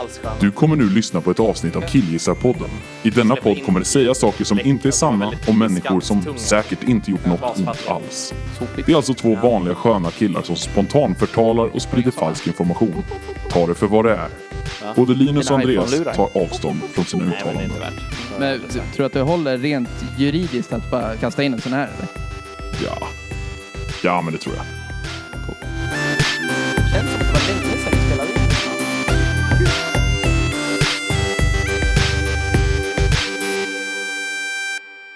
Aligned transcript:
alls. 0.00 0.20
Du 0.40 0.50
kommer 0.50 0.76
nu 0.76 0.90
lyssna 0.90 1.20
på 1.20 1.30
ett 1.30 1.40
avsnitt 1.40 1.76
av 1.76 1.80
Killgissarpodden. 1.80 2.70
I 3.02 3.10
denna 3.10 3.36
podd 3.36 3.64
kommer 3.64 3.80
det 3.80 3.86
sägas 3.86 4.18
saker 4.18 4.44
som 4.44 4.60
inte 4.60 4.88
är 4.88 4.92
sanna 4.92 5.32
om 5.48 5.58
människor 5.58 6.00
som 6.00 6.38
säkert 6.38 6.82
inte 6.82 7.10
gjort 7.10 7.26
något 7.26 7.58
ont 7.58 7.88
alls. 7.88 8.34
Det 8.86 8.92
är 8.92 8.96
alltså 8.96 9.14
två 9.14 9.34
vanliga 9.34 9.74
sköna 9.74 10.10
killar 10.10 10.42
som 10.42 10.56
spontant 10.56 11.18
förtalar 11.18 11.64
och 11.64 11.82
sprider 11.82 12.10
falsk 12.10 12.46
information. 12.46 13.04
Ta 13.50 13.66
det 13.66 13.74
för 13.74 13.86
vad 13.86 14.04
det 14.04 14.12
är. 14.12 14.28
Både 14.96 15.14
Linus 15.14 15.50
och 15.50 15.56
Andreas 15.56 15.90
tar 16.16 16.42
avstånd 16.44 16.80
från 16.92 17.04
sina 17.04 17.24
uttalanden. 17.24 17.70
Men 18.38 18.58
tror 18.68 18.96
du 18.96 19.04
att 19.04 19.12
det 19.12 19.20
håller 19.20 19.58
rent 19.58 19.88
juridiskt 20.18 20.72
att 20.72 20.90
bara 20.90 21.16
kasta 21.16 21.42
in 21.42 21.54
en 21.54 21.60
sån 21.60 21.72
här 21.72 21.90
eller? 21.98 22.08
Ja. 22.84 23.08
Ja, 24.02 24.22
men 24.22 24.32
det 24.32 24.38
tror 24.38 24.54
jag. 24.56 24.79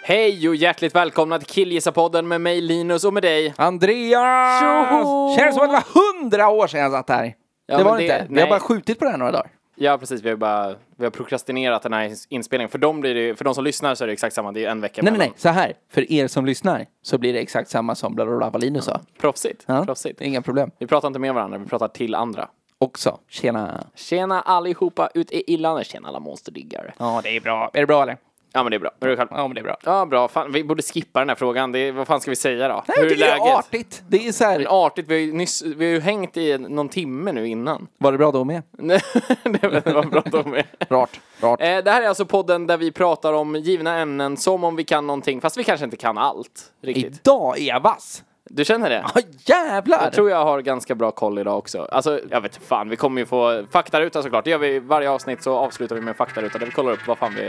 Hej 0.07 0.49
och 0.49 0.57
hjärtligt 0.57 0.95
välkomna 0.95 1.39
till 1.39 1.49
Killgissarpodden 1.49 2.29
med 2.29 2.41
mig 2.41 2.61
Linus 2.61 3.05
och 3.05 3.15
med 3.15 3.23
dig. 3.23 3.55
Andreas! 3.57 4.61
Tjoho! 4.61 5.37
Känns 5.37 5.55
som 5.55 5.65
att 5.65 5.71
det 5.71 5.73
var 5.73 6.23
hundra 6.23 6.49
år 6.49 6.67
sedan 6.67 6.81
jag 6.81 6.93
satt 6.93 7.09
här. 7.09 7.35
Ja, 7.67 7.79
det 7.79 7.85
var 7.85 7.97
det 7.97 8.03
inte. 8.03 8.27
Vi 8.29 8.35
har 8.41 8.47
nej. 8.47 8.51
bara 8.51 8.61
skjutit 8.61 8.99
på 8.99 9.05
det 9.05 9.11
här 9.11 9.19
några 9.19 9.33
dagar. 9.33 9.51
Ja 9.77 9.99
precis, 9.99 10.23
vi 10.23 10.29
har 10.29 10.37
bara 10.37 10.75
vi 10.97 11.05
har 11.05 11.11
prokrastinerat 11.11 11.83
den 11.83 11.93
här 11.93 12.13
inspelningen. 12.29 12.69
För, 12.71 12.79
dem 12.79 13.01
blir 13.01 13.15
det, 13.15 13.35
för 13.37 13.45
de 13.45 13.55
som 13.55 13.65
lyssnar 13.65 13.95
så 13.95 14.05
är 14.05 14.07
det 14.07 14.13
exakt 14.13 14.35
samma, 14.35 14.53
det 14.53 14.65
är 14.65 14.71
en 14.71 14.81
vecka 14.81 15.03
Nej, 15.03 15.13
nej, 15.13 15.19
mellan. 15.19 15.33
nej. 15.33 15.41
Så 15.41 15.49
här. 15.49 15.73
För 15.93 16.13
er 16.13 16.29
som 16.29 16.47
lyssnar 16.47 16.87
så 17.03 17.19
blir 17.19 17.33
det 17.33 17.39
exakt 17.41 17.71
samma 17.71 17.95
som 17.95 18.15
bla 18.15 18.27
bla 18.27 18.37
bla 18.37 18.51
vad 18.51 18.63
Linus 18.63 18.85
sa. 18.85 19.01
Proffsigt, 19.21 19.63
Ja, 19.67 19.85
proffsigt. 19.85 20.21
Inga 20.21 20.43
problem. 20.43 20.71
Vi 20.79 20.87
pratar 20.87 21.09
inte 21.09 21.19
med 21.21 21.35
varandra, 21.35 21.59
vi 21.59 21.67
pratar 21.67 21.89
till 21.89 22.15
andra. 22.15 22.49
Också. 22.79 23.19
Tjena. 23.29 23.85
Tjena 23.95 24.41
allihopa 24.41 25.09
ute 25.15 25.53
i 25.53 25.57
landet, 25.57 25.87
tjena 25.87 26.09
alla 26.09 26.21
monsterdiggare. 26.21 26.95
Ja, 26.99 27.21
det 27.25 27.37
är 27.37 27.41
bra. 27.41 27.71
Är 27.73 27.81
det 27.81 27.87
bra 27.87 28.03
eller? 28.03 28.17
Ja 28.57 28.63
men 28.63 28.71
det 28.71 28.77
är 28.77 28.79
bra, 28.79 28.91
är 29.01 29.09
du 29.09 29.17
själv? 29.17 29.29
Ja, 29.31 29.49
men 29.49 29.55
det 29.55 29.61
är 29.61 29.63
bra. 29.63 29.77
Ja 29.85 30.07
bra, 30.07 30.29
fan, 30.29 30.53
vi 30.53 30.65
borde 30.65 30.83
skippa 30.83 31.19
den 31.21 31.29
här 31.29 31.37
frågan. 31.37 31.73
Det 31.73 31.79
är, 31.79 31.93
vad 31.93 32.07
fan 32.07 32.21
ska 32.21 32.31
vi 32.31 32.37
säga 32.37 32.69
då? 32.69 32.85
Nej, 32.89 32.97
jag 33.01 33.09
tycker 33.09 33.25
det 33.25 33.31
är 33.31 33.59
artigt. 33.59 34.03
Det 34.09 34.29
är 34.29 34.33
så 34.33 34.45
här. 34.45 34.67
Artigt, 34.87 35.09
vi 35.09 35.15
har 35.15 35.21
ju 35.21 35.33
nyss, 35.33 35.63
vi 35.63 35.85
har 35.85 35.93
ju 35.93 36.01
hängt 36.01 36.37
i 36.37 36.59
någon 36.59 36.89
timme 36.89 37.33
nu 37.33 37.49
innan. 37.49 37.87
Var 37.99 38.13
det 38.13 38.19
bra 38.19 38.31
då 38.31 38.45
med? 38.45 38.63
Nej, 38.73 39.01
det 39.45 39.63
var 39.93 40.03
bra 40.03 40.23
de 40.43 40.51
med. 40.51 40.65
Rart. 40.89 41.21
Rart. 41.41 41.61
Eh, 41.61 41.67
Det 41.79 41.91
här 41.91 42.03
är 42.03 42.09
alltså 42.09 42.25
podden 42.27 42.67
där 42.67 42.77
vi 42.77 42.93
pratar 42.93 43.33
om 43.33 43.57
givna 43.57 43.99
ämnen 43.99 44.37
som 44.37 44.65
om 44.65 44.77
vi 44.77 44.85
kan 44.85 45.07
någonting, 45.07 45.41
fast 45.41 45.57
vi 45.57 45.65
kanske 45.65 45.85
inte 45.85 45.97
kan 45.97 46.19
allt 46.19 46.73
riktigt. 46.83 47.21
Idag 47.25 47.59
är 47.59 47.65
jag 47.65 47.81
vass. 47.81 48.23
Du 48.51 48.65
känner 48.65 48.91
det? 48.91 49.05
Ja, 49.15 49.21
jävlar! 49.45 50.03
Jag 50.03 50.13
tror 50.13 50.31
jag 50.31 50.45
har 50.45 50.61
ganska 50.61 50.95
bra 50.95 51.11
koll 51.11 51.39
idag 51.39 51.59
också. 51.59 51.83
Alltså, 51.83 52.21
jag 52.31 52.41
vet 52.41 52.57
fan, 52.57 52.89
vi 52.89 52.97
kommer 52.97 53.21
ju 53.21 53.27
få 53.27 53.65
faktaruta 53.71 54.23
såklart. 54.23 54.45
Det 54.45 54.51
gör 54.51 54.59
vi 54.59 54.79
varje 54.79 55.11
avsnitt 55.11 55.43
så 55.43 55.57
avslutar 55.57 55.95
vi 55.95 56.01
med 56.03 56.09
en 56.09 56.15
faktaruta 56.15 56.59
där 56.59 56.67
vi 56.67 56.73
kollar 56.73 56.93
upp 56.93 57.07
vad 57.07 57.19
fan 57.19 57.35
vi 57.35 57.49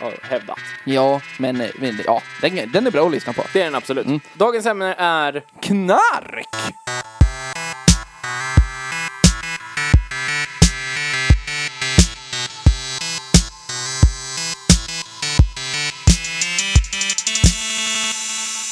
har 0.00 0.26
hävdat. 0.30 0.58
Ja, 0.84 1.20
men, 1.38 1.56
men 1.56 1.98
ja, 2.06 2.20
den, 2.42 2.72
den 2.72 2.86
är 2.86 2.90
bra 2.90 3.06
att 3.06 3.12
lyssna 3.12 3.32
på. 3.32 3.42
Det 3.52 3.60
är 3.60 3.64
den 3.64 3.74
absolut. 3.74 4.06
Dagens 4.34 4.66
ämne 4.66 4.94
är 4.98 5.42
Knark! 5.60 6.46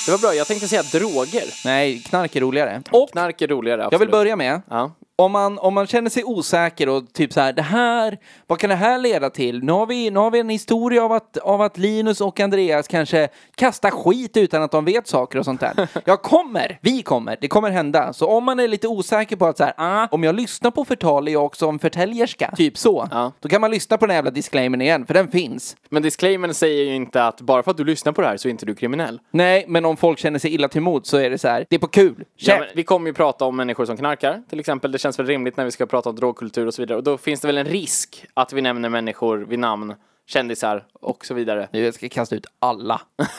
Det 0.07 0.11
var 0.11 0.19
bra, 0.19 0.35
jag 0.35 0.47
tänkte 0.47 0.69
säga 0.69 0.83
droger. 0.83 1.45
Nej, 1.65 1.99
knark 1.99 2.37
är 2.37 2.41
roligare. 2.41 2.83
Och 2.91 3.11
Knark 3.13 3.43
är 3.43 3.49
roligare, 3.49 3.81
absolut. 3.85 3.93
jag 3.93 3.99
vill 3.99 4.11
börja 4.11 4.37
med, 4.37 4.63
Ja. 4.71 4.93
Om 5.17 5.33
man, 5.33 5.59
om 5.59 5.75
man 5.75 5.87
känner 5.87 6.11
sig 6.11 6.25
osäker 6.25 6.89
och 6.89 7.13
typ 7.13 7.33
så 7.33 7.41
här, 7.41 7.53
det 7.53 7.63
här, 7.63 8.19
vad 8.47 8.59
kan 8.59 8.71
det 8.71 8.77
här 8.77 8.99
leda 8.99 9.31
till? 9.31 9.65
Nu 9.65 9.73
har 9.73 9.87
vi, 9.87 10.11
nu 10.11 10.19
har 10.19 10.31
vi 10.31 10.41
en 10.41 10.49
historia 10.49 11.05
av 11.05 11.13
att, 11.13 11.37
av 11.37 11.63
att 11.63 11.79
Linus 11.79 12.21
och 12.21 12.41
Andreas 12.41 12.89
kanske 12.89 13.29
kastar 13.55 13.91
skit 13.91 14.37
utan 14.37 14.63
att 14.63 14.71
de 14.71 14.85
vet 14.85 15.07
saker 15.07 15.39
och 15.39 15.45
sånt 15.45 15.61
där. 15.61 15.89
Jag 16.05 16.23
kommer, 16.23 16.79
vi 16.83 17.03
kommer, 17.03 17.37
det 17.41 17.49
kommer 17.49 17.71
hända. 17.71 18.13
Så 18.13 18.27
om 18.27 18.45
man 18.45 18.61
är 18.61 18.69
lite 18.69 18.89
osäker 18.89 19.37
på 19.37 19.47
att 19.47 19.57
så 19.57 19.65
här, 19.65 19.75
ah, 19.77 20.09
om 20.11 20.25
jag 20.25 20.35
lyssnar 20.35 20.71
på 20.71 20.85
förtal 20.85 21.29
är 21.29 21.33
jag 21.33 21.45
också 21.45 21.69
en 21.69 21.79
förtäljerska, 21.79 22.55
typ 22.57 22.79
så. 22.79 23.09
Ja. 23.11 23.33
Då 23.41 23.49
kan 23.49 23.61
man 23.61 23.71
lyssna 23.71 23.99
på 23.99 24.07
den 24.07 24.17
jävla 24.17 24.31
disclaimern 24.31 24.81
igen, 24.81 25.07
för 25.07 25.15
den 25.15 25.29
finns. 25.29 25.77
Men 25.89 26.03
disclaimern 26.03 26.55
säger 26.55 26.85
ju 26.85 26.95
inte 26.95 27.25
att 27.25 27.41
bara 27.41 27.63
för 27.63 27.71
att 27.71 27.77
du 27.77 27.85
lyssnar 27.85 28.13
på 28.13 28.21
det 28.21 28.27
här 28.27 28.37
så 28.37 28.49
är 28.49 28.51
inte 28.51 28.67
du 28.67 28.75
kriminell. 28.75 29.21
Nej, 29.31 29.65
men 29.69 29.85
om 29.85 29.97
folk 29.97 30.19
känner 30.19 30.39
sig 30.39 30.55
illa 30.55 30.69
till 30.69 30.81
mod 30.81 31.07
så 31.07 31.17
är 31.17 31.31
det 31.31 31.39
så 31.39 31.49
här, 31.49 31.67
det 31.71 31.77
är 31.77 31.81
på 31.81 31.89
kul. 31.89 32.15
Ja, 32.19 32.25
Käft! 32.37 32.61
men 32.61 32.69
vi 32.75 32.85
kommer 32.85 33.07
ju 33.07 33.15
prata 33.15 33.45
om 33.45 33.57
människor 33.57 33.85
som 33.85 33.97
knarkar, 33.97 34.43
till 34.49 34.61
exempel. 34.61 34.93
Det 34.93 34.99
känns 35.05 35.19
väl 35.19 35.27
rimligt 35.27 35.57
när 35.57 35.65
vi 35.65 35.71
ska 35.71 35.87
prata 35.87 36.11
om 36.11 36.17
drogkultur 36.17 36.67
och 36.67 36.75
så 36.75 36.83
vidare. 36.83 36.99
Och 36.99 37.05
då 37.05 37.19
finns 37.19 37.41
det 37.41 37.49
väl 37.49 37.59
en 37.59 37.67
risk 37.67 38.27
att 38.35 38.53
vi 38.53 38.61
nämner 38.61 38.89
människor 38.89 39.39
vid 39.39 39.59
namn, 39.59 39.95
kändisar 40.27 40.85
och 40.93 41.27
så 41.27 41.35
vidare. 41.35 41.69
Nu 41.73 41.85
jag 41.85 41.95
ska 41.95 42.09
kasta 42.09 42.37
ut 42.37 42.47
alla. 42.59 43.01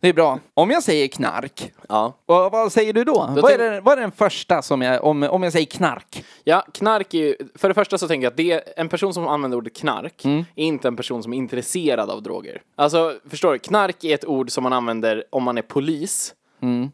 det 0.00 0.08
är 0.08 0.12
bra. 0.12 0.38
Om 0.54 0.70
jag 0.70 0.82
säger 0.82 1.08
knark, 1.08 1.72
Ja. 1.88 2.14
vad, 2.26 2.52
vad 2.52 2.72
säger 2.72 2.92
du 2.92 3.04
då? 3.04 3.34
vad, 3.42 3.52
är 3.52 3.58
det, 3.58 3.80
vad 3.80 3.98
är 3.98 4.02
den 4.02 4.12
första 4.12 4.62
som 4.62 4.82
jag, 4.82 5.04
om, 5.04 5.22
om 5.22 5.42
jag 5.42 5.52
säger 5.52 5.66
knark? 5.66 6.24
Ja, 6.44 6.66
knark 6.74 7.14
är 7.14 7.18
ju, 7.18 7.36
för 7.54 7.68
det 7.68 7.74
första 7.74 7.98
så 7.98 8.08
tänker 8.08 8.24
jag 8.24 8.30
att 8.30 8.36
det, 8.36 8.78
en 8.78 8.88
person 8.88 9.14
som 9.14 9.26
använder 9.26 9.58
ordet 9.58 9.76
knark 9.76 10.24
är 10.24 10.44
inte 10.54 10.88
en 10.88 10.96
person 10.96 11.22
som 11.22 11.32
är 11.32 11.36
intresserad 11.36 12.10
av 12.10 12.22
droger. 12.22 12.62
Alltså, 12.76 13.14
förstår 13.30 13.52
du? 13.52 13.58
Knark 13.58 14.04
är 14.04 14.14
ett 14.14 14.24
ord 14.24 14.50
som 14.50 14.62
man 14.62 14.72
använder 14.72 15.24
om 15.30 15.42
man 15.42 15.58
är 15.58 15.62
polis. 15.62 16.34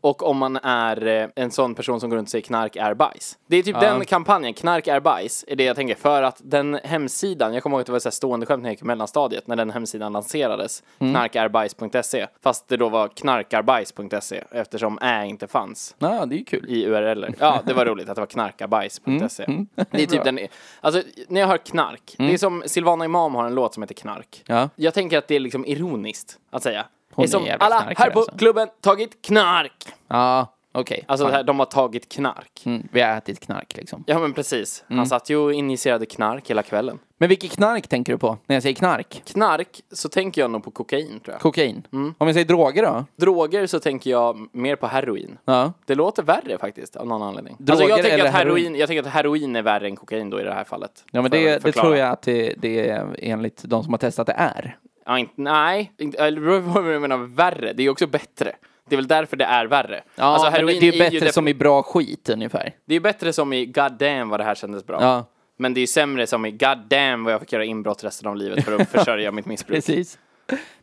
Och 0.01 0.23
om 0.23 0.37
man 0.37 0.57
är 0.57 1.07
eh, 1.07 1.29
en 1.37 1.51
sån 1.51 1.75
person 1.75 2.01
som 2.01 2.11
går 2.11 2.17
runt 2.17 2.27
och 2.27 2.31
säger 2.31 2.43
knark 2.43 2.77
är 2.77 2.95
bajs. 2.95 3.39
Det 3.47 3.57
är 3.57 3.63
typ 3.63 3.81
den 3.81 4.05
kampanjen, 4.05 4.55
knark 4.55 4.87
är 4.87 5.01
bajs, 5.01 5.45
är 5.49 5.57
det 5.57 5.65
jag 5.65 5.77
tänker. 5.77 5.95
För 5.95 6.23
att 6.23 6.41
den 6.45 6.79
hemsidan, 6.85 7.55
jag 7.55 7.63
kommer 7.63 7.77
ihåg 7.77 7.81
att 7.81 7.87
det 7.87 7.93
var 7.93 8.01
här 8.05 8.11
stående 8.11 8.47
skämt 8.47 8.63
när 8.63 8.69
jag 8.71 8.73
gick 8.73 8.83
i 8.83 8.85
mellanstadiet, 8.85 9.47
när 9.47 9.57
den 9.57 9.71
hemsidan 9.71 10.13
lanserades. 10.13 10.83
Knarkärbajs.se. 10.99 12.27
Fast 12.43 12.69
det 12.69 12.77
då 12.77 12.89
var 12.89 13.09
knarkarbajs.se 13.09 14.45
eftersom 14.51 14.99
ä 15.03 15.25
inte 15.27 15.47
fanns 15.47 15.95
Ja, 15.99 16.27
det 16.27 16.41
är 16.41 16.45
kul. 16.45 16.65
i 16.69 16.87
URL. 16.87 17.27
Ja, 17.39 17.61
det 17.67 17.73
var 17.73 17.85
roligt 17.85 18.09
att 18.09 18.15
det 18.15 18.21
var 18.23 18.27
knarkabajs.se. 18.27 19.45
Det 19.91 20.03
är 20.03 20.07
typ 20.07 20.25
den, 20.25 20.39
alltså 20.81 21.03
när 21.29 21.41
jag 21.41 21.49
hör 21.49 21.59
knark, 21.59 22.15
det 22.19 22.33
är 22.35 22.39
som 22.39 22.63
Silvana 22.67 23.05
Imam 23.05 23.35
har 23.35 23.45
en 23.47 23.55
låt 23.55 23.75
som 23.75 23.83
heter 23.83 23.95
Knark. 23.95 24.43
Ja. 24.47 24.69
Jag 24.77 24.95
tänker 24.95 25.19
att 25.19 25.29
det 25.29 25.37
är 25.37 25.41
liksom 25.41 25.65
ironiskt 25.65 26.39
att 26.51 26.63
säga. 26.63 26.87
Hon 27.17 27.25
är 27.25 27.29
som 27.29 27.45
är 27.47 27.63
alla 27.63 27.77
knarkare, 27.81 27.95
här 27.99 28.11
på 28.11 28.19
alltså. 28.19 28.37
klubben 28.37 28.69
tagit 28.81 29.23
knark. 29.23 29.87
Ja, 30.09 30.47
okej. 30.73 31.05
Alltså 31.09 31.25
Fan. 31.25 31.31
det 31.31 31.37
här, 31.37 31.45
de 31.45 31.59
har 31.59 31.67
tagit 31.67 32.09
knark. 32.09 32.63
mm, 32.65 32.89
vi 32.93 33.01
har 33.01 33.17
ätit 33.17 33.41
knark 33.41 33.77
liksom. 33.77 34.05
Ja 34.07 34.19
men 34.19 34.33
precis. 34.33 34.85
Mm. 34.89 34.99
Han 34.99 35.07
satt 35.07 35.31
ju 35.31 35.37
och 35.37 35.53
injicerade 35.53 36.07
knark 36.07 36.51
hela 36.51 36.63
kvällen. 36.63 36.99
Men 37.19 37.29
vilket 37.29 37.53
knark 37.53 37.89
tänker 37.89 38.13
du 38.13 38.19
på 38.19 38.39
när 38.47 38.57
jag 38.57 38.63
säger 38.63 38.75
knark? 38.75 39.23
Knark 39.25 39.81
så 39.93 40.09
tänker 40.09 40.41
jag 40.41 40.51
nog 40.51 40.65
på 40.65 40.71
kokain 40.71 41.21
tror 41.21 41.35
jag. 41.35 41.41
Kokain? 41.41 41.87
Mm. 41.93 42.15
Om 42.19 42.27
jag 42.27 42.35
säger 42.35 42.47
droger 42.47 42.83
då? 42.83 43.05
Droger 43.17 43.67
så 43.67 43.81
tänker 43.81 44.11
jag 44.11 44.49
mer 44.53 44.77
på 44.77 44.87
heroin. 44.87 45.39
Ja. 45.45 45.73
Det 45.85 45.95
låter 45.95 46.23
värre 46.23 46.59
faktiskt 46.59 46.97
av 46.97 47.07
någon 47.07 47.23
anledning. 47.23 47.57
Droger 47.59 47.73
alltså 47.73 47.89
jag 47.89 48.03
tänker, 48.03 48.15
eller 48.19 48.29
att 48.29 48.35
heroin, 48.35 48.65
heroin? 48.65 48.81
jag 48.81 48.89
tänker 48.89 49.03
att 49.03 49.15
heroin 49.15 49.57
är 49.57 49.63
värre 49.63 49.87
än 49.87 49.97
kokain 49.97 50.31
då 50.31 50.41
i 50.41 50.43
det 50.43 50.55
här 50.55 50.65
fallet. 50.65 51.05
Ja, 51.11 51.23
men 51.23 51.31
det, 51.31 51.59
det 51.63 51.73
tror 51.73 51.97
jag 51.97 52.11
att 52.11 52.23
det, 52.23 52.55
det 52.59 52.89
är 52.89 53.17
enligt 53.19 53.63
de 53.65 53.85
som 53.85 53.93
har 53.93 53.99
testat 53.99 54.27
det 54.27 54.33
är. 54.33 54.79
Ja, 55.07 55.19
inte, 55.19 55.33
nej, 55.37 55.93
inte, 55.99 56.31
du 56.31 56.41
menar 56.41 57.17
värre. 57.37 57.73
Det 57.73 57.83
är 57.83 57.85
ju 57.85 57.91
också 57.91 58.07
bättre. 58.07 58.53
Det 58.89 58.95
är 58.95 58.97
väl 58.97 59.07
därför 59.09 59.37
det 59.37 59.45
är 59.45 59.67
värre. 59.67 60.03
Ja, 60.15 60.25
alltså, 60.25 60.49
heroin 60.49 60.81
det 60.81 60.89
är 60.89 60.93
ju 60.93 60.99
bättre 60.99 61.19
def- 61.29 61.33
som 61.33 61.49
i 61.49 61.55
bra 61.55 61.83
skit 61.83 62.29
ungefär. 62.29 62.75
Det 62.85 62.95
är 62.95 63.01
bättre 63.01 63.33
som 63.33 63.53
i 63.53 63.67
God 63.67 63.93
damn 63.93 64.29
vad 64.29 64.41
det 64.41 64.45
här 64.45 64.55
kändes 64.55 64.87
bra. 64.87 64.99
Ja, 65.01 65.25
Men 65.59 65.75
det 65.75 65.81
är 65.81 65.87
sämre 65.87 66.27
som 66.27 66.47
i 66.47 66.51
God 66.51 66.79
damn 66.89 67.25
vad 67.25 67.33
jag 67.33 67.41
fick 67.41 67.53
göra 67.53 67.65
inbrott 67.65 68.05
resten 68.05 68.29
av 68.29 68.37
livet 68.37 68.65
för 68.65 68.81
att 68.81 68.89
försörja 68.91 69.33
mitt 69.33 69.47
missbruk. 69.47 69.77
precis. 69.77 70.19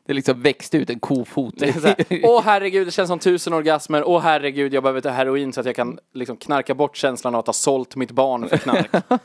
Det 0.05 0.13
liksom 0.13 0.41
växte 0.41 0.77
ut 0.77 0.89
en 0.89 0.99
kofot. 0.99 1.61
Är 1.61 1.95
Åh 2.23 2.41
herregud, 2.45 2.87
det 2.87 2.91
känns 2.91 3.07
som 3.07 3.19
tusen 3.19 3.53
orgasmer. 3.53 4.03
Åh 4.07 4.21
herregud, 4.21 4.73
jag 4.73 4.83
behöver 4.83 5.01
ta 5.01 5.09
heroin 5.09 5.53
så 5.53 5.59
att 5.59 5.65
jag 5.65 5.75
kan 5.75 5.99
liksom 6.13 6.37
knarka 6.37 6.73
bort 6.75 6.95
känslan 6.97 7.35
av 7.35 7.39
att 7.39 7.47
ha 7.47 7.53
sålt 7.53 7.95
mitt 7.95 8.11
barn 8.11 8.49
för 8.49 8.57
knark. 8.57 8.89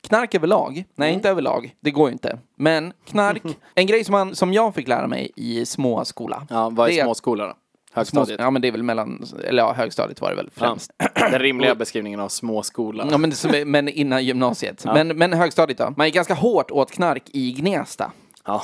Knark 0.00 0.34
överlag? 0.34 0.72
Mm. 0.72 0.84
Nej, 0.94 1.14
inte 1.14 1.28
överlag. 1.28 1.74
Det 1.80 1.90
går 1.90 2.08
ju 2.08 2.12
inte. 2.12 2.38
Men 2.56 2.92
knark, 3.06 3.42
en 3.74 3.86
grej 3.86 4.04
som, 4.04 4.12
man, 4.12 4.34
som 4.34 4.52
jag 4.52 4.74
fick 4.74 4.88
lära 4.88 5.06
mig 5.06 5.30
i 5.36 5.66
småskola. 5.66 6.46
Ja, 6.50 6.70
vad 6.70 6.88
Det 6.88 7.00
är 7.00 7.04
småskola 7.04 7.46
då? 7.46 7.52
Små, 7.52 8.00
Högstadiet? 8.00 8.40
ja, 8.40 8.50
men 8.50 8.62
det 8.62 8.68
är 8.68 8.72
väl 8.72 8.82
mellan, 8.82 9.24
eller 9.44 9.62
ja, 9.62 9.72
högstadiet 9.72 10.20
var 10.20 10.30
det 10.30 10.36
väl 10.36 10.50
främst. 10.54 10.90
Ja. 10.98 11.28
Den 11.30 11.40
rimliga 11.40 11.74
beskrivningen 11.74 12.20
av 12.20 12.28
småskola. 12.28 13.08
Ja, 13.10 13.18
men, 13.18 13.30
det 13.30 13.64
men 13.64 13.88
innan 13.88 14.24
gymnasiet. 14.24 14.84
Men, 14.84 15.08
men 15.08 15.32
högstadiet 15.32 15.78
då? 15.78 15.94
Man 15.96 16.06
gick 16.06 16.14
ganska 16.14 16.34
hårt 16.34 16.70
åt 16.70 16.90
knark 16.90 17.22
i 17.26 17.52
Gnesta. 17.52 18.12
Ja. 18.44 18.62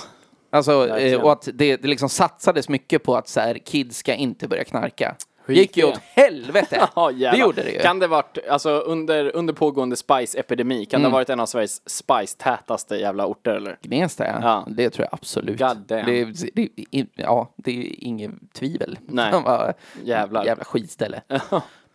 Alltså, 0.50 0.98
eh, 0.98 1.20
och 1.20 1.32
att 1.32 1.48
det, 1.54 1.76
det 1.76 1.88
liksom 1.88 2.08
satsades 2.08 2.68
mycket 2.68 3.02
på 3.02 3.16
att 3.16 3.28
så 3.28 3.40
här, 3.40 3.58
kids 3.58 3.98
ska 3.98 4.14
inte 4.14 4.48
börja 4.48 4.64
knarka. 4.64 5.16
Hur 5.46 5.54
Det 5.54 5.60
gick 5.60 5.76
gick 5.76 5.76
ju 5.76 5.82
det? 5.90 5.96
åt 5.96 5.98
helvete! 6.02 6.88
Ja, 6.96 7.10
det 7.12 7.36
gjorde 7.38 7.62
det 7.62 7.70
ju. 7.70 7.78
Kan 7.78 7.98
det 7.98 8.06
varit, 8.06 8.38
alltså 8.50 8.70
under, 8.70 9.36
under 9.36 9.54
pågående 9.54 9.96
Spice-epidemi, 9.96 10.84
kan 10.84 11.02
det 11.02 11.08
ha 11.08 11.12
varit 11.12 11.30
en 11.30 11.40
av 11.40 11.46
Sveriges 11.46 11.82
Spice-tätaste 11.90 12.96
jävla 12.96 13.26
orter 13.26 13.50
eller? 13.54 13.78
Gnesta, 13.82 14.26
ja. 14.26 14.38
Ja. 14.42 14.64
Det 14.68 14.90
tror 14.90 15.04
jag 15.10 15.14
absolut. 15.14 15.58
God 15.58 15.76
damn. 15.76 16.06
Det, 16.06 16.24
det, 16.54 16.68
är- 16.90 17.06
ja, 17.14 17.54
det 17.56 17.70
är 17.80 18.04
inget 18.04 18.30
tvivel. 18.54 18.98
Nej. 19.06 19.32
Jävlar. 20.04 20.44
Jävla 20.44 20.64
skitställe. 20.64 21.20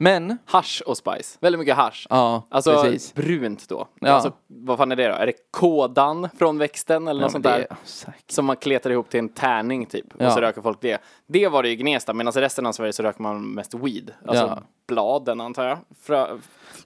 Men, 0.02 0.38
Hasch 0.46 0.84
och 0.86 0.98
spice. 0.98 1.38
Väldigt 1.42 1.60
mycket 1.60 1.76
hasch. 1.76 2.08
Ja, 2.10 2.48
alltså 2.52 2.82
precis. 2.84 3.14
brunt 3.14 3.70
då. 3.70 3.88
Ja. 4.02 4.10
Alltså, 4.10 4.32
vad 4.48 4.78
fan 4.78 4.92
är 4.92 4.96
det 4.96 5.08
då? 5.08 5.14
Är 5.14 5.26
det 5.26 5.34
kådan 5.52 6.30
från 6.40 6.58
växten 6.58 7.08
eller 7.08 7.22
något 7.22 7.34
Ja, 7.34 7.40
men 7.40 7.44
sånt 7.44 7.44
där? 7.44 7.58
det 7.60 7.66
är 7.70 7.78
säkert. 7.84 8.32
Som 8.32 8.46
man 8.46 8.56
kletar 8.56 8.90
ihop 8.90 9.10
till 9.10 9.20
en 9.20 9.30
tärning 9.30 9.86
typ. 9.86 10.06
Ja. 10.18 10.28
Och 10.28 10.34
så 10.34 10.40
röker 10.42 10.62
folk 10.62 10.78
det. 10.82 11.02
Det 11.32 11.48
var 11.48 11.64
det 11.64 11.70
i 11.70 11.76
Gnesta, 11.76 12.14
medan 12.14 12.34
i 12.38 12.42
resten 12.42 12.66
av 12.66 12.72
Sverige 12.72 12.94
så 12.94 13.04
röker 13.04 13.22
man 13.22 13.54
mest 13.54 13.74
weed. 13.74 14.12
Alltså 14.28 14.44
Ja. 14.44 14.60
bladen 14.88 15.42
antar 15.42 15.68
jag. 15.68 15.78
Frö... 16.02 16.28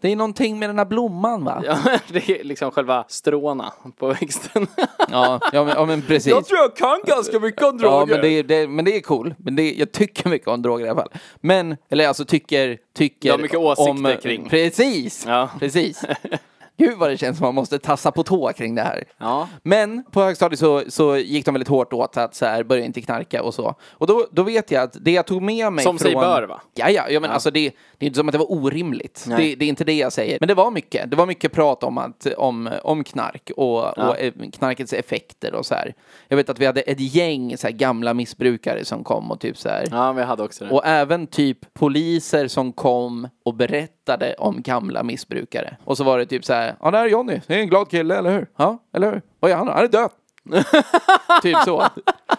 det 0.01 0.11
är 0.11 0.15
någonting 0.15 0.59
med 0.59 0.69
den 0.69 0.77
här 0.77 0.85
blomman 0.85 1.43
va? 1.43 1.61
Ja, 1.65 1.77
det 2.07 2.29
är 2.29 2.43
liksom 2.43 2.71
själva 2.71 3.05
stråna 3.07 3.73
på 3.97 4.07
växten. 4.07 4.67
Ja, 5.11 5.39
ja, 5.53 5.63
men, 5.63 5.73
ja 5.75 5.85
men 5.85 6.01
precis. 6.01 6.27
jag 6.31 6.45
tror 6.45 6.59
jag 6.59 6.75
kan 6.75 6.99
ganska 7.05 7.39
mycket 7.39 7.63
om 7.63 7.77
droger. 7.77 7.97
Ja, 7.97 8.05
men 8.05 8.21
det, 8.21 8.27
är- 8.29 8.43
det, 8.43 8.67
men 8.67 8.85
det 8.85 8.95
är 8.97 9.01
cool. 9.01 9.35
Men 9.37 9.55
det, 9.55 9.73
jag 9.73 9.91
tycker 9.91 10.29
mycket 10.29 10.47
om 10.47 10.61
droger 10.61 10.85
i 10.85 10.89
alla 10.89 11.01
fall. 11.01 11.11
Men, 11.41 11.77
eller 11.89 12.07
alltså 12.07 12.25
tycker, 12.25 12.77
tycker 12.95 13.29
Du 13.29 13.31
har 13.33 13.39
mycket 13.39 13.59
åsikter 13.59 13.91
om, 13.91 14.15
kring. 14.21 14.49
Precis, 14.49 15.23
Ja. 15.27 15.49
precis. 15.59 16.03
Gud 16.77 16.97
vad 16.97 17.09
det 17.09 17.17
känns 17.17 17.37
som 17.37 17.45
man 17.45 17.55
måste 17.55 17.79
tassa 17.79 18.11
på 18.11 18.23
tå 18.23 18.51
kring 18.53 18.75
det 18.75 18.81
här. 18.81 19.03
Ja. 19.17 19.49
Men 19.63 20.03
på 20.11 20.21
högstadiet 20.21 20.59
så, 20.59 20.83
så 20.87 21.17
gick 21.17 21.45
de 21.45 21.53
väldigt 21.53 21.67
hårt 21.67 21.93
åt 21.93 22.17
att 22.17 22.35
så 22.35 22.45
här, 22.45 22.63
börja 22.63 22.85
inte 22.85 23.01
knarka 23.01 23.43
och 23.43 23.53
så. 23.53 23.75
Och 23.91 24.07
då, 24.07 24.27
då 24.31 24.43
vet 24.43 24.71
jag 24.71 24.83
att 24.83 24.97
det 25.01 25.11
jag 25.11 25.25
tog 25.25 25.41
med 25.41 25.73
mig 25.73 25.83
Som 25.83 25.97
från... 25.97 26.05
sig 26.05 26.15
bör, 26.15 26.43
va? 26.43 26.61
Ja, 26.73 26.89
ja, 26.89 27.09
ja 27.09 27.19
men 27.19 27.31
alltså 27.31 27.51
det, 27.51 27.71
det 27.97 28.05
är 28.05 28.07
inte 28.07 28.17
som 28.17 28.27
att 28.27 28.31
det 28.31 28.37
var 28.37 28.51
orimligt. 28.51 29.25
Det, 29.27 29.55
det 29.55 29.65
är 29.65 29.69
inte 29.69 29.83
det 29.83 29.93
jag 29.93 30.13
säger. 30.13 30.37
Men 30.39 30.47
det 30.47 30.53
var 30.53 30.71
mycket. 30.71 31.11
Det 31.11 31.15
var 31.15 31.25
mycket 31.25 31.51
prat 31.51 31.83
om, 31.83 31.97
att, 31.97 32.27
om, 32.37 32.69
om 32.83 33.03
knark 33.03 33.51
och, 33.57 33.97
och 33.97 34.19
eh, 34.19 34.33
knarkets 34.53 34.93
effekter 34.93 35.53
och 35.55 35.65
så 35.65 35.75
här. 35.75 35.93
Jag 36.27 36.37
vet 36.37 36.49
att 36.49 36.59
vi 36.59 36.65
hade 36.65 36.81
ett 36.81 37.15
gäng 37.15 37.57
så 37.57 37.67
här, 37.67 37.73
gamla 37.73 38.13
missbrukare 38.13 38.85
som 38.85 39.03
kom 39.03 39.31
och 39.31 39.39
typ 39.39 39.57
så 39.57 39.69
här. 39.69 39.87
ja, 39.91 40.11
vi 40.11 40.23
hade 40.23 40.43
också 40.43 40.65
det. 40.65 40.71
Och 40.71 40.85
även 40.85 41.27
typ 41.27 41.73
poliser 41.73 42.47
som 42.47 42.73
kom 42.73 43.27
och 43.45 43.53
berättade 43.53 44.02
om 44.37 44.61
gamla 44.61 45.03
missbrukare. 45.03 45.77
Och 45.85 45.97
så 45.97 46.03
var 46.03 46.17
det 46.17 46.25
typ 46.25 46.45
så 46.45 46.53
här, 46.53 46.75
ja 46.79 46.91
det 46.91 46.97
här 46.97 47.05
är 47.05 47.09
Johnny, 47.09 47.41
det 47.47 47.53
är 47.55 47.59
en 47.59 47.69
glad 47.69 47.89
kille, 47.89 48.17
eller 48.17 48.31
hur? 48.31 48.47
Ja, 48.57 48.77
eller 48.95 49.11
hur? 49.11 49.21
Vad 49.39 49.51
är 49.51 49.55
han 49.55 49.65
då? 49.65 49.71
Han 49.73 49.83
är 49.83 49.87
död. 49.87 50.09
typ 51.41 51.57
så. 51.65 51.87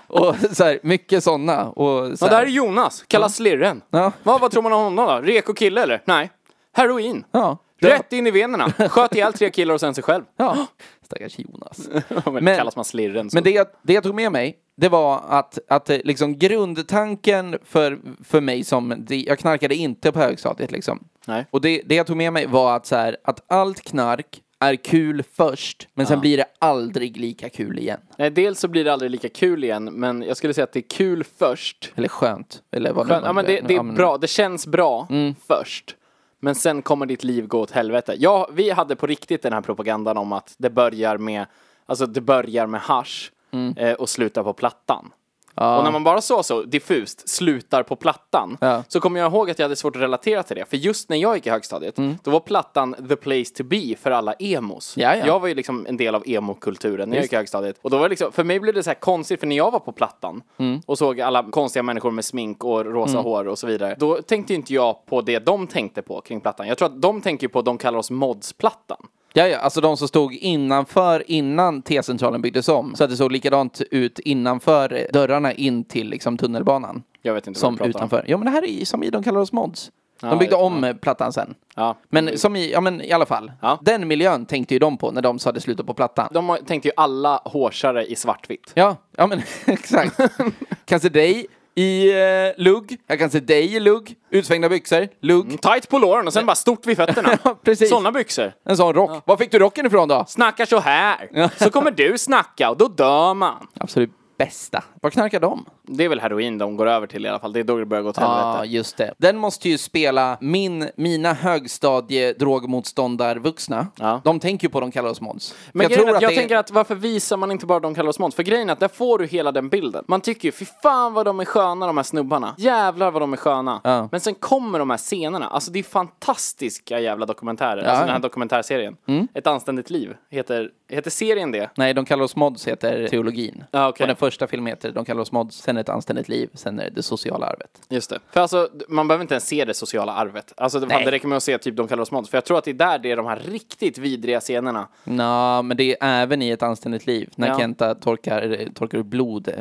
Och 0.06 0.36
så 0.52 0.64
här, 0.64 0.78
mycket 0.82 1.24
sådana. 1.24 1.64
Och 1.68 2.18
så 2.18 2.24
Ja, 2.24 2.28
här, 2.30 2.36
där 2.36 2.42
är 2.42 2.50
Jonas, 2.50 3.04
kallas 3.08 3.34
Slirren. 3.36 3.82
Ja. 3.90 4.12
Vad, 4.22 4.40
vad 4.40 4.50
tror 4.50 4.62
man 4.62 4.72
om 4.72 4.82
honom 4.96 5.06
då? 5.06 5.26
Reko 5.26 5.54
kille 5.54 5.82
eller? 5.82 6.02
Nej. 6.04 6.30
Heroin. 6.72 7.24
Ja. 7.30 7.58
Rätt 7.80 8.12
in 8.12 8.26
i 8.26 8.30
venerna. 8.30 8.70
Sköt 8.88 9.14
ihjäl 9.14 9.32
tre 9.32 9.50
killar 9.50 9.74
och 9.74 9.80
sen 9.80 9.94
sig 9.94 10.04
själv. 10.04 10.24
Ja, 10.36 10.66
stackars 11.04 11.38
Jonas. 11.38 11.88
men, 12.32 12.44
Men- 12.44 12.56
kallas 12.56 12.76
man 12.76 12.84
Slirren 12.84 13.30
så. 13.30 13.36
Men 13.36 13.44
det 13.44 13.50
jag, 13.50 13.66
det 13.82 13.92
jag 13.92 14.02
tog 14.02 14.14
med 14.14 14.32
mig, 14.32 14.56
det 14.76 14.88
var 14.88 15.22
att, 15.28 15.58
att 15.68 15.90
eh, 15.90 15.98
liksom 16.04 16.38
grundtanken 16.38 17.58
för, 17.64 17.98
för 18.24 18.40
mig 18.40 18.64
som, 18.64 19.06
jag 19.08 19.38
knarkade 19.38 19.74
inte 19.74 20.12
på 20.12 20.18
högstadiet 20.18 20.72
liksom. 20.72 21.04
Nej. 21.26 21.46
Och 21.50 21.60
det, 21.60 21.82
det 21.86 21.94
jag 21.94 22.06
tog 22.06 22.16
med 22.16 22.32
mig 22.32 22.46
var 22.46 22.76
att 22.76 22.86
så 22.86 22.96
här, 22.96 23.16
att 23.24 23.44
allt 23.46 23.80
knark 23.80 24.40
är 24.58 24.76
kul 24.76 25.22
först, 25.32 25.88
men 25.94 26.06
sen 26.06 26.20
blir 26.20 26.36
det 26.36 26.44
aldrig 26.58 27.16
lika 27.16 27.48
kul 27.48 27.78
igen. 27.78 28.00
Nej, 28.18 28.30
dels 28.30 28.60
så 28.60 28.68
blir 28.68 28.84
det 28.84 28.92
aldrig 28.92 29.10
lika 29.10 29.28
kul 29.28 29.64
igen, 29.64 29.84
men 29.84 30.22
jag 30.22 30.36
skulle 30.36 30.54
säga 30.54 30.64
att 30.64 30.72
det 30.72 30.78
är 30.78 30.88
kul 30.96 31.24
först. 31.38 31.92
Eller 31.94 32.08
skönt. 32.08 32.62
Eller 32.72 32.92
vad 32.92 33.08
Skönt. 33.08 33.24
Ja, 33.26 33.32
men 33.32 33.44
det, 33.44 33.60
det 33.60 33.74
är 33.74 33.82
bra, 33.82 34.18
det 34.18 34.26
känns 34.26 34.66
bra 34.66 35.06
Mm. 35.10 35.34
först. 35.48 35.96
Men 36.40 36.54
sen 36.54 36.82
kommer 36.82 37.06
ditt 37.06 37.24
liv 37.24 37.46
gå 37.46 37.60
åt 37.60 37.70
helvete. 37.70 38.14
Ja, 38.18 38.48
vi 38.52 38.70
hade 38.70 38.96
på 38.96 39.06
riktigt 39.06 39.42
den 39.42 39.52
här 39.52 39.60
propagandan 39.60 40.16
om 40.16 40.32
att 40.32 40.54
det 40.58 40.70
börjar 40.70 41.18
med, 41.18 41.46
alltså 41.86 42.06
det 42.06 42.20
börjar 42.20 42.66
med 42.66 42.80
hasch 42.80 43.32
Mm. 43.54 43.76
eh, 43.76 43.92
och 43.92 44.08
slutar 44.08 44.42
på 44.42 44.52
plattan. 44.52 45.10
Och 45.56 45.84
när 45.84 45.90
man 45.90 46.04
bara 46.04 46.20
sa 46.20 46.42
så 46.42 46.62
diffust, 46.62 47.28
slutar 47.28 47.82
på 47.82 47.96
plattan, 47.96 48.56
Ja. 48.60 48.82
så 48.88 49.00
kommer 49.00 49.20
jag 49.20 49.32
ihåg 49.32 49.50
att 49.50 49.58
jag 49.58 49.64
hade 49.64 49.76
svårt 49.76 49.96
att 49.96 50.02
relatera 50.02 50.42
till 50.42 50.56
det. 50.56 50.64
För 50.70 50.76
just 50.76 51.08
när 51.08 51.16
jag 51.16 51.34
gick 51.36 51.46
i 51.46 51.50
högstadiet, 51.50 51.96
då 52.22 52.30
var 52.30 52.40
plattan 52.40 52.96
the 53.08 53.16
place 53.16 53.54
to 53.56 53.64
be 53.64 53.94
för 54.00 54.10
alla 54.10 54.32
emos. 54.32 54.96
Mm. 54.96 55.08
Ja, 55.10 55.16
ja. 55.16 55.26
Jag 55.26 55.40
var 55.40 55.48
ju 55.48 55.54
liksom 55.54 55.86
en 55.88 55.96
del 55.96 56.14
av 56.14 56.22
emo-kulturen 56.26 57.08
när 57.08 57.16
jag 57.16 57.22
gick 57.22 57.32
i 57.32 57.36
högstadiet. 57.36 57.76
Och 57.82 57.90
då 57.90 57.96
var 57.96 58.04
det 58.04 58.08
liksom, 58.08 58.32
för 58.32 58.44
mig 58.44 58.60
blev 58.60 58.74
det 58.74 58.82
så 58.82 58.90
här 58.90 58.94
konstigt, 58.94 59.40
för 59.40 59.46
när 59.46 59.56
jag 59.56 59.70
var 59.70 59.80
på 59.80 59.92
plattan 59.92 60.42
Mm. 60.56 60.80
och 60.86 60.98
såg 60.98 61.20
alla 61.20 61.42
konstiga 61.50 61.82
människor 61.82 62.10
med 62.10 62.24
smink 62.24 62.64
och 62.64 62.84
rosa 62.84 63.18
hår 63.18 63.48
och 63.48 63.58
så 63.58 63.66
vidare, 63.66 63.96
då 63.98 64.22
tänkte 64.22 64.52
ju 64.52 64.56
inte 64.56 64.74
jag 64.74 65.06
på 65.06 65.20
det 65.20 65.38
de 65.38 65.66
tänkte 65.66 66.02
på 66.02 66.20
kring 66.20 66.40
plattan. 66.40 66.66
Jag 66.68 66.78
tror 66.78 66.88
att 66.88 67.02
de 67.02 67.20
tänker 67.20 67.48
på, 67.48 67.62
de 67.62 67.78
kallar 67.78 67.98
oss 67.98 68.10
modsplattan. 68.10 69.06
Ja, 69.36 69.48
ja, 69.48 69.58
alltså 69.58 69.80
de 69.80 69.96
som 69.96 70.08
stod 70.08 70.32
innanför 70.34 71.30
innan 71.30 71.82
T-centralen 71.82 72.42
byggdes 72.42 72.68
om. 72.68 72.94
Så 72.94 73.04
att 73.04 73.10
det 73.10 73.16
såg 73.16 73.32
likadant 73.32 73.82
ut 73.90 74.18
innanför 74.18 75.06
dörrarna 75.12 75.52
in 75.52 75.84
till 75.84 76.08
liksom 76.08 76.38
tunnelbanan. 76.38 77.02
Jag 77.22 77.34
vet 77.34 77.46
inte 77.46 77.60
Som 77.60 77.76
vad 77.76 77.88
de 77.88 77.92
pratar 77.92 78.00
om. 78.04 78.06
utanför. 78.08 78.24
Ja, 78.30 78.36
men 78.36 78.44
det 78.44 78.50
här 78.50 78.80
är 78.80 78.84
som 78.84 79.02
i 79.02 79.10
de 79.10 79.22
kallar 79.22 79.40
oss 79.40 79.52
mods. 79.52 79.90
Ja, 80.22 80.28
De 80.28 80.38
byggde 80.38 80.54
ja. 80.56 80.62
om 80.62 80.84
eh, 80.84 80.94
plattan 80.94 81.32
sen. 81.32 81.54
Ja. 81.76 81.96
Men 82.08 82.38
som 82.38 82.56
i, 82.56 82.72
ja 82.72 82.80
men 82.80 83.00
i 83.00 83.12
alla 83.12 83.26
fall. 83.26 83.52
Ja. 83.62 83.78
Den 83.82 84.08
miljön 84.08 84.46
tänkte 84.46 84.74
ju 84.74 84.78
de 84.78 84.96
på 84.98 85.10
när 85.10 85.22
de 85.22 85.38
sa 85.38 85.52
det 85.52 85.60
slutet 85.60 85.86
på 85.86 85.94
plattan. 85.94 86.28
De 86.32 86.56
tänkte 86.66 86.88
ju 86.88 86.92
alla 86.96 87.40
hårsare 87.44 88.06
i 88.06 88.16
svartvitt. 88.16 88.72
Ja, 88.74 88.96
ja 89.16 89.26
men 89.26 89.42
exakt. 89.66 90.20
kan 90.84 91.00
se 91.00 91.08
dig 91.08 91.46
i 91.74 92.10
eh, 92.10 92.62
lugg. 92.64 92.98
Jag 93.06 93.18
kan 93.18 93.30
se 93.30 93.40
dig 93.40 93.74
i 93.74 93.80
lugg. 93.80 94.14
Utsvängda 94.30 94.68
byxor. 94.68 95.08
Lugg. 95.20 95.60
Tight 95.62 95.88
på 95.88 95.98
låren 95.98 96.26
och 96.26 96.32
sen 96.32 96.46
bara 96.46 96.54
stort 96.54 96.86
vid 96.86 96.96
fötterna. 96.96 97.38
Ja, 97.44 97.58
precis. 97.62 97.88
Sådana 97.88 98.12
byxor. 98.12 98.52
En 98.64 98.76
sån 98.76 98.94
rock. 98.94 99.22
Var 99.26 99.36
fick 99.36 99.50
du 99.52 99.58
rocken 99.58 99.86
ifrån 99.86 100.08
då? 100.08 100.24
Snackar 100.28 100.66
så 100.66 100.78
här. 100.78 101.50
Så 101.64 101.70
kommer 101.70 101.90
du 101.90 102.18
snacka 102.18 102.70
och 102.70 102.76
då 102.76 102.88
dör 102.88 103.34
man. 103.34 103.66
Absolut 103.80 104.10
bästa. 104.38 104.84
Vad 105.02 105.12
knarkar 105.12 105.40
de? 105.40 105.64
Det 105.86 106.04
är 106.04 106.08
väl 106.08 106.20
heroin 106.20 106.58
de 106.58 106.76
går 106.76 106.86
över 106.86 107.06
till 107.06 107.26
i 107.26 107.28
alla 107.28 107.38
fall. 107.38 107.52
Det 107.52 107.60
är 107.60 107.64
då 107.64 107.76
det 107.78 107.86
börjar 107.86 108.02
gå 108.02 108.08
åt 108.08 108.16
Ja, 108.16 108.52
helvete. 108.52 108.74
just 108.76 108.96
det. 108.96 109.14
Den 109.18 109.36
måste 109.36 109.68
ju 109.68 109.78
spela 109.78 110.36
min, 110.40 110.90
mina 110.96 111.32
högstadie-drogmotståndarvuxna. 111.32 113.86
Ja. 113.98 114.20
De 114.24 114.40
tänker 114.40 114.68
ju 114.68 114.72
på 114.72 114.80
de 114.80 114.90
kallar 114.90 115.10
oss 115.10 115.20
mods. 115.20 115.54
Men 115.72 115.90
jag 115.90 116.08
är 116.08 116.14
att 116.14 116.22
jag 116.22 116.30
det 116.30 116.36
tänker 116.36 116.56
att 116.56 116.70
varför 116.70 116.94
visar 116.94 117.36
man 117.36 117.50
inte 117.50 117.66
bara 117.66 117.80
de 117.80 117.94
kallar 117.94 118.10
oss 118.10 118.18
mods? 118.18 118.36
För 118.36 118.42
grejen 118.42 118.68
är 118.68 118.72
att 118.72 118.80
där 118.80 118.88
får 118.88 119.18
du 119.18 119.26
hela 119.26 119.52
den 119.52 119.68
bilden. 119.68 120.04
Man 120.08 120.20
tycker 120.20 120.48
ju, 120.48 120.52
fy 120.52 120.64
fan 120.82 121.12
vad 121.12 121.26
de 121.26 121.40
är 121.40 121.44
sköna 121.44 121.86
de 121.86 121.96
här 121.96 122.04
snubbarna. 122.04 122.54
Jävlar 122.58 123.10
vad 123.10 123.22
de 123.22 123.32
är 123.32 123.36
sköna. 123.36 123.80
Ja. 123.84 124.08
Men 124.10 124.20
sen 124.20 124.34
kommer 124.34 124.78
de 124.78 124.90
här 124.90 124.96
scenerna. 124.96 125.46
Alltså 125.46 125.70
det 125.70 125.78
är 125.78 125.82
fantastiska 125.82 127.00
jävla 127.00 127.26
dokumentärer. 127.26 127.76
alltså 127.76 127.88
ja. 127.90 127.94
Mm. 127.96 128.06
den 128.06 128.14
här 128.14 128.20
dokumentärserien. 128.22 128.96
Ett 129.34 129.46
anständigt 129.46 129.90
liv. 129.90 130.14
Heter, 130.30 130.70
heter 130.88 131.10
serien 131.10 131.50
det? 131.52 131.70
Nej, 131.76 131.94
de 131.94 132.04
kallar 132.04 132.24
oss 132.24 132.36
mods 132.36 132.68
heter 132.68 133.08
teologin. 133.08 133.64
Ja, 133.70 133.88
okej. 133.88 134.04
Och 134.04 134.08
den 134.08 134.16
första 134.16 134.46
filmen 134.46 134.66
heter 134.66 134.90
De 134.90 135.04
kallar 135.04 135.22
oss 135.22 135.32
mods, 135.32 135.66
sen 135.74 135.80
ett 135.80 135.88
anständigt 135.88 136.28
liv, 136.28 136.50
sen 136.54 136.78
är 136.78 136.84
det 136.84 136.90
det 136.90 137.02
sociala 137.02 137.46
arvet. 137.46 137.70
Just 137.88 138.10
det. 138.10 138.18
För 138.30 138.40
alltså, 138.40 138.68
man 138.88 139.08
behöver 139.08 139.22
inte 139.22 139.34
ens 139.34 139.46
se 139.46 139.64
det 139.64 139.74
sociala 139.74 140.12
arvet. 140.12 140.52
Alltså 140.56 140.80
det, 140.80 140.88
fan, 140.88 141.04
det 141.04 141.10
räcker 141.10 141.28
med 141.28 141.36
att 141.36 141.42
se 141.42 141.58
typ 141.58 141.76
de 141.76 141.88
kallar 141.88 142.02
oss 142.02 142.10
mods. 142.10 142.30
För 142.30 142.36
jag 142.36 142.44
tror 142.44 142.58
att 142.58 142.64
det 142.64 142.70
är 142.70 142.74
där 142.74 142.98
det 142.98 143.10
är 143.10 143.16
de 143.16 143.26
här 143.26 143.36
riktigt 143.38 143.98
vidriga 143.98 144.40
scenerna. 144.40 144.88
Nå, 145.04 145.62
men 145.62 145.76
det 145.76 145.96
är 146.00 146.22
även 146.22 146.42
i 146.42 146.50
ett 146.50 146.62
anständigt 146.62 147.06
liv. 147.06 147.30
När 147.36 147.48
Ja. 147.48 147.58
Kenta 147.58 147.94
torkar, 147.94 148.68
torkar 148.74 149.02
blod. 149.02 149.48
eh, 149.48 149.54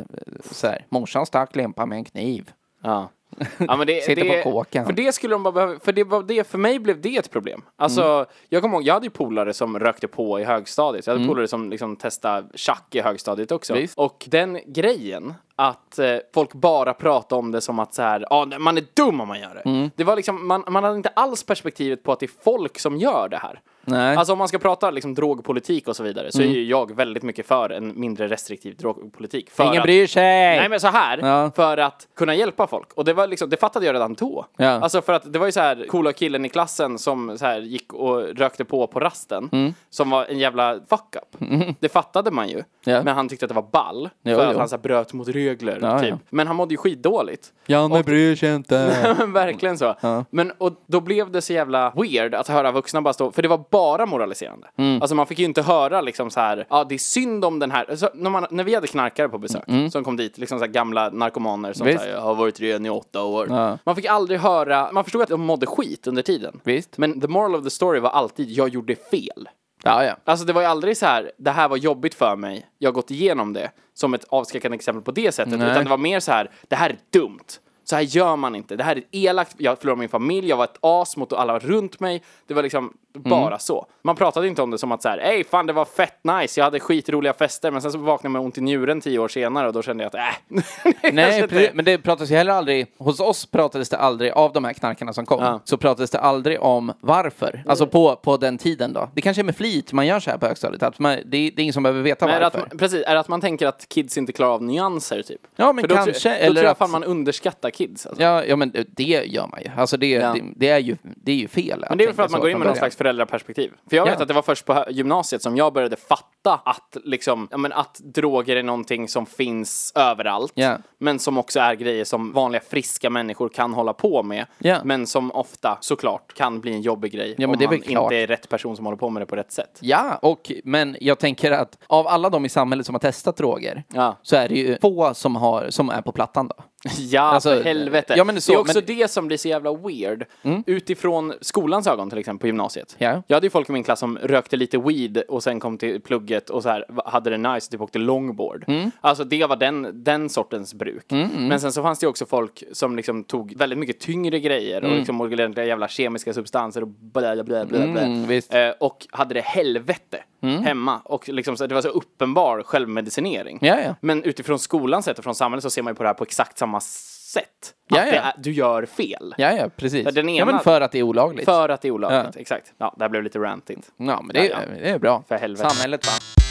Så 0.52 0.68
här. 0.68 0.86
Morsan 0.90 1.26
stack 1.26 1.56
lempa 1.56 1.86
med 1.86 1.96
en 1.98 2.04
kniv. 2.06 2.52
Ja. 2.84 3.10
Ja, 3.58 3.76
men 3.78 3.88
det, 3.88 4.04
Sitter 4.04 4.24
det, 4.24 4.44
på 4.44 4.52
kåken. 4.52 4.86
För 4.86 4.94
det 4.94 5.12
skulle 5.12 5.36
de 5.36 5.44
bara 5.44 5.52
behöva, 5.52 5.80
för 5.80 5.92
det 5.92 6.04
var 6.04 6.24
det, 6.24 6.48
för 6.48 6.58
mig 6.58 6.80
blev 6.80 7.02
det 7.02 7.18
ett 7.18 7.32
problem. 7.32 7.62
Alltså, 7.76 8.04
Mm. 8.04 8.26
jag 8.50 8.62
kommer 8.62 8.76
ihåg, 8.76 8.84
jag 8.84 8.94
hade 8.94 9.06
ju 9.06 9.10
polare 9.10 9.54
som 9.54 9.80
rökte 9.80 10.08
på 10.08 10.40
i 10.40 10.44
högstadiet. 10.44 11.08
Jag 11.08 11.14
hade 11.14 11.28
polare 11.28 11.48
som 11.48 11.70
liksom 11.70 11.96
testade 11.96 12.48
tjack 12.56 12.96
i 12.96 13.02
högstadiet 13.02 13.52
också. 13.52 13.74
Mm. 13.74 13.82
Visst. 13.82 13.98
Och 13.98 14.26
den 14.28 14.60
grejen, 14.66 15.34
att 15.56 16.00
eh, 16.00 16.16
folk 16.34 16.54
bara 16.54 16.94
pratar 16.94 17.38
om 17.38 17.52
det 17.52 17.62
som 17.62 17.80
att 17.80 17.94
så 17.94 18.02
här, 18.02 18.26
ah, 18.30 18.46
man 18.60 18.78
är 18.78 18.84
dum 18.94 19.22
om 19.22 19.28
man 19.28 19.40
gör 19.40 19.62
det. 19.64 19.70
Mm. 19.70 19.90
Det 19.96 20.04
var 20.04 20.16
liksom, 20.16 20.48
man, 20.48 20.64
man 20.68 20.84
hade 20.84 20.96
inte 20.96 21.10
alls 21.10 21.44
perspektivet 21.44 22.04
på 22.04 22.12
att 22.12 22.20
det 22.20 22.26
är 22.26 22.44
folk 22.44 22.80
som 22.80 22.98
gör 22.98 23.28
det 23.30 23.38
här. 23.38 23.60
Nej. 23.86 24.16
Alltså 24.18 24.34
om 24.34 24.40
man 24.40 24.48
ska 24.48 24.60
prata 24.60 24.92
liksom 24.92 25.14
drogpolitik 25.14 25.88
och 25.88 25.96
så 25.96 26.04
vidare 26.04 26.32
så 26.32 26.42
är 26.42 26.46
ju 26.46 26.64
jag 26.64 26.96
väldigt 26.96 27.24
mycket 27.24 27.48
för 27.48 27.70
en 27.70 28.00
mindre 28.00 28.28
restriktiv 28.28 28.76
drogpolitik. 28.78 29.50
För 29.52 29.64
Ingen 29.64 29.78
att- 29.78 29.84
bryr 29.84 30.08
sig! 30.08 30.24
Nej 30.60 30.70
men 30.70 30.80
så 30.80 30.88
här, 30.88 31.18
Ja. 31.18 31.52
för 31.56 31.78
att 31.78 32.08
kunna 32.16 32.36
hjälpa 32.36 32.68
folk. 32.68 32.94
Och 32.94 33.06
det 33.06 33.14
var 33.14 33.28
liksom, 33.28 33.50
det 33.50 33.58
fattade 33.58 33.86
jag 33.86 33.94
redan 33.94 34.14
då. 34.14 34.46
Ja. 34.58 34.70
Alltså 34.70 35.02
för 35.02 35.14
att 35.14 35.34
det 35.34 35.40
var 35.40 35.46
ju 35.46 35.52
så 35.52 35.60
här 35.60 35.86
coola 35.90 36.14
killen 36.14 36.46
i 36.46 36.50
klassen 36.50 37.00
som 37.00 37.38
så 37.38 37.46
här 37.46 37.60
gick 37.60 37.94
och 37.94 38.22
rökte 38.22 38.66
på 38.66 38.88
på 38.88 39.00
rasten. 39.00 39.50
Mm. 39.52 39.74
Som 39.90 40.10
var 40.10 40.26
en 40.26 40.40
jävla 40.40 40.80
fuck 40.90 41.16
up. 41.16 41.48
Det 41.80 41.90
fattade 41.90 42.32
man 42.32 42.50
ju. 42.50 42.64
Ja. 42.86 43.04
Men 43.04 43.16
han 43.16 43.30
tyckte 43.30 43.46
att 43.46 43.50
det 43.50 43.56
var 43.56 43.68
ball. 43.72 44.10
Jo, 44.24 44.36
för 44.38 44.46
att 44.46 44.54
jo. 44.54 44.60
han 44.60 44.70
så 44.70 44.76
här, 44.76 44.82
bröt 44.82 45.14
mot 45.14 45.28
regler 45.28 45.80
Ja, 45.82 46.00
typ. 46.00 46.16
Men 46.30 46.48
han 46.48 46.56
mådde 46.56 46.74
ju 46.74 46.78
skitdåligt. 46.78 47.52
Janne 47.66 48.04
bryr 48.04 48.36
sig 48.36 48.56
inte. 48.56 48.96
Verkligen 49.28 49.78
så. 49.78 49.96
Men 50.30 50.52
och 50.58 50.74
då 50.88 51.00
blev 51.00 51.32
det 51.32 51.42
så 51.42 51.54
jävla 51.54 51.94
weird 51.96 52.36
att 52.36 52.48
höra 52.48 52.72
vuxna 52.72 53.02
bara 53.02 53.14
stå, 53.14 53.32
för 53.32 53.42
det 53.42 53.48
var 53.48 53.58
bara 53.74 54.06
moraliserande. 54.06 54.68
Mm. 54.78 55.02
Alltså 55.02 55.16
man 55.16 55.28
fick 55.28 55.40
ju 55.40 55.46
inte 55.46 55.62
höra 55.62 56.02
liksom 56.02 56.30
så 56.30 56.40
här, 56.40 56.66
ja 56.70 56.84
det 56.84 56.96
är 56.96 57.00
synd 57.00 57.46
om 57.46 57.60
den 57.60 57.72
här, 57.72 57.86
alltså, 57.90 58.10
när, 58.14 58.30
man, 58.30 58.46
när 58.50 58.64
vi 58.64 58.76
hade 58.76 58.88
knarkare 58.88 59.30
på 59.30 59.38
besök 59.38 59.64
som 59.92 60.04
kom 60.04 60.18
dit, 60.18 60.38
liksom 60.38 60.60
så 60.60 60.68
gamla 60.68 61.10
narkomaner 61.10 61.74
som 61.74 61.88
Mm. 61.88 61.98
Här, 61.98 62.18
har 62.18 62.36
varit 62.36 62.60
ren 62.60 62.86
i 62.86 62.90
åtta 62.90 63.24
år. 63.24 63.48
Ja. 63.50 63.78
Man 63.84 63.96
fick 63.96 64.06
aldrig 64.06 64.40
höra, 64.40 64.92
man 64.92 65.04
förstod 65.04 65.22
att 65.22 65.30
de 65.30 65.42
mådde 65.42 65.66
skit 65.66 66.08
under 66.08 66.22
tiden. 66.22 66.60
Visst. 66.64 66.98
Men 66.98 67.22
the 67.22 67.28
moral 67.28 67.56
of 67.56 67.64
the 67.64 67.70
story 67.70 68.00
var 68.00 68.10
alltid, 68.10 68.50
jag 68.50 68.70
gjorde 68.70 68.96
fel. 68.96 69.50
Ja, 69.84 70.04
ja. 70.06 70.16
Alltså 70.26 70.46
det 70.46 70.54
var 70.54 70.62
ju 70.62 70.68
aldrig 70.68 70.98
så 70.98 71.06
här, 71.06 71.32
det 71.38 71.52
här 71.52 71.70
var 71.70 71.78
jobbigt 71.78 72.14
för 72.14 72.36
mig, 72.36 72.66
jag 72.78 72.90
har 72.90 72.94
gått 72.94 73.12
igenom 73.12 73.54
det, 73.54 73.72
som 73.94 74.14
ett 74.14 74.26
avskräckande 74.30 74.76
exempel 74.76 75.04
på 75.04 75.12
det 75.12 75.32
sättet. 75.32 75.60
Nej. 75.60 75.72
Utan 75.72 75.84
det 75.84 75.90
var 75.90 75.98
mer 75.98 76.20
så 76.20 76.32
här, 76.32 76.52
det 76.68 76.76
här 76.76 76.90
är 76.90 76.98
dumt. 77.10 77.60
Så 77.84 77.96
här 77.96 78.04
gör 78.04 78.36
man 78.36 78.56
inte. 78.56 78.76
Det 78.76 78.84
här 78.84 78.96
är 78.96 79.04
elakt. 79.12 79.56
Jag 79.58 79.80
förlorade 79.80 80.00
min 80.00 80.10
familj, 80.10 80.50
jag 80.50 80.58
var 80.58 80.64
ett 80.64 80.78
as 80.82 81.18
mot 81.18 81.34
alla 81.34 81.60
runt 81.60 82.00
mig. 82.00 82.24
Det 82.48 82.54
var 82.54 82.64
liksom 82.64 82.94
bara 83.14 83.60
så. 83.60 83.86
Man 84.02 84.16
pratade 84.16 84.48
inte 84.48 84.62
om 84.62 84.72
det 84.72 84.78
som 84.78 84.92
att 84.92 85.02
så 85.02 85.10
här, 85.10 85.18
ey 85.18 85.44
fan 85.44 85.66
det 85.66 85.74
var 85.74 85.86
fett 85.86 86.20
nice, 86.24 86.60
jag 86.60 86.66
hade 86.66 86.80
skitroliga 86.80 87.34
fester, 87.34 87.72
men 87.72 87.82
sen 87.82 87.92
så 87.92 87.98
vaknade 87.98 88.26
jag 88.26 88.32
med 88.32 88.42
ont 88.42 88.58
i 88.58 88.62
njuren 88.62 89.02
tio 89.02 89.20
år 89.20 89.28
senare 89.28 89.68
och 89.68 89.74
då 89.74 89.82
kände 89.82 90.04
jag 90.04 90.08
att 90.08 90.16
äh. 90.16 90.64
Nej, 91.14 91.40
kanske 91.42 91.56
pre- 91.56 91.62
inte- 91.62 91.72
men 91.74 91.86
det 91.86 91.98
pratades 91.98 92.32
ju 92.32 92.36
heller 92.36 92.52
aldrig, 92.54 92.88
hos 92.98 93.20
oss 93.20 93.46
pratades 93.46 93.90
det 93.90 93.98
aldrig, 93.98 94.32
av 94.32 94.54
de 94.54 94.64
här 94.64 94.74
knarkarna 94.74 95.14
som 95.14 95.26
kom, 95.26 95.44
Ja. 95.44 95.60
så 95.64 95.78
pratades 95.78 96.12
det 96.12 96.20
aldrig 96.20 96.62
om 96.62 96.94
varför. 97.02 97.64
Alltså 97.68 97.88
på, 97.88 98.16
på 98.16 98.38
den 98.38 98.58
tiden 98.58 98.94
då. 98.94 99.10
Det 99.14 99.22
kanske 99.22 99.42
är 99.42 99.44
med 99.44 99.56
flit 99.56 99.94
man 99.94 100.08
gör 100.08 100.20
så 100.20 100.30
här 100.32 100.38
på 100.38 100.46
högstadiet, 100.46 100.84
att 100.84 101.00
man, 101.00 101.12
det, 101.16 101.22
det 101.26 101.38
är 101.48 101.60
ingen 101.60 101.74
som 101.74 101.84
behöver 101.84 102.02
veta 102.02 102.26
Men 102.28 102.42
varför. 102.42 102.60
att, 102.60 102.70
man- 102.72 102.78
precis, 102.80 103.04
är 103.08 103.14
det 103.14 103.20
att 103.20 103.28
man 103.28 103.42
tänker 103.42 103.68
att 103.68 103.90
kids 103.90 104.18
inte 104.18 104.32
klarar 104.34 104.52
av 104.54 104.64
nyanser 104.64 105.22
typ? 105.22 105.42
Ja, 105.56 105.74
men 105.74 105.82
För 105.84 105.88
då, 105.88 105.96
kanske, 105.96 106.14
Tror, 106.14 106.32
då 106.32 106.38
eller 106.38 106.56
tror 106.56 106.64
jag 106.66 106.72
att- 106.72 106.78
fan 106.78 106.92
man 106.92 107.04
underskattar 107.04 107.70
kids. 107.70 108.06
Alltså. 108.06 108.24
Ja, 108.24 108.46
ja, 108.46 108.56
men 108.56 108.72
det 108.88 109.04
gör 109.04 109.48
man 109.48 109.60
ju. 109.66 109.70
Alltså 109.78 109.98
det, 109.98 110.10
Ja. 110.10 110.34
det, 110.34 110.42
det, 110.56 110.70
är, 110.70 110.80
ju, 110.80 110.98
det 111.04 111.32
är 111.32 111.36
ju 111.36 111.48
fel. 111.48 111.86
Men 111.90 111.98
det 111.98 112.04
är 112.04 112.06
väl 112.08 112.16
för 112.16 112.24
att 112.24 112.32
man 112.32 112.42
går 112.42 112.50
in 112.50 112.58
med 112.58 112.68
någon 112.68 112.76
slags 112.78 112.96
föräldraperspektiv. 113.04 113.72
För 113.90 113.96
jag 113.98 114.06
vet 114.06 114.14
Ja. 114.18 114.22
att 114.22 114.28
det 114.28 114.34
var 114.34 114.42
först 114.42 114.66
på 114.66 114.86
gymnasiet 114.90 115.42
som 115.42 115.58
jag 115.58 115.74
började 115.74 115.96
fatta 115.96 116.62
att, 116.66 116.98
liksom, 117.04 117.48
ja, 117.52 117.58
men 117.58 117.72
att 117.74 118.02
droger 118.04 118.56
är 118.56 118.64
någonting 118.64 119.08
som 119.08 119.26
finns 119.26 119.92
överallt. 119.96 120.52
Ja. 120.56 120.78
Men 120.98 121.20
som 121.20 121.38
också 121.38 121.60
är 121.60 121.76
grejer 121.76 122.06
som 122.06 122.32
vanliga 122.34 122.62
friska 122.70 123.10
människor 123.10 123.50
kan 123.50 123.74
hålla 123.74 123.94
på 123.94 124.24
med. 124.24 124.46
Ja. 124.58 124.78
Men 124.84 125.08
som 125.08 125.32
ofta 125.32 125.78
såklart 125.82 126.34
kan 126.34 126.62
bli 126.62 126.74
en 126.74 126.82
jobbig 126.82 127.12
grej. 127.12 127.36
Ja, 127.38 127.48
om 127.48 127.52
man 127.60 127.80
klart. 127.82 128.04
inte 128.12 128.16
är 128.16 128.28
rätt 128.28 128.50
person 128.50 128.76
som 128.76 128.86
håller 128.86 128.98
på 128.98 129.10
med 129.10 129.22
det 129.22 129.26
på 129.26 129.36
rätt 129.36 129.52
sätt. 129.52 129.78
Ja, 129.82 130.20
och, 130.22 130.52
men 130.64 130.98
jag 131.02 131.20
tänker 131.20 131.52
att 131.52 131.78
av 131.88 132.08
alla 132.08 132.30
de 132.30 132.46
i 132.46 132.50
samhället 132.50 132.86
som 132.86 132.96
har 132.96 133.00
testat 133.00 133.38
droger 133.38 133.84
Ja. 133.94 134.18
så 134.22 134.36
är 134.36 134.50
det 134.50 134.56
ju 134.56 134.78
få 134.82 135.14
som, 135.14 135.36
har, 135.36 135.70
som 135.70 135.90
är 135.90 136.02
på 136.02 136.12
plattan 136.12 136.48
då. 136.48 136.64
Ja, 136.98 137.22
Alltså, 137.22 137.50
för 137.50 137.64
helvete. 137.64 138.14
ja, 138.18 138.24
men 138.24 138.42
så- 138.42 138.52
det 138.52 138.56
är 138.56 138.60
också 138.60 138.78
men- 138.78 138.98
det 138.98 139.12
som 139.12 139.28
blir 139.28 139.38
så 139.38 139.48
jävla 139.48 139.74
weird. 139.74 140.26
Utifrån 140.66 141.34
skolans 141.42 141.88
ögon 141.88 142.10
till 142.10 142.20
exempel 142.20 142.40
på 142.42 142.48
gymnasiet. 142.48 142.96
Ja. 142.98 143.24
Jag 143.28 143.36
hade 143.36 143.46
ju 143.46 143.50
folk 143.52 143.70
i 143.70 143.72
min 143.72 143.84
klass 143.84 144.00
som 144.00 144.18
rökte 144.18 144.58
lite 144.58 144.78
weed 144.78 145.18
och 145.18 145.44
sen 145.44 145.60
kom 145.60 145.78
till 145.78 146.02
plugget 146.02 146.50
och 146.50 146.64
så 146.64 146.70
här 146.70 146.86
hade 147.06 147.30
det 147.30 147.38
nice, 147.38 147.72
typ 147.72 147.82
åkte 147.82 148.00
longboard. 148.00 148.64
Mm. 148.68 148.92
Alltså 149.02 149.24
det 149.24 149.46
var 149.46 149.56
den, 149.56 150.04
den 150.04 150.30
sortens 150.30 150.74
bruk. 150.74 151.06
Men 151.38 151.60
sen 151.60 151.72
så 151.74 151.84
fanns 151.84 152.00
det 152.00 152.04
ju 152.06 152.10
också 152.10 152.26
folk 152.26 152.64
som 152.72 152.96
liksom 152.96 153.24
tog 153.24 153.54
väldigt 153.58 153.80
mycket 153.80 154.00
tyngre 154.00 154.40
grejer 154.40 154.78
Mm. 154.78 154.92
och 154.92 154.98
liksom 154.98 155.22
olika 155.22 155.64
jävla 155.66 155.88
kemiska 155.88 156.34
substanser 156.34 156.82
och 156.82 156.88
blä, 156.88 157.44
blä, 157.44 157.44
blä, 157.44 157.66
blä. 157.66 158.02
Mm. 158.02 158.30
Eh, 158.50 158.74
och 158.80 159.08
hade 159.12 159.34
det 159.34 159.42
helvete 159.42 160.24
hemma. 160.64 161.00
Och 161.06 161.30
liksom 161.30 161.58
så 161.58 161.68
det 161.68 161.76
var 161.76 161.82
så 161.82 161.88
uppenbar 161.90 162.64
självmedicinering. 162.64 163.60
Ja, 163.62 163.80
ja. 163.80 163.96
Men 164.02 164.24
utifrån 164.24 164.60
skolans 164.60 165.06
sätt 165.06 165.18
och 165.18 165.24
från 165.24 165.36
samhället 165.36 165.64
så 165.64 165.70
ser 165.70 165.82
man 165.82 165.92
ju 165.92 165.96
på 165.96 166.04
det 166.04 166.10
här 166.10 166.14
på 166.14 166.24
exakt 166.24 166.58
samma 166.58 166.73
sätt. 166.80 167.74
Ja, 167.88 168.00
att 168.00 168.10
det 168.10 168.16
ja. 168.16 168.22
är, 168.22 168.34
du 168.38 168.52
gör 168.52 168.86
fel. 168.86 169.36
Ja, 169.38 169.52
ja, 169.52 169.70
precis. 169.76 170.06
Ja, 170.06 170.12
den 170.12 170.30
ja, 170.30 170.44
ena- 170.44 170.52
men 170.52 170.60
för 170.60 170.82
att 170.82 170.92
det 170.92 171.00
är 171.00 171.04
olagligt. 171.04 171.46
För 171.46 171.70
att 171.70 171.82
det 171.82 171.88
är 171.88 171.92
olagligt. 171.92 172.36
Ja. 172.36 172.42
Exakt. 172.42 172.74
Ja, 172.78 172.96
det 172.98 173.04
här 173.04 173.10
blev 173.10 173.24
lite 173.24 173.40
rantigt. 173.40 173.92
Ja, 173.98 174.22
men 174.22 174.34
det, 174.34 174.48
Ja, 174.48 174.58
det 174.82 174.90
är 174.90 175.00
bra. 175.00 175.24
För 175.28 175.36
helvete. 175.36 175.70
Samhället 175.70 176.06
va? 176.06 176.43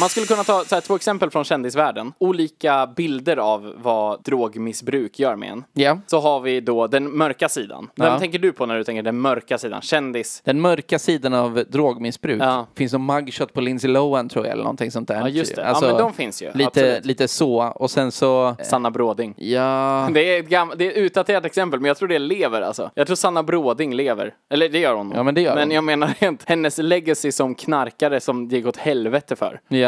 Man 0.00 0.08
skulle 0.08 0.26
kunna 0.26 0.44
ta 0.44 0.64
här, 0.70 0.80
två 0.80 0.96
exempel 0.96 1.30
från 1.30 1.44
kändisvärlden. 1.44 2.12
Olika 2.18 2.86
bilder 2.96 3.36
av 3.36 3.74
vad 3.76 4.22
drogmissbruk 4.22 5.18
gör 5.18 5.36
med 5.36 5.48
en. 5.50 5.64
Ja. 5.72 5.98
Så 6.06 6.20
har 6.20 6.40
vi 6.40 6.60
då 6.60 6.86
den 6.86 7.16
mörka 7.16 7.48
sidan. 7.48 7.88
Vem 7.96 8.06
Ja. 8.06 8.18
tänker 8.18 8.38
du 8.38 8.52
på 8.52 8.66
när 8.66 8.76
du 8.78 8.84
tänker 8.84 9.02
den 9.02 9.20
mörka 9.20 9.58
sidan? 9.58 9.80
Kändis? 9.82 10.42
Den 10.44 10.60
mörka 10.60 10.98
sidan 10.98 11.34
av 11.34 11.64
drogmissbruk. 11.68 12.42
Ja. 12.42 12.66
Finns 12.74 12.92
någon 12.92 13.06
mugshot 13.06 13.52
på 13.52 13.60
Lindsay 13.60 13.90
Lohan 13.90 14.28
tror 14.28 14.44
jag, 14.46 14.52
eller 14.52 14.62
någonting 14.62 14.90
sånt 14.90 15.08
där. 15.08 15.20
Ja, 15.20 15.28
just 15.28 15.56
det. 15.56 15.66
Alltså, 15.66 15.84
ja, 15.86 15.92
men 15.92 16.02
de 16.02 16.12
finns 16.12 16.42
ju. 16.42 16.46
lite, 16.54 16.66
Absolut. 16.66 17.04
lite 17.04 17.28
så. 17.28 17.58
Och 17.74 17.90
sen 17.90 18.12
så... 18.12 18.56
Sanna 18.64 18.90
Bråding. 18.90 19.34
Ja... 19.36 20.08
Det 20.14 20.36
är, 20.36 20.40
ett 20.40 20.48
gam- 20.48 20.72
det 20.76 20.86
är 20.86 20.90
ett 20.90 20.96
utdaterat 20.96 21.44
exempel, 21.44 21.80
men 21.80 21.88
jag 21.88 21.96
tror 21.96 22.08
det 22.08 22.18
lever 22.18 22.62
alltså. 22.62 22.90
Jag 22.94 23.06
tror 23.06 23.16
Sanna 23.16 23.42
Bråding 23.42 23.94
lever. 23.94 24.34
Eller 24.50 24.68
det 24.68 24.78
gör 24.78 24.94
hon. 24.94 25.12
Ja, 25.14 25.22
men 25.22 25.34
det 25.34 25.40
gör 25.40 25.54
Men 25.54 25.68
hon. 25.68 25.74
jag 25.74 25.84
menar 25.84 26.14
rent 26.18 26.48
hennes 26.48 26.78
legacy 26.78 27.32
som 27.32 27.54
knarkare 27.54 28.20
som 28.20 28.48
det 28.48 28.56
gick 28.56 28.66
åt 28.66 28.76
helvete 28.76 29.36
för. 29.36 29.60
Ja. 29.68 29.87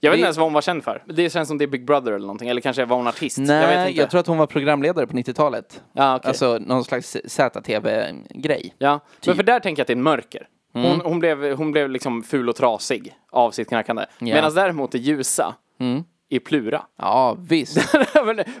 Jag 0.00 0.10
vet 0.10 0.16
inte 0.18 0.24
ens 0.24 0.36
vad 0.36 0.46
hon 0.46 0.52
var 0.52 0.60
känd 0.60 0.84
för. 0.84 1.02
Det 1.06 1.30
känns 1.30 1.48
som 1.48 1.58
det 1.58 1.64
är 1.64 1.66
Big 1.66 1.86
Brother 1.86 2.12
eller 2.12 2.26
någonting. 2.26 2.48
Eller 2.48 2.60
kanske 2.60 2.84
var 2.84 2.96
hon 2.96 3.06
artist. 3.06 3.38
Nej, 3.38 3.56
jag 3.62 3.68
vet 3.84 3.90
inte. 3.90 4.06
tror 4.06 4.20
att 4.20 4.26
hon 4.26 4.38
var 4.38 4.46
programledare 4.46 5.06
på 5.06 5.16
90-talet. 5.16 5.82
Ja, 5.92 6.16
okej. 6.16 6.28
Alltså 6.28 6.58
någon 6.58 6.84
slags 6.84 7.16
ZTV-grej. 7.24 8.74
Ja, 8.78 9.00
Typ. 9.20 9.26
men 9.26 9.36
för 9.36 9.42
där 9.42 9.60
tänker 9.60 9.80
jag 9.80 9.84
att 9.84 9.86
det 9.86 9.92
är 9.92 9.96
mörker. 9.96 10.46
Hon, 10.72 10.84
Mm. 10.84 11.00
hon, 11.04 11.18
blev, 11.18 11.56
hon 11.56 11.72
blev 11.72 11.90
liksom 11.90 12.22
ful 12.22 12.48
och 12.48 12.56
trasig 12.56 13.14
av 13.30 13.50
sitt 13.50 13.68
knarkande. 13.68 14.04
Medan 14.18 14.54
däremot 14.54 14.92
det 14.92 14.98
ljusa 14.98 15.54
Mm. 15.80 16.04
Är 16.30 16.38
Plura. 16.38 16.82
Ja, 16.98 17.36
visst. 17.48 17.78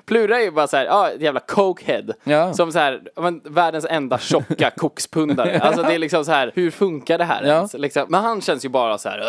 Plura 0.06 0.38
är 0.38 0.42
ju 0.42 0.50
bara 0.50 0.66
såhär, 0.66 0.84
ja, 0.84 1.10
ett 1.10 1.20
jävla 1.20 1.40
cokehead. 1.40 2.04
Ja. 2.24 2.54
Som 2.54 2.72
såhär, 2.72 3.00
men, 3.16 3.40
världens 3.44 3.86
enda 3.90 4.18
tjocka 4.18 4.70
kokspundare. 4.76 5.58
Alltså 5.60 5.82
det 5.82 5.94
är 5.94 5.98
liksom 5.98 6.24
så 6.24 6.32
här, 6.32 6.52
hur 6.54 6.70
funkar 6.70 7.18
det 7.18 7.24
här 7.24 7.42
Ja. 7.44 7.54
ens? 7.54 7.74
Liksom, 7.74 8.06
men 8.08 8.24
han 8.24 8.40
känns 8.40 8.64
ju 8.64 8.68
bara 8.68 8.98
så 8.98 9.08
här, 9.08 9.20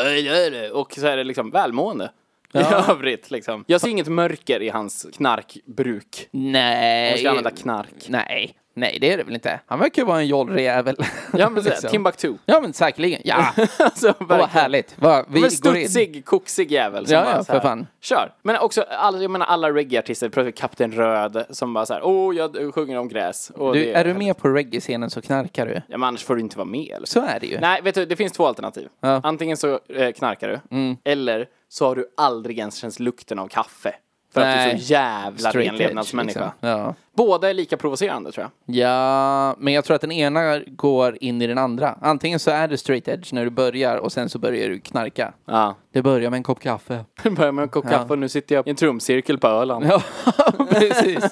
och 0.73 0.93
så 0.93 1.07
är 1.07 1.17
det 1.17 1.23
liksom 1.23 1.51
välmående. 1.51 2.11
I 2.53 2.57
övrigt 2.89 3.31
liksom. 3.31 3.63
Jag 3.67 3.81
ser 3.81 3.87
inget 3.87 4.07
mörker 4.07 4.61
i 4.61 4.69
hans 4.69 5.07
knarkbruk. 5.17 6.27
Nej. 6.31 7.13
Vi 7.13 7.19
ska 7.19 7.29
använda 7.29 7.51
knark. 7.51 8.05
Nej. 8.07 8.53
Nej, 8.79 8.97
det 9.01 9.13
är 9.13 9.17
det 9.17 9.23
väl 9.23 9.33
inte. 9.33 9.59
Han 9.65 9.79
verkar 9.79 10.01
ju 10.01 10.05
vara 10.05 10.19
en 10.19 10.27
jollrig 10.27 10.63
jävel. 10.63 10.95
Ja 11.33 11.49
men 11.49 11.63
så, 11.63 11.69
Liksom. 11.69 11.89
Timbuktu. 11.89 12.33
Ja, 12.45 12.59
men 12.61 12.73
säkerligen. 12.73 13.21
Ja, 13.25 13.45
alltså, 13.79 14.13
vad 14.19 14.49
härligt. 14.49 14.95
Va, 15.01 15.25
vi 15.29 15.41
Men 15.41 15.49
går 15.61 15.77
in. 15.77 15.87
studsig, 15.89 16.25
koksig 16.25 16.71
jävel. 16.71 17.07
Som 17.07 17.13
Ja, 17.15 17.23
bara 17.23 17.35
ja, 17.35 17.43
så 17.43 17.51
här, 17.51 17.59
för 17.59 17.67
fan. 17.67 17.87
Kör. 18.01 18.33
Men 18.43 18.57
också, 18.57 18.81
alla, 18.81 19.21
jag 19.21 19.31
menar 19.31 19.45
alla 19.45 19.71
reggae-artister, 19.71 20.51
Kapten 20.51 20.91
Röd, 20.91 21.45
som 21.49 21.73
bara 21.73 21.85
såhär, 21.85 22.01
åh, 22.05 22.35
jag 22.35 22.73
sjunger 22.73 22.97
om 22.99 23.07
gräs. 23.07 23.49
Och 23.55 23.73
Du, 23.73 23.79
det 23.79 23.93
är 23.93 24.03
du 24.05 24.13
med 24.13 24.37
på 24.37 24.47
reggae-scenen 24.49 25.09
så 25.09 25.21
knarkar 25.21 25.65
du. 25.65 25.73
Ja, 25.73 25.81
men 25.97 26.03
annars 26.03 26.23
får 26.23 26.35
du 26.35 26.41
inte 26.41 26.57
vara 26.57 26.67
med. 26.67 26.91
Eller? 26.95 27.07
Så 27.07 27.21
är 27.21 27.39
det 27.39 27.47
ju. 27.47 27.59
Nej, 27.59 27.81
vet 27.81 27.95
du, 27.95 28.05
det 28.05 28.15
finns 28.15 28.33
två 28.33 28.45
alternativ. 28.47 28.87
Ja. 29.01 29.09
Mm. 29.09 29.21
Antingen 29.23 29.57
så 29.57 29.79
eh, 29.89 30.11
knarkar 30.11 30.47
du, 30.69 30.95
eller 31.11 31.47
så 31.69 31.85
har 31.85 31.95
du 31.95 32.13
aldrig 32.17 32.59
ens 32.59 32.75
känt 32.75 32.99
lukten 32.99 33.39
av 33.39 33.47
kaffe. 33.47 33.93
För 34.33 34.41
att 34.41 34.47
du 34.47 34.51
är 34.61 34.65
Nej. 34.67 34.79
så 34.79 34.93
jävla 34.93 35.49
Straight 35.49 35.71
renlevnadsmänniska. 35.71 36.39
edge, 36.39 36.51
liksom. 36.61 36.69
Ja. 36.69 36.95
Båda 37.13 37.49
är 37.49 37.53
lika 37.53 37.77
provocerande 37.77 38.31
tror 38.31 38.43
jag. 38.65 38.75
ja, 38.75 39.55
men 39.59 39.73
jag 39.73 39.85
tror 39.85 39.95
att 39.95 40.01
den 40.01 40.11
ena 40.11 40.59
går 40.59 41.17
in 41.21 41.41
i 41.41 41.47
den 41.47 41.57
andra. 41.57 41.97
Antingen 42.01 42.39
så 42.39 42.51
är 42.51 42.67
det 42.67 42.77
straight 42.77 43.07
edge 43.07 43.33
när 43.33 43.43
du 43.43 43.49
börjar 43.49 43.97
och 43.97 44.11
sen 44.11 44.29
så 44.29 44.39
börjar 44.39 44.69
du 44.69 44.79
knarka. 44.79 45.33
Ja. 45.45 45.75
Det 45.91 46.01
börjar 46.01 46.29
med 46.29 46.37
en 46.37 46.43
kopp 46.43 46.59
kaffe. 46.59 47.05
Börjar 47.31 47.51
med 47.51 47.63
en 47.63 47.69
kopp 47.69 47.85
Ja. 47.85 47.91
kaffe 47.97 48.13
och 48.13 48.19
nu 48.19 48.29
sitter 48.29 48.55
jag 48.55 48.67
i 48.67 48.69
en 48.69 48.75
trumcirkel 48.75 49.37
på 49.37 49.47
Öland. 49.47 49.85
Ja, 49.89 50.01
precis. 50.69 51.23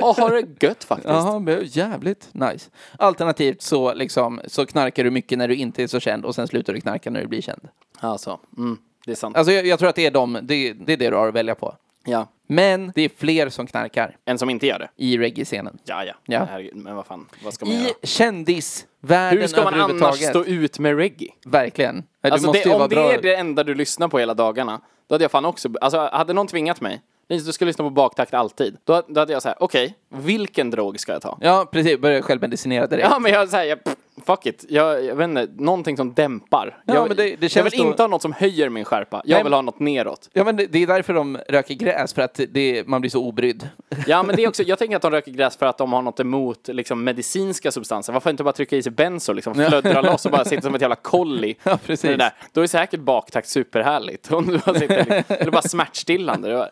Och 0.00 0.16
har 0.16 0.30
det 0.30 0.66
gött 0.66 0.84
faktiskt. 0.84 1.14
Men 1.40 1.60
jävligt 1.64 2.28
nice. 2.32 2.70
Alternativt 2.98 3.62
så, 3.62 3.94
liksom, 3.94 4.40
så 4.46 4.66
knarkar 4.66 5.04
du 5.04 5.10
mycket 5.10 5.38
när 5.38 5.48
du 5.48 5.54
inte 5.56 5.82
är 5.82 5.86
så 5.86 6.00
känd 6.00 6.24
och 6.24 6.34
sen 6.34 6.48
slutar 6.48 6.72
du 6.72 6.80
knarka 6.80 7.10
när 7.10 7.20
du 7.20 7.26
blir 7.26 7.40
känd. 7.42 7.68
Alltså, 8.00 8.38
mm, 8.58 8.78
det 9.06 9.10
är 9.12 9.16
sant. 9.16 9.36
Alltså 9.36 9.52
jag, 9.52 9.66
jag 9.66 9.78
tror 9.78 9.88
att 9.88 9.94
det 9.96 10.06
är, 10.06 10.10
de, 10.10 10.32
det, 10.42 10.72
det 10.72 10.92
är 10.92 10.96
det 10.96 11.10
du 11.10 11.16
har 11.16 11.28
att 11.28 11.34
välja 11.34 11.54
på. 11.54 11.74
Ja. 12.04 12.28
Men 12.46 12.92
det 12.94 13.02
är 13.02 13.10
fler 13.16 13.48
som 13.48 13.66
knarkar 13.66 14.16
En 14.24 14.38
som 14.38 14.50
inte 14.50 14.66
gör 14.66 14.78
det. 14.78 14.88
i 14.96 15.18
reggae-scenen. 15.18 15.78
Ja, 15.84 16.04
ja. 16.04 16.14
Ja. 16.24 16.46
Herregud, 16.50 16.76
men 16.76 16.94
vad 16.96 17.06
fan, 17.06 17.28
vad 17.44 17.54
ska 17.54 17.66
man 17.66 17.74
I 17.74 17.82
göra? 17.82 17.92
kändisvärlden 18.02 19.40
Hur 19.40 19.46
ska 19.48 19.64
man 19.64 19.74
annars 19.74 19.82
överhuvudtaget. 19.90 20.28
stå 20.28 20.44
ut 20.44 20.78
med 20.78 20.96
reggae? 20.96 21.28
Verkligen. 21.46 22.04
Det 22.22 22.30
Alltså 22.32 22.46
måste 22.46 22.62
det, 22.62 22.68
ju 22.68 22.72
om 22.72 22.78
vara 22.78 22.88
det 22.88 22.94
bra. 22.94 23.12
är 23.12 23.22
det 23.22 23.34
enda 23.36 23.64
du 23.64 23.74
lyssnar 23.74 24.08
på 24.08 24.18
hela 24.18 24.34
dagarna, 24.34 24.80
då 25.08 25.14
hade 25.14 25.24
jag 25.24 25.30
fan 25.30 25.44
också, 25.44 25.68
alltså 25.80 25.98
hade 26.12 26.32
någon 26.32 26.46
tvingat 26.46 26.80
mig, 26.80 27.00
du 27.28 27.40
ska 27.40 27.64
lyssna 27.64 27.84
på 27.84 27.90
baktakt 27.90 28.34
alltid, 28.34 28.76
då, 28.84 29.02
då 29.08 29.20
hade 29.20 29.32
jag 29.32 29.42
såhär, 29.42 29.56
okej, 29.60 29.94
vilken 30.08 30.70
drog 30.70 31.00
ska 31.00 31.12
jag 31.12 31.22
ta? 31.22 31.38
Ja, 31.40 31.68
precis. 31.72 31.98
Börja 31.98 32.22
självmedicinera 32.22 32.86
direkt. 32.86 33.08
Ja 33.10 33.18
men 33.18 33.32
jag 33.32 33.48
säger, 33.48 33.78
fuck 34.26 34.46
it, 34.46 34.64
jag, 34.68 35.04
jag 35.04 35.14
vet 35.14 35.24
inte, 35.28 35.48
någonting 35.56 35.96
som 35.96 36.14
dämpar. 36.14 36.82
Ja, 36.86 36.94
jag, 36.94 37.08
men 37.08 37.16
det- 37.16 37.22
det 37.22 37.42
jag 37.42 37.50
känns 37.50 37.72
vill 37.74 37.80
då- 37.80 37.86
inte 37.86 38.02
ha 38.02 38.08
något 38.08 38.22
som 38.22 38.32
höjer 38.32 38.68
min 38.68 38.84
skärpa, 38.84 39.22
jag 39.24 39.36
Nej, 39.36 39.44
vill 39.44 39.52
ha 39.52 39.62
något 39.62 39.80
neråt. 39.80 40.28
Ja, 40.32 40.44
men 40.44 40.56
det, 40.56 40.66
det 40.66 40.82
är 40.82 40.86
därför 40.86 41.14
de 41.14 41.38
röker 41.48 41.74
gräs, 41.74 42.14
för 42.14 42.22
att 42.22 42.40
det, 42.50 42.86
man 42.86 43.00
blir 43.00 43.10
så 43.10 43.24
obrydd. 43.24 43.68
Ja 44.06 44.22
men 44.22 44.36
det 44.36 44.44
är 44.44 44.48
också, 44.48 44.62
jag 44.62 44.78
tänker 44.78 44.96
att 44.96 45.02
de 45.02 45.10
röker 45.10 45.32
gräs 45.32 45.56
för 45.56 45.66
att 45.66 45.78
de 45.78 45.92
har 45.92 46.02
något 46.02 46.20
emot 46.20 46.68
liksom, 46.68 47.04
medicinska 47.04 47.70
substanser. 47.72 48.12
Varför 48.12 48.30
inte 48.30 48.44
bara 48.44 48.52
trycka 48.52 48.76
i 48.76 48.82
sig 48.82 48.92
benzo, 48.92 49.32
liksom 49.32 49.54
flödra 49.54 50.00
loss 50.02 50.26
och 50.26 50.32
bara 50.32 50.44
sitta 50.44 50.62
som 50.62 50.74
ett 50.74 50.80
jävla 50.80 50.96
kolli. 51.02 51.54
Ja, 51.62 51.78
precis. 51.86 52.10
det 52.10 52.16
där. 52.16 52.32
Då 52.52 52.60
är 52.62 52.66
säkert 52.66 53.00
baktakt 53.00 53.48
superhärligt. 53.48 54.32
Om 54.32 54.46
du 54.46 54.58
bara 54.58 54.78
sitter, 54.78 55.24
eller 55.28 55.50
bara 55.50 55.62
smärtstillande. 55.62 56.48
Du 56.48 56.56
har 56.56 56.68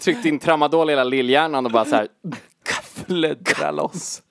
Tryckt 0.00 0.24
in 0.24 0.38
tramadol 0.38 0.90
i 0.90 0.92
hela 0.92 1.04
lillhjärnan 1.04 1.66
och 1.66 1.72
bara 1.72 1.84
så 1.84 1.96
här. 1.96 2.08
Flödra 3.06 3.70
loss. 3.70 4.22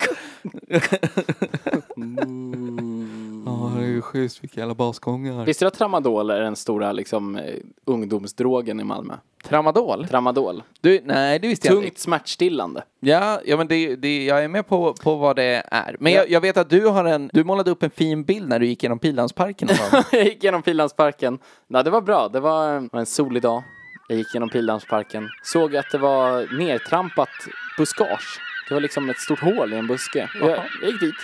Ja, 3.46 3.72
det 3.76 3.84
är 3.84 3.88
ju 3.88 4.02
schysst. 4.02 4.44
Vilka 4.44 4.60
jävla 4.60 4.76
basgångar. 4.76 5.46
Visste 5.46 5.66
du 5.66 5.68
att 5.68 5.74
tramadol 5.74 6.30
är 6.30 6.40
den 6.42 6.56
stora 6.56 6.92
liksom, 6.92 7.36
eh, 7.36 7.54
ungdomsdrogen 7.86 8.80
i 8.80 8.84
Malmö? 8.84 9.14
Tramadol? 9.44 10.08
Tramadol. 10.08 10.64
Du, 10.82 11.02
nej, 11.04 11.40
det 11.40 11.48
visste 11.48 11.68
jag 11.68 11.76
Tungt 11.76 11.86
inte. 11.88 12.02
smärtstillande. 12.02 12.84
Ja, 13.00 13.40
ja 13.46 13.58
men 13.58 13.68
det, 13.68 13.96
det, 13.96 14.26
jag 14.26 14.44
är 14.44 14.48
med 14.48 14.68
på, 14.68 14.94
på 14.94 15.16
vad 15.16 15.36
det 15.36 15.64
är. 15.72 15.96
Men 16.00 16.14
jag, 16.14 16.30
jag 16.30 16.42
vet 16.42 16.58
att 16.58 16.70
du 16.70 16.88
har 16.88 17.06
en, 17.06 17.30
du 17.34 17.44
målade 17.44 17.72
upp 17.72 17.84
en 17.84 17.90
fin 17.90 18.24
bild 18.24 18.50
när 18.50 18.60
du 18.60 18.66
gick 18.66 18.84
genom 18.84 19.00
Pildammsparken 19.00 19.68
någon 19.68 19.78
gång. 19.92 20.04
jag 20.12 20.24
gick 20.26 20.44
genom 20.44 20.62
Pildammsparken. 20.62 21.40
Ja, 21.68 21.84
det 21.84 21.90
var 21.90 22.02
bra. 22.02 22.28
Det 22.30 22.40
var 22.40 22.76
eh, 22.76 22.84
en 22.92 23.06
solig 23.06 23.42
dag. 23.42 23.64
Jag 24.10 24.18
gick 24.18 24.34
genom 24.34 24.50
Pildammsparken. 24.50 25.30
Såg 25.44 25.76
att 25.76 25.92
det 25.92 25.98
var 25.98 26.58
nertrampat 26.58 27.30
buskage. 27.78 28.40
Det 28.68 28.74
var 28.74 28.82
liksom 28.82 29.10
ett 29.10 29.20
stort 29.20 29.40
hål 29.40 29.74
i 29.74 29.78
en 29.78 29.88
buske. 29.88 30.30
Jag, 30.40 30.50
jag 30.82 30.92
gick 30.92 31.00
dit. 31.00 31.16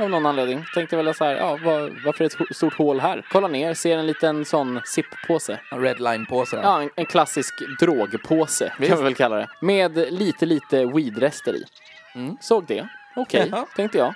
Av 0.00 0.10
någon 0.10 0.26
anledning. 0.26 0.64
Tänkte 0.74 0.96
väl 0.96 1.14
så 1.14 1.24
här, 1.24 1.36
ja, 1.36 1.58
var, 1.64 2.04
varför 2.04 2.24
är 2.24 2.28
det 2.28 2.44
ett 2.50 2.56
stort 2.56 2.74
hål 2.74 3.00
här? 3.00 3.26
Kolla 3.30 3.48
ner, 3.48 3.74
ser 3.74 3.98
en 3.98 4.06
liten 4.06 4.44
sån 4.44 4.80
zip-påse. 4.84 5.58
En 5.72 5.80
redline-påse. 5.80 6.60
Ja, 6.62 6.82
en, 6.82 6.90
en 6.96 7.06
klassisk 7.06 7.54
drogpåse 7.80 8.72
kan 8.86 8.96
vi 8.96 9.02
väl 9.02 9.14
kalla 9.14 9.36
det. 9.36 9.48
Med 9.60 9.96
lite, 10.12 10.46
lite 10.46 10.84
weedrester 10.86 11.54
i. 11.54 11.64
Såg 12.40 12.66
det. 12.66 12.88
Okej, 13.16 13.48
Jaha. 13.50 13.66
tänkte 13.76 13.98
jag. 13.98 14.14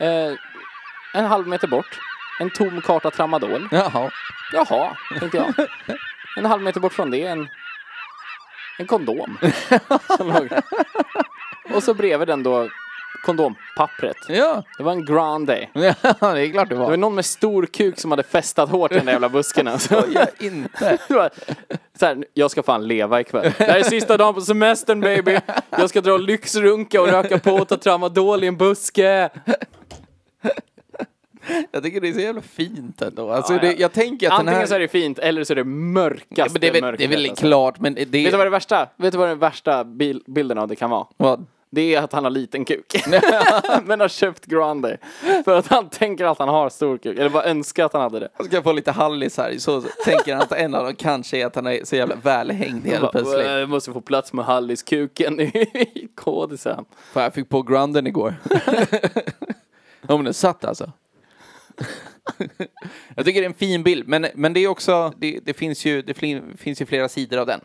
Eh, 0.00 0.34
en 1.14 1.24
halv 1.24 1.48
meter 1.48 1.68
bort. 1.68 2.00
En 2.40 2.50
tom 2.50 2.80
karta 2.80 3.10
tramadol. 3.10 3.68
Jaha. 3.70 4.10
Jaha, 4.52 4.96
tänkte 5.20 5.36
jag. 5.36 5.54
En 6.36 6.44
halv 6.44 6.62
meter 6.62 6.80
bort 6.80 6.92
från 6.92 7.10
det 7.10 7.22
en, 7.22 7.48
en 8.78 8.86
kondom. 8.86 9.38
Och 11.74 11.82
så 11.82 11.94
bredvid 11.94 12.28
den 12.28 12.42
då 12.42 12.68
kondompappret. 13.24 14.16
Ja. 14.28 14.62
Det 14.78 14.82
var 14.84 14.92
en 14.92 15.04
grande. 15.04 15.68
ja, 15.74 16.34
det 16.34 16.46
är 16.46 16.52
klart 16.52 16.68
det 16.68 16.74
Det 16.74 16.78
var 16.78 16.90
var. 16.90 16.96
någon 16.96 17.14
med 17.14 17.24
stor 17.24 17.66
kuk 17.66 17.98
som 17.98 18.10
hade 18.10 18.22
festat 18.22 18.70
hårt 18.70 18.92
i 18.92 18.94
den 18.94 19.04
där 19.04 19.12
jävla 19.12 19.28
busken. 19.28 19.68
Alltså. 19.68 20.04
Jag 20.14 20.26
inte. 20.40 20.98
Var 21.08 21.30
Så 21.98 22.06
här, 22.06 22.24
jag 22.34 22.50
ska 22.50 22.62
fan 22.62 22.88
leva 22.88 23.20
ikväll. 23.20 23.52
Det 23.58 23.64
här 23.64 23.78
är 23.78 23.82
sista 23.82 24.16
dagen 24.16 24.34
på 24.34 24.40
semestern 24.40 25.00
baby. 25.00 25.38
Jag 25.70 25.90
ska 25.90 26.00
dra 26.00 26.12
och 26.12 26.20
lyxrunka 26.20 27.00
och 27.00 27.08
röka 27.08 27.38
på 27.38 27.52
och 27.52 27.68
ta 27.68 27.76
tramadol 27.76 28.44
i 28.44 28.46
en 28.46 28.56
buske. 28.56 29.30
Jag 31.70 31.82
tycker 31.82 32.00
det 32.00 32.08
är 32.08 32.12
så 32.12 32.20
jävla 32.20 32.40
fint 32.40 33.02
ändå. 33.02 33.30
Alltså, 33.30 33.52
Ja, 33.52 33.58
ja. 33.62 33.68
Det, 33.68 33.80
jag 33.80 33.92
tänker 33.92 34.26
att 34.26 34.32
Antingen 34.38 34.58
här... 34.60 34.66
så 34.66 34.74
är 34.74 34.78
det 34.80 34.88
fint 34.88 35.18
eller 35.18 35.44
så 35.44 35.52
är 35.52 35.54
det 35.56 35.64
mörkaste 35.64 36.34
Ja, 36.34 36.46
men 36.52 36.60
det, 36.60 36.68
är 36.68 36.72
väl, 36.82 36.96
det 36.98 37.04
är 37.04 37.08
väl 37.08 37.30
alltså. 37.30 37.46
klart, 37.46 37.80
men 37.80 37.94
det 37.94 38.04
Vet 38.04 38.30
du 38.30 38.36
vad 38.36 38.46
det 38.46 38.50
värsta? 38.50 38.88
Vet 38.96 39.12
du 39.12 39.18
vad 39.18 39.28
den 39.28 39.38
värsta 39.38 39.84
bil- 39.84 40.22
bilden 40.26 40.58
av 40.58 40.68
det 40.68 40.76
kan 40.76 40.90
vara? 40.90 41.06
Vad? 41.16 41.46
Det 41.70 41.94
är 41.94 42.02
att 42.02 42.12
han 42.12 42.24
har 42.24 42.30
liten 42.30 42.64
kuk. 42.64 43.04
Men 43.84 44.00
har 44.00 44.08
köpt 44.08 44.46
Grande. 44.46 44.98
För 45.44 45.58
att 45.58 45.66
han 45.66 45.88
tänker 45.88 46.24
att 46.24 46.38
han 46.38 46.48
har 46.48 46.68
stor 46.70 46.98
kuk. 46.98 47.18
Eller 47.18 47.30
bara 47.30 47.44
önskar 47.44 47.84
att 47.84 47.92
han 47.92 48.02
hade 48.02 48.20
det. 48.20 48.28
Jag 48.36 48.46
ska 48.46 48.62
få 48.62 48.72
lite 48.72 48.92
hallis 48.92 49.36
här, 49.36 49.58
så 49.58 49.82
tänker 50.04 50.32
han 50.32 50.42
att 50.42 50.52
en 50.52 50.74
av 50.74 50.84
dem 50.84 50.94
kanske 50.94 51.38
är 51.38 51.46
att 51.46 51.54
han 51.54 51.66
är 51.66 51.84
så 51.84 51.96
jävla 51.96 52.14
välhängd 52.14 52.86
helt 52.86 53.10
plötsligt. 53.10 53.46
Jag 53.46 53.68
måste 53.68 53.92
få 53.92 54.00
plats 54.00 54.32
med 54.32 54.44
Halliskuken 54.44 55.40
i 55.40 56.08
kodisen. 56.14 56.84
För 57.12 57.22
jag 57.22 57.34
fick 57.34 57.48
på 57.48 57.62
grunden 57.62 58.06
igår. 58.06 58.34
ja 60.08 60.16
men 60.16 60.24
den 60.24 60.34
satt 60.34 60.64
alltså. 60.64 60.92
jag 63.16 63.24
tycker 63.24 63.40
det 63.40 63.44
är 63.44 63.48
en 63.48 63.54
fin 63.54 63.82
bild, 63.82 64.08
men, 64.08 64.26
men 64.34 64.52
det 64.52 64.60
är 64.60 64.68
också, 64.68 65.12
det, 65.16 65.40
det, 65.44 65.54
finns 65.54 65.84
ju, 65.84 66.02
det 66.02 66.14
fin- 66.14 66.56
finns 66.58 66.80
ju 66.80 66.86
flera 66.86 67.08
sidor 67.08 67.38
av 67.38 67.46
den. 67.46 67.60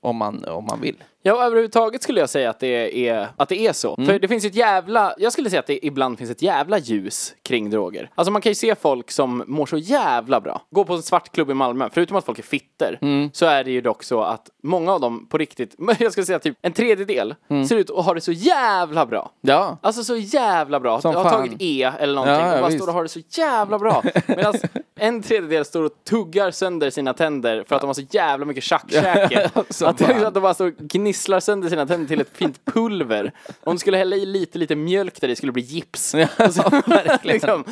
Om 0.00 0.16
man, 0.16 0.44
om 0.44 0.64
man 0.64 0.80
vill. 0.80 0.96
Ja, 1.26 1.44
överhuvudtaget 1.44 2.02
skulle 2.02 2.20
jag 2.20 2.30
säga 2.30 2.50
att 2.50 2.60
det 2.60 3.08
är, 3.08 3.28
att 3.36 3.48
det 3.48 3.66
är 3.66 3.72
så. 3.72 3.94
Mm. 3.96 4.06
För 4.06 4.18
det 4.18 4.28
finns 4.28 4.44
ett 4.44 4.54
jävla, 4.54 5.14
jag 5.18 5.32
skulle 5.32 5.50
säga 5.50 5.60
att 5.60 5.66
det 5.66 5.86
ibland 5.86 6.18
finns 6.18 6.30
ett 6.30 6.42
jävla 6.42 6.78
ljus 6.78 7.34
kring 7.42 7.70
droger. 7.70 8.10
Alltså 8.14 8.32
man 8.32 8.42
kan 8.42 8.50
ju 8.50 8.54
se 8.54 8.74
folk 8.74 9.10
som 9.10 9.44
mår 9.46 9.66
så 9.66 9.76
jävla 9.78 10.40
bra. 10.40 10.62
Gå 10.70 10.84
på 10.84 10.94
en 10.94 11.02
svartklubb 11.02 11.50
i 11.50 11.54
Malmö, 11.54 11.88
förutom 11.92 12.16
att 12.16 12.24
folk 12.24 12.38
är 12.38 12.42
fitter, 12.42 12.98
Mm. 13.02 13.30
så 13.32 13.46
är 13.46 13.64
det 13.64 13.70
ju 13.70 13.80
dock 13.80 14.02
så 14.02 14.22
att 14.22 14.50
många 14.62 14.92
av 14.92 15.00
dem 15.00 15.26
på 15.30 15.38
riktigt, 15.38 15.74
jag 15.98 16.12
skulle 16.12 16.26
säga 16.26 16.38
typ 16.38 16.56
en 16.62 16.72
tredjedel, 16.72 17.34
Mm. 17.50 17.66
ser 17.66 17.76
ut 17.76 17.90
att 17.90 18.04
ha 18.04 18.14
det 18.14 18.20
så 18.20 18.32
jävla 18.32 19.06
bra. 19.06 19.30
Ja. 19.40 19.78
Alltså 19.82 20.04
så 20.04 20.16
jävla 20.16 20.80
bra. 20.80 21.00
Som 21.00 21.14
har 21.14 21.22
fan. 21.24 21.32
tagit 21.32 21.52
E 21.58 21.90
eller 21.98 22.14
någonting 22.14 22.34
Ja, 22.34 22.46
ja, 22.48 22.54
och 22.54 22.60
bara 22.60 22.68
visst. 22.68 22.78
står 22.78 22.88
och 22.88 22.94
har 22.94 23.02
det 23.02 23.08
så 23.08 23.20
jävla 23.28 23.78
bra. 23.78 24.02
Medan 24.26 24.54
en 24.96 25.22
tredjedel 25.22 25.64
står 25.64 25.82
och 25.82 25.92
tuggar 26.08 26.50
sönder 26.50 26.90
sina 26.90 27.14
tänder 27.14 27.64
för 27.68 27.74
att 27.76 27.82
de 27.82 27.86
har 27.86 27.94
så 27.94 28.02
jävla 28.10 28.46
mycket 28.46 28.64
tjackkäke. 28.64 29.50
Att, 29.54 29.82
att 29.82 30.34
de 30.34 30.40
bara 30.40 30.54
står 30.54 30.66
och 30.66 30.72
gnisslar 31.14 31.40
sönder 31.40 31.68
sina 31.68 31.86
tänder 31.86 32.08
till 32.08 32.20
ett 32.20 32.36
fint 32.36 32.64
pulver. 32.64 33.32
Om 33.64 33.74
du 33.74 33.78
skulle 33.78 33.96
hälla 33.96 34.16
i 34.16 34.26
lite, 34.26 34.58
lite 34.58 34.76
mjölk 34.76 35.20
där 35.20 35.28
i 35.28 35.36
skulle 35.36 35.48
det 35.50 35.52
bli 35.54 35.62
gips. 35.62 36.14
Och 36.38 36.52
så, 36.54 36.82
liksom, 37.22 37.64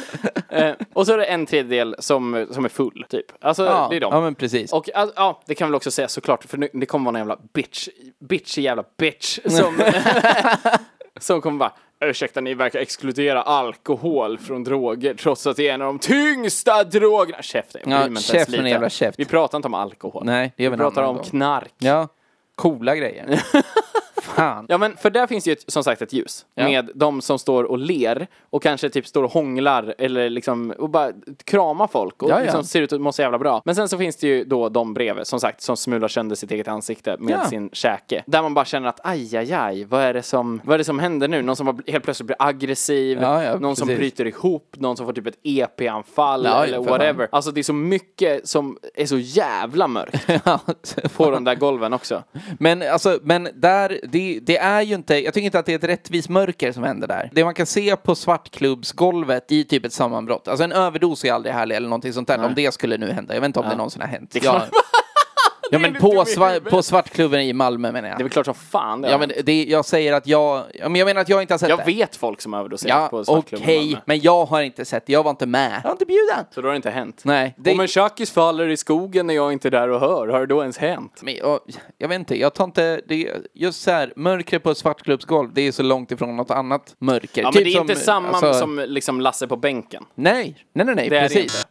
eh, 0.48 0.72
och 0.92 1.06
så 1.06 1.12
är 1.12 1.18
det 1.18 1.24
en 1.24 1.46
tredjedel 1.46 1.96
som, 1.98 2.46
som 2.50 2.64
är 2.64 2.68
full, 2.68 3.04
typ. 3.08 3.26
Alltså, 3.40 3.64
Ja, 3.64 3.86
det 3.90 3.96
är 3.96 4.00
de. 4.00 4.12
ja 4.12 4.20
men 4.20 4.34
precis. 4.34 4.72
Och 4.72 4.88
alltså, 4.94 5.14
ja, 5.16 5.40
det 5.46 5.54
kan 5.54 5.68
väl 5.68 5.74
också 5.74 5.90
säga 5.90 6.08
såklart, 6.08 6.44
för 6.44 6.58
nu, 6.58 6.68
det 6.72 6.86
kommer 6.86 7.10
vara 7.12 7.20
en 7.20 7.28
jävla 7.28 7.38
bitch, 7.52 7.88
bitch 8.20 8.58
jävla 8.58 8.84
bitch 8.98 9.38
som, 9.46 9.74
som 11.20 11.40
kommer 11.40 11.58
bara 11.58 11.72
Ursäkta, 12.04 12.40
ni 12.40 12.54
verkar 12.54 12.78
exkludera 12.80 13.42
alkohol 13.42 14.38
från 14.38 14.64
droger 14.64 15.14
trots 15.14 15.46
att 15.46 15.56
det 15.56 15.68
är 15.68 15.74
en 15.74 15.82
av 15.82 15.86
de 15.86 15.98
tyngsta 15.98 16.84
drogerna. 16.84 17.42
Käften, 17.42 17.80
jag 17.90 18.04
bryr 18.04 18.14
Ja, 18.16 18.20
käften, 18.20 18.66
jävla 18.66 18.90
käft. 18.90 19.18
Vi 19.18 19.24
pratar 19.24 19.58
inte 19.58 19.68
om 19.68 19.74
alkohol. 19.74 20.22
Nej, 20.24 20.52
det 20.56 20.62
gör 20.62 20.70
Vi 20.70 20.76
vi 20.76 20.80
pratar 20.80 21.02
om 21.02 21.16
gång. 21.16 21.24
knark. 21.24 21.72
Ja, 21.78 22.08
coola 22.56 22.94
grejer. 22.94 23.26
Fan. 24.36 24.66
Ja 24.68 24.78
men 24.78 24.96
för 24.96 25.10
där 25.10 25.26
finns 25.26 25.46
ju 25.48 25.52
ett, 25.52 25.64
som 25.72 25.84
sagt 25.84 26.02
ett 26.02 26.12
ljus. 26.12 26.46
Ja. 26.54 26.64
Med 26.68 26.90
de 26.94 27.20
som 27.22 27.38
står 27.38 27.64
och 27.64 27.78
ler 27.78 28.26
och 28.50 28.62
kanske 28.62 28.90
typ 28.90 29.06
står 29.06 29.22
och 29.22 29.32
hånglar 29.32 29.94
eller 29.98 30.30
liksom 30.30 30.74
och 30.78 30.90
bara 30.90 31.12
kramar 31.44 31.86
folk 31.86 32.22
och 32.22 32.30
Ja, 32.30 32.34
ja. 32.38 32.42
liksom 32.42 32.64
ser 32.64 32.82
ut 32.82 32.92
att 32.92 33.00
må 33.00 33.12
så 33.12 33.22
jävla 33.22 33.38
bra. 33.38 33.62
Men 33.64 33.74
sen 33.74 33.88
så 33.88 33.98
finns 33.98 34.16
det 34.16 34.26
ju 34.26 34.44
då 34.44 34.68
de 34.68 34.94
bredvid 34.94 35.26
som 35.26 35.40
sagt 35.40 35.62
som 35.62 35.76
smular 35.76 36.08
sönder 36.08 36.36
sitt 36.36 36.50
eget 36.50 36.68
ansikte 36.68 37.16
med 37.18 37.34
Ja. 37.42 37.44
sin 37.48 37.70
käke. 37.72 38.22
Där 38.26 38.42
man 38.42 38.54
bara 38.54 38.64
känner 38.64 38.88
att 38.88 39.00
aj 39.04 39.36
aj 39.36 39.52
aj, 39.52 39.84
vad 39.84 40.02
är 40.02 40.14
det 40.14 40.22
som, 40.22 40.60
vad 40.64 40.74
är 40.74 40.78
det 40.78 40.84
som 40.84 40.98
händer 40.98 41.28
nu? 41.28 41.42
Någon 41.42 41.56
som 41.56 41.66
bara 41.66 41.76
helt 41.86 42.04
plötsligt 42.04 42.26
blir 42.26 42.36
aggressiv, 42.38 43.20
någon 43.20 43.76
som 43.76 43.86
precis. 43.88 43.98
bryter 43.98 44.26
ihop, 44.26 44.74
någon 44.78 44.96
som 44.96 45.06
får 45.06 45.12
typ 45.12 45.26
ett 45.26 45.38
EP-anfall 45.42 46.46
eller 46.46 46.78
whatever. 46.78 47.28
Alltså 47.32 47.50
det 47.50 47.60
är 47.60 47.62
så 47.62 47.72
mycket 47.72 48.48
som 48.48 48.78
är 48.94 49.06
så 49.06 49.18
jävla 49.18 49.88
mörkt 49.88 51.12
på 51.16 51.30
de 51.30 51.44
där 51.44 51.54
golven 51.54 51.92
också. 51.92 52.22
Men 52.58 52.82
alltså, 52.82 53.18
men 53.22 53.48
där, 53.54 54.00
det, 54.08 54.21
det 54.42 54.58
är 54.58 54.82
ju 54.82 54.94
inte, 54.94 55.24
jag 55.24 55.34
tycker 55.34 55.46
inte 55.46 55.58
att 55.58 55.66
det 55.66 55.72
är 55.72 55.76
ett 55.76 55.84
rättvist 55.84 56.28
mörker 56.28 56.72
som 56.72 56.84
händer 56.84 57.08
där. 57.08 57.30
Det 57.32 57.44
man 57.44 57.54
kan 57.54 57.66
se 57.66 57.96
på 57.96 58.14
svartklubbsgolvet 58.14 59.52
i 59.52 59.64
typ 59.64 59.84
ett 59.84 59.92
sammanbrott, 59.92 60.48
alltså 60.48 60.64
en 60.64 60.72
överdos 60.72 61.24
är 61.24 61.32
aldrig 61.32 61.54
härlig 61.54 61.76
eller 61.76 61.88
någonting 61.88 62.12
sånt 62.12 62.28
där, 62.28 62.44
om 62.44 62.54
det 62.54 62.74
skulle 62.74 62.98
nu 62.98 63.10
hända. 63.10 63.34
Jag 63.34 63.40
vet 63.40 63.46
inte 63.46 63.60
om 63.60 63.68
det 63.68 63.76
någonsin 63.76 64.02
har 64.02 64.08
hänt. 64.08 64.36
är 64.36 64.44
ja. 64.44 64.66
Ja 65.72 65.78
men 65.78 65.94
på, 65.94 66.24
sva, 66.24 66.60
på 66.60 66.82
svartklubben 66.82 67.40
i 67.40 67.52
Malmö 67.52 67.92
menar 67.92 68.08
jag. 68.08 68.18
Det 68.18 68.22
är 68.22 68.24
väl 68.24 68.30
klart 68.32 68.46
som 68.46 68.54
fan 68.54 69.00
det 69.02 69.08
Ja 69.08 69.14
har 69.14 69.18
men 69.26 69.32
det, 69.44 69.64
jag 69.64 69.84
säger 69.84 70.12
att 70.12 70.26
jag, 70.26 70.64
ja, 70.74 70.88
men 70.88 70.94
jag 70.98 71.06
menar 71.06 71.20
att 71.20 71.28
jag 71.28 71.42
inte 71.42 71.54
har 71.54 71.58
sett 71.58 71.68
Jag 71.68 71.78
det. 71.78 71.84
vet 71.84 72.16
folk 72.16 72.40
som 72.40 72.54
överdoserat 72.54 72.98
Ja, 72.98 73.08
på 73.08 73.16
okej, 73.16 73.24
svartklubben 73.24 73.70
i 73.74 73.84
Malmö. 73.86 74.00
men 74.06 74.20
jag 74.20 74.44
har 74.44 74.62
inte 74.62 74.84
sett 74.84 75.06
det, 75.06 75.12
jag 75.12 75.22
var 75.22 75.30
inte 75.30 75.46
med. 75.46 75.72
Jag 75.74 75.82
var 75.88 75.92
inte 75.92 76.06
bjuden. 76.06 76.44
Så 76.50 76.60
då 76.60 76.68
har 76.68 76.72
det 76.72 76.76
inte 76.76 76.90
hänt? 76.90 77.22
Nej. 77.24 77.54
Det, 77.58 77.72
Om 77.72 77.80
en 77.80 77.88
tjackis 77.88 78.30
faller 78.30 78.68
i 78.68 78.76
skogen 78.76 79.26
när 79.26 79.34
jag 79.34 79.52
inte 79.52 79.68
är 79.68 79.70
där 79.70 79.88
och 79.88 80.00
hör, 80.00 80.28
har 80.28 80.40
det 80.40 80.46
då 80.46 80.60
ens 80.60 80.78
hänt? 80.78 81.20
men, 81.22 81.34
jag, 81.36 81.60
jag 81.98 82.08
vet 82.08 82.18
inte, 82.18 82.38
jag 82.40 82.54
tar 82.54 82.64
inte, 82.64 83.00
det, 83.08 83.28
just 83.54 83.82
så 83.82 83.90
här, 83.90 84.12
mörkret 84.16 84.62
på 84.62 84.70
ett 84.70 84.78
svartklubbsgolv, 84.78 85.50
det 85.54 85.62
är 85.62 85.72
så 85.72 85.82
långt 85.82 86.12
ifrån 86.12 86.36
något 86.36 86.50
annat 86.50 86.94
mörker. 86.98 87.42
Ja, 87.42 87.52
Typ 87.52 87.54
men 87.54 87.64
det 87.64 87.70
är 87.70 87.72
som, 87.72 87.80
inte 87.90 87.96
samma 87.96 88.28
alltså- 88.28 88.52
som 88.54 88.84
liksom 88.88 89.20
Lasse 89.20 89.46
på 89.46 89.56
bänken. 89.56 90.04
Nej, 90.14 90.56
nej, 90.72 90.86
nej, 90.86 90.94
nej 90.94 91.08
Det 91.08 91.16
är 91.16 91.22
det 91.22 91.28
precis. 91.28 91.66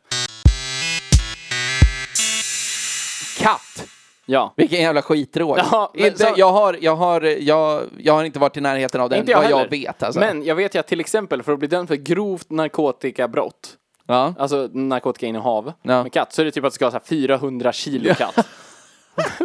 Katt! 3.41 3.87
Ja. 4.25 4.53
Vilken 4.57 4.81
jävla 4.81 5.01
skitdrog. 5.01 5.57
Ja, 5.57 5.91
men 5.95 6.05
inte, 6.05 6.19
så- 6.19 6.33
jag, 6.37 6.51
har, 6.51 6.77
jag, 6.81 6.95
har, 6.95 7.21
jag, 7.21 7.83
jag 7.97 8.13
har 8.13 8.23
inte 8.23 8.39
varit 8.39 8.57
i 8.57 8.61
närheten 8.61 9.01
av 9.01 9.09
den, 9.09 9.19
Inte 9.19 9.31
jag 9.31 9.37
vad 9.37 9.45
heller. 9.45 9.59
jag 9.61 9.69
vet 9.69 10.03
alltså. 10.03 10.19
Men 10.19 10.43
jag 10.45 10.55
vet 10.55 10.75
ju 10.75 10.79
att 10.79 10.87
till 10.87 10.99
exempel 10.99 11.43
för 11.43 11.51
att 11.53 11.59
bli 11.59 11.67
dömd 11.67 11.87
för 11.87 11.95
grovt 11.95 12.49
narkotikabrott, 12.49 13.73
ja. 14.07 14.33
alltså 14.39 14.69
narkotikainnehav 14.73 15.73
Ja. 15.81 16.03
med 16.03 16.13
katt, 16.13 16.33
så 16.33 16.41
är 16.41 16.45
det 16.45 16.51
typ 16.51 16.63
att 16.63 16.71
det 16.71 16.75
ska 16.75 16.85
ha 16.85 16.91
så 16.91 16.97
här 16.97 17.03
400 17.05 17.71
kilo 17.73 18.13
katt. 18.13 18.47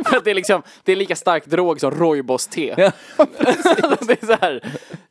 för 0.06 0.16
att 0.16 0.24
det 0.24 0.30
är 0.30 0.34
liksom, 0.34 0.62
det 0.84 0.92
är 0.92 0.96
lika 0.96 1.16
stark 1.16 1.46
drog 1.46 1.80
som 1.80 1.90
rooibos-te. 1.90 2.74
Ja, 2.76 2.90
det 4.00 4.22
är 4.22 4.26
så 4.26 4.36
här, 4.40 4.62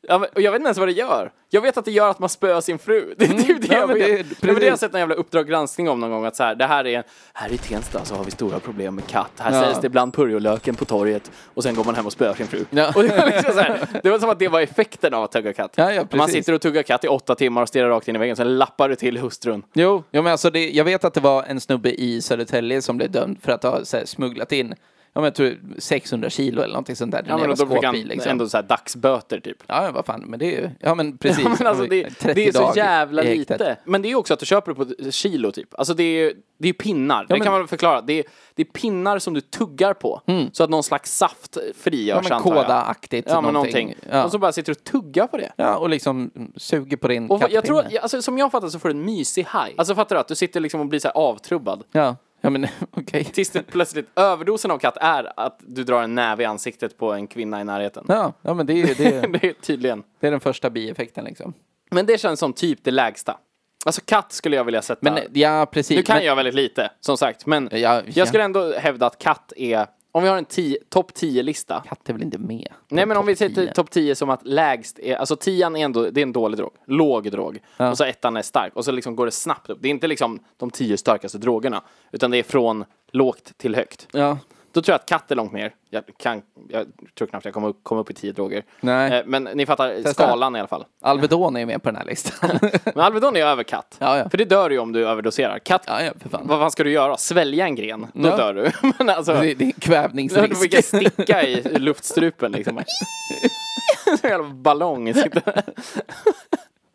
ja, 0.02 0.18
men, 0.18 0.28
och 0.34 0.40
jag 0.40 0.52
vet 0.52 0.58
inte 0.58 0.66
ens 0.66 0.78
vad 0.78 0.88
det 0.88 0.92
gör. 0.92 1.30
Jag 1.50 1.60
vet 1.60 1.76
att 1.76 1.84
det 1.84 1.90
gör 1.90 2.10
att 2.10 2.18
man 2.18 2.28
spöar 2.28 2.60
sin 2.60 2.78
fru. 2.78 3.14
Det 3.18 3.24
är 3.24 3.28
typ 3.28 3.60
det 3.68 3.74
ja, 3.74 3.78
jag 3.80 3.86
vet. 3.88 4.06
det- 4.30 4.46
men 4.46 4.54
det 4.54 4.60
har 4.60 4.68
jag 4.68 4.78
sett 4.78 4.94
en 4.94 5.00
jävla 5.00 5.14
Uppdrag 5.14 5.48
granskning 5.48 5.88
om 5.88 6.00
någon 6.00 6.10
gång 6.10 6.24
att 6.24 6.36
så 6.36 6.42
här, 6.42 6.54
det 6.54 6.66
här 6.66 6.86
är, 6.86 7.04
här 7.32 7.52
i 7.52 7.58
Tensta 7.58 8.04
så 8.04 8.14
har 8.14 8.24
vi 8.24 8.30
stora 8.30 8.60
problem 8.60 8.94
med 8.94 9.06
katt. 9.06 9.30
Här 9.38 9.52
Ja. 9.54 9.62
säljs 9.62 9.80
det 9.80 9.86
ibland 9.86 10.14
purjolöken 10.14 10.74
på 10.74 10.84
torget 10.84 11.30
och 11.54 11.62
sen 11.62 11.74
går 11.74 11.84
man 11.84 11.94
hem 11.94 12.06
och 12.06 12.12
spöar 12.12 12.34
sin 12.34 12.46
fru. 12.46 12.64
Ja. 12.70 12.92
Och 12.94 13.02
det, 13.02 13.08
var 13.16 13.26
liksom 13.26 13.52
så 13.52 13.60
här, 13.60 13.86
det 14.02 14.10
var 14.10 14.18
som 14.18 14.30
att 14.30 14.38
det 14.38 14.48
var 14.48 14.60
effekten 14.60 15.14
av 15.14 15.24
att 15.24 15.32
tugga 15.32 15.52
katt. 15.52 15.72
Ja, 15.74 15.92
ja, 15.92 16.04
man 16.12 16.28
sitter 16.28 16.52
och 16.52 16.60
tuggar 16.60 16.82
katt 16.82 17.04
i 17.04 17.08
åtta 17.08 17.34
timmar 17.34 17.62
och 17.62 17.68
stirrar 17.68 17.88
rakt 17.88 18.08
in 18.08 18.16
i 18.16 18.18
väggen, 18.18 18.36
sen 18.36 18.58
lappar 18.58 18.88
du 18.88 18.94
till 18.94 19.18
hustrun. 19.18 19.62
Jo, 19.74 20.02
ja, 20.10 20.22
men 20.22 20.32
alltså 20.32 20.50
det, 20.50 20.70
jag 20.70 20.84
vet 20.84 21.04
att 21.04 21.14
det 21.14 21.20
var 21.20 21.42
en 21.42 21.60
snubbe 21.60 21.90
i 21.90 22.22
Södertälje 22.22 22.82
som 22.82 22.96
blev 22.96 23.10
dömd 23.10 23.38
för 23.42 23.52
att 23.52 23.62
ha 23.62 23.84
så 23.84 23.96
här, 23.96 24.04
smugglat 24.04 24.52
in, 24.52 24.55
ja, 24.60 25.20
men 25.20 25.24
jag 25.24 25.34
tror 25.34 25.58
600 25.78 26.30
kilo 26.30 26.62
eller 26.62 26.72
någonting 26.72 26.96
sånt 26.96 27.12
där. 27.12 27.24
Ja, 27.28 27.38
men 27.38 27.54
då 27.56 27.66
fick 27.66 27.84
han 27.84 27.94
liksom. 27.94 28.30
ändå 28.30 28.48
så 28.48 28.56
här 28.56 28.64
dagsböter 28.64 29.40
typ. 29.40 29.56
Ja, 29.66 29.84
ja, 29.84 29.90
vad 29.92 30.06
fan, 30.06 30.24
men 30.26 30.38
det 30.38 30.46
är 30.46 30.60
ju, 30.60 30.70
ja 30.80 30.94
men 30.94 31.18
precis. 31.18 31.44
Ja, 31.44 31.54
men 31.58 31.66
alltså 31.66 31.86
det, 31.86 32.10
30 32.10 32.34
det 32.34 32.48
är 32.48 32.52
så 32.52 32.72
jävla 32.76 33.22
lite. 33.22 33.76
Men 33.84 34.02
det 34.02 34.08
är 34.08 34.10
ju 34.10 34.16
också 34.16 34.34
att 34.34 34.40
du 34.40 34.46
köper 34.46 34.74
det 34.74 34.94
på 35.04 35.10
kilo 35.10 35.52
typ. 35.52 35.68
Alltså 35.78 35.94
det 35.94 36.02
är 36.02 36.24
ju 36.24 36.34
det 36.58 36.68
är 36.68 36.72
pinnar. 36.72 37.22
det 37.28 37.34
men- 37.34 37.40
kan 37.40 37.52
man 37.52 37.60
väl 37.60 37.68
förklara. 37.68 38.00
Det 38.00 38.12
är, 38.12 38.24
det 38.54 38.62
är 38.62 38.66
pinnar 38.66 39.18
som 39.18 39.34
du 39.34 39.40
tuggar 39.40 39.94
på. 39.94 40.20
Så 40.52 40.64
att 40.64 40.70
någon 40.70 40.82
slags 40.82 41.16
saft 41.16 41.56
frigörs 41.76 42.16
Mm. 42.16 42.24
Ja, 42.30 42.34
men 42.34 42.42
koda-aktigt 42.42 43.24
Ja 43.28 43.40
men 43.40 43.54
någonting. 43.54 43.94
Ja. 44.10 44.24
Och 44.24 44.30
så 44.30 44.38
bara 44.38 44.52
sitter 44.52 44.74
du 44.74 44.78
och 44.78 44.84
tuggar 44.84 45.26
på 45.26 45.36
det. 45.36 45.52
Ja, 45.56 45.76
och 45.76 45.88
liksom 45.88 46.30
suger 46.56 46.96
på 46.96 47.08
din 47.08 47.30
Och 47.30 47.42
jag 47.50 47.64
tror, 47.64 47.80
kattpinne. 47.80 48.00
alltså, 48.00 48.22
som 48.22 48.38
jag 48.38 48.52
fattar 48.52 48.68
så 48.68 48.78
får 48.78 48.88
du 48.88 48.94
en 48.94 49.04
mysig 49.04 49.44
haj. 49.48 49.74
Alltså 49.78 49.94
fattar 49.94 50.16
du 50.16 50.20
att 50.20 50.28
du 50.28 50.34
sitter 50.34 50.60
liksom 50.60 50.80
och 50.80 50.86
blir 50.86 51.00
så 51.00 51.08
avtrubbad. 51.08 51.82
Ja, 51.92 52.16
Ja 52.40 52.50
men 52.50 52.66
okej. 52.90 53.24
Tills 53.24 53.50
det 53.50 53.62
plötsligt, 53.62 54.06
överdosen 54.16 54.70
av 54.70 54.78
katt 54.78 54.96
är 55.00 55.32
att 55.40 55.60
du 55.66 55.84
drar 55.84 56.02
en 56.02 56.14
näve 56.14 56.42
i 56.42 56.46
ansiktet 56.46 56.98
på 56.98 57.12
en 57.12 57.26
kvinna 57.26 57.60
i 57.60 57.64
närheten. 57.64 58.04
Ja, 58.08 58.32
ja 58.42 58.54
men 58.54 58.66
det 58.66 58.72
är, 58.72 58.76
ju- 58.76 58.94
det, 58.94 59.20
Det 59.40 59.48
är 59.48 59.52
tydligen. 59.52 60.02
det 60.20 60.26
är 60.26 60.30
den 60.30 60.40
första 60.40 60.70
bieffekten 60.70 61.24
liksom. 61.24 61.52
Men 61.90 62.06
det 62.06 62.18
känns 62.20 62.40
som 62.40 62.52
typ 62.52 62.78
det 62.84 62.90
lägsta. 62.90 63.38
Alltså 63.84 64.00
katt 64.04 64.32
skulle 64.32 64.56
jag 64.56 64.64
vilja 64.64 64.82
sätta. 64.82 65.12
Men 65.12 65.18
ja, 65.32 65.66
precis. 65.72 65.96
nu 65.96 66.02
kan 66.02 66.16
men, 66.16 66.24
jag 66.26 66.36
väldigt 66.36 66.54
lite, 66.54 66.90
som 67.00 67.16
sagt. 67.16 67.46
Men 67.46 67.68
Ja, 67.72 67.78
ja. 67.78 68.02
jag 68.06 68.28
skulle 68.28 68.44
ändå 68.44 68.72
hävda 68.72 69.06
att 69.06 69.18
katt 69.18 69.52
är, 69.56 69.86
om 70.16 70.22
vi 70.22 70.28
har 70.28 70.36
en 70.36 70.76
topp 70.88 71.12
10-lista. 71.12 71.82
Katt 71.88 72.08
är 72.08 72.12
väl 72.12 72.22
inte 72.22 72.38
med? 72.38 72.68
Nej 72.88 73.06
men 73.06 73.16
om 73.16 73.26
vi 73.26 73.36
sätter 73.36 73.66
10. 73.66 73.72
topp 73.72 73.90
10 73.90 74.14
som 74.14 74.30
att 74.30 74.46
lägst 74.46 74.98
är, 74.98 75.16
alltså 75.16 75.36
tian 75.36 75.76
är 75.76 75.84
ändå, 75.84 76.10
det 76.10 76.20
är 76.20 76.22
en 76.22 76.32
dålig 76.32 76.58
drog. 76.58 76.70
Låg 76.86 77.30
drog. 77.30 77.58
Och 77.76 77.98
så 77.98 78.04
ettan 78.04 78.36
är 78.36 78.42
stark. 78.42 78.76
Och 78.76 78.84
så 78.84 78.92
liksom 78.92 79.16
går 79.16 79.26
det 79.26 79.32
snabbt 79.32 79.70
upp. 79.70 79.78
Det 79.80 79.88
är 79.88 79.90
inte 79.90 80.06
liksom 80.06 80.38
de 80.56 80.70
tio 80.70 80.96
starkaste 80.96 81.38
drogerna. 81.38 81.82
Utan 82.12 82.30
det 82.30 82.38
är 82.38 82.42
från 82.42 82.84
lågt 83.10 83.52
till 83.56 83.74
högt. 83.74 84.08
Ja. 84.12 84.38
Då 84.76 84.82
tror 84.82 84.92
jag 84.92 85.00
att 85.00 85.08
katt 85.08 85.30
är 85.30 85.34
långt 85.34 85.52
ner. 85.52 85.74
Jag, 85.90 86.04
kan, 86.18 86.42
jag 86.68 86.86
tror 87.18 87.28
knappt 87.28 87.44
jag 87.44 87.54
kommer 87.54 87.68
upp, 87.68 87.84
kommer 87.84 88.00
upp 88.00 88.10
i 88.10 88.14
tio 88.14 88.32
droger. 88.32 88.64
Nej. 88.80 89.12
Eh, 89.18 89.22
men 89.26 89.44
ni 89.44 89.66
fattar 89.66 89.94
Testa. 89.94 90.12
skalan 90.12 90.56
i 90.56 90.58
alla 90.58 90.68
fall. 90.68 90.84
Alvedon 91.02 91.56
är 91.56 91.66
med 91.66 91.82
på 91.82 91.88
den 91.88 91.96
här 91.96 92.04
listan. 92.04 92.58
Men 92.84 93.00
Alvedon 93.00 93.36
är 93.36 93.40
över 93.46 93.62
katt. 93.62 93.96
Ja, 93.98 94.18
ja. 94.18 94.28
För 94.28 94.38
det 94.38 94.44
dör 94.44 94.70
ju 94.70 94.78
om 94.78 94.92
du 94.92 95.06
överdoserar. 95.08 95.58
Katt, 95.58 95.82
ja, 95.86 96.02
ja, 96.02 96.12
för 96.20 96.28
fan. 96.28 96.46
vad 96.46 96.58
fan 96.58 96.70
ska 96.70 96.84
du 96.84 96.90
göra? 96.90 97.16
Svälja 97.16 97.64
en 97.64 97.74
gren? 97.74 98.06
Då 98.14 98.22
dör 98.36 98.54
du. 98.54 98.70
men 98.98 99.10
alltså, 99.10 99.32
Det, 99.32 99.40
det 99.40 99.50
är 99.50 99.54
du 99.66 99.72
kvävningsrisk. 99.72 100.62
fick 100.62 100.74
jag 100.74 100.84
sticka 100.84 101.42
i 101.42 101.78
luftstrupen 101.78 102.52
liksom. 102.52 102.80
En 104.22 104.62
ballong 104.62 105.12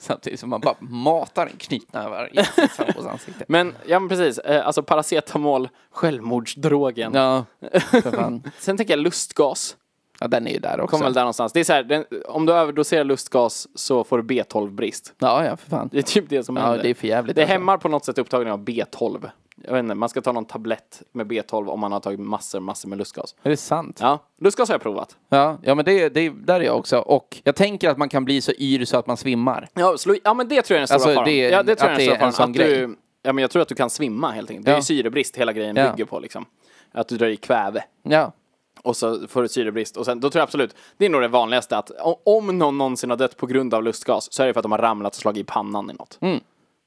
Samtidigt 0.02 0.40
som 0.40 0.50
man 0.50 0.62
bara 0.62 0.76
matar 0.80 1.46
en 1.48 1.58
knytnävar 1.58 2.30
i 2.34 2.44
sin 2.46 2.68
sambos 2.68 3.06
ansikte. 3.06 3.46
Men, 3.48 3.76
ja 3.88 4.00
men 4.00 4.10
precis. 4.10 4.38
Eh, 4.38 4.68
alltså 4.68 4.84
paracetamol, 4.84 5.70
självmordsdrogen. 5.92 7.14
Ja, 7.14 7.46
för 7.92 8.12
fan. 8.18 8.44
Sen 8.60 8.78
tänker 8.78 8.94
jag 8.94 9.00
lustgas. 9.04 9.78
Ja, 10.20 10.28
den 10.28 10.48
är 10.48 10.52
ju 10.52 10.60
där 10.60 10.82
också. 10.82 10.92
Kommer 10.92 11.04
väl 11.06 11.14
där 11.14 11.22
någonstans. 11.22 11.54
Det 11.54 11.60
är 11.60 11.64
så 11.64 11.74
här, 11.74 11.84
den, 11.84 12.06
om 12.28 12.46
du 12.46 12.54
överdoserar 12.54 13.04
lustgas 13.04 13.68
så 13.76 14.04
får 14.04 14.22
du 14.22 14.24
B12-brist. 14.24 15.14
Ja, 15.20 15.46
ja, 15.46 15.58
för 15.58 15.70
fan. 15.70 15.90
Det 15.92 15.98
är 15.98 16.02
typ 16.02 16.26
det 16.30 16.44
som 16.44 16.56
Ja, 16.58 16.64
händer. 16.64 16.84
det 16.84 16.90
är 16.90 16.94
för 16.94 17.08
jävligt. 17.08 17.36
Det 17.36 17.42
alltså. 17.42 17.54
hämmar 17.54 17.78
på 17.78 17.90
något 17.90 18.06
sätt 18.06 18.18
upptagningen 18.18 18.54
av 18.54 18.66
B12. 18.66 19.30
Jag 19.64 19.74
vet 19.74 19.80
inte, 19.80 19.96
man 19.96 20.10
ska 20.10 20.22
ta 20.22 20.32
någon 20.32 20.46
tablett 20.46 21.02
med 21.12 21.28
B12 21.32 21.68
om 21.68 21.80
man 21.80 21.92
har 21.92 22.00
tagit 22.00 22.20
massor, 22.20 22.60
massor 22.60 22.90
med 22.90 22.98
lustgas. 22.98 23.36
Är 23.44 23.50
det 23.50 23.58
sant? 23.58 23.98
Ja, 24.02 24.20
lustgas 24.42 24.70
har 24.70 24.74
jag 24.74 24.82
provat. 24.82 25.18
Ja, 25.30 25.58
ja 25.64 25.76
men 25.76 25.86
det, 25.86 26.10
det 26.10 26.30
där 26.30 26.60
är 26.60 26.64
jag 26.64 26.78
också. 26.78 26.98
Och 26.98 27.42
jag 27.44 27.56
tänker 27.56 27.90
att 27.90 27.98
man 27.98 28.10
kan 28.10 28.26
bli 28.26 28.42
så 28.42 28.52
yr 28.60 28.86
så 28.86 28.98
att 28.98 29.08
man 29.08 29.18
svimmar. 29.18 29.68
Ja, 29.74 29.98
slå, 29.98 30.16
ja 30.24 30.34
men 30.34 30.48
det 30.48 30.62
tror 30.62 30.76
jag 30.76 30.84
är 30.84 30.88
den 30.88 30.88
stora 30.88 30.96
Alltså, 30.96 31.14
faran. 31.14 31.26
det 31.26 31.50
ja, 31.50 31.64
det 31.64 31.76
tror 31.76 31.92
jag 31.92 32.02
är 32.02 32.08
den 32.08 32.18
stora 32.18 32.32
faran. 32.32 32.50
Att 32.50 32.56
grej. 32.58 32.70
du, 32.88 32.96
ja, 33.24 33.34
men 33.34 33.42
jag 33.42 33.52
tror 33.52 33.62
att 33.62 33.68
du 33.68 33.76
kan 33.76 33.90
svimma 33.90 34.32
helt 34.32 34.50
enkelt. 34.50 34.66
Det 34.66 34.72
är 34.72 34.76
ju 34.76 34.82
syrebrist 34.82 35.38
hela 35.38 35.54
grejen 35.54 35.76
Ja. 35.76 35.92
bygger 35.92 36.06
på 36.06 36.20
liksom. 36.20 36.46
Att 36.92 37.08
du 37.08 37.18
drar 37.18 37.28
i 37.28 37.36
kväve. 37.38 37.84
Ja. 38.04 38.32
Och 38.84 38.98
så 38.98 39.28
får 39.28 39.42
du 39.42 39.48
syrebrist. 39.48 39.98
Och 39.98 40.06
sen, 40.06 40.20
då 40.20 40.30
tror 40.30 40.40
jag 40.40 40.44
absolut, 40.44 40.76
det 40.98 41.06
är 41.06 41.10
nog 41.10 41.22
det 41.22 41.28
vanligaste 41.28 41.78
att 41.78 41.92
om 42.26 42.58
någon 42.60 42.78
någonsin 42.78 43.10
har 43.10 43.18
dött 43.18 43.38
på 43.38 43.46
grund 43.48 43.74
av 43.74 43.84
lustgas 43.84 44.34
så 44.34 44.44
är 44.44 44.48
det 44.48 44.54
för 44.54 44.60
att 44.60 44.64
de 44.64 44.72
har 44.72 44.80
ramlat 44.80 45.16
och 45.16 45.22
slagit 45.22 45.42
i 45.42 45.44
pannan 45.44 45.90
i 45.90 45.94
något. 45.94 46.18
Mm. 46.22 46.40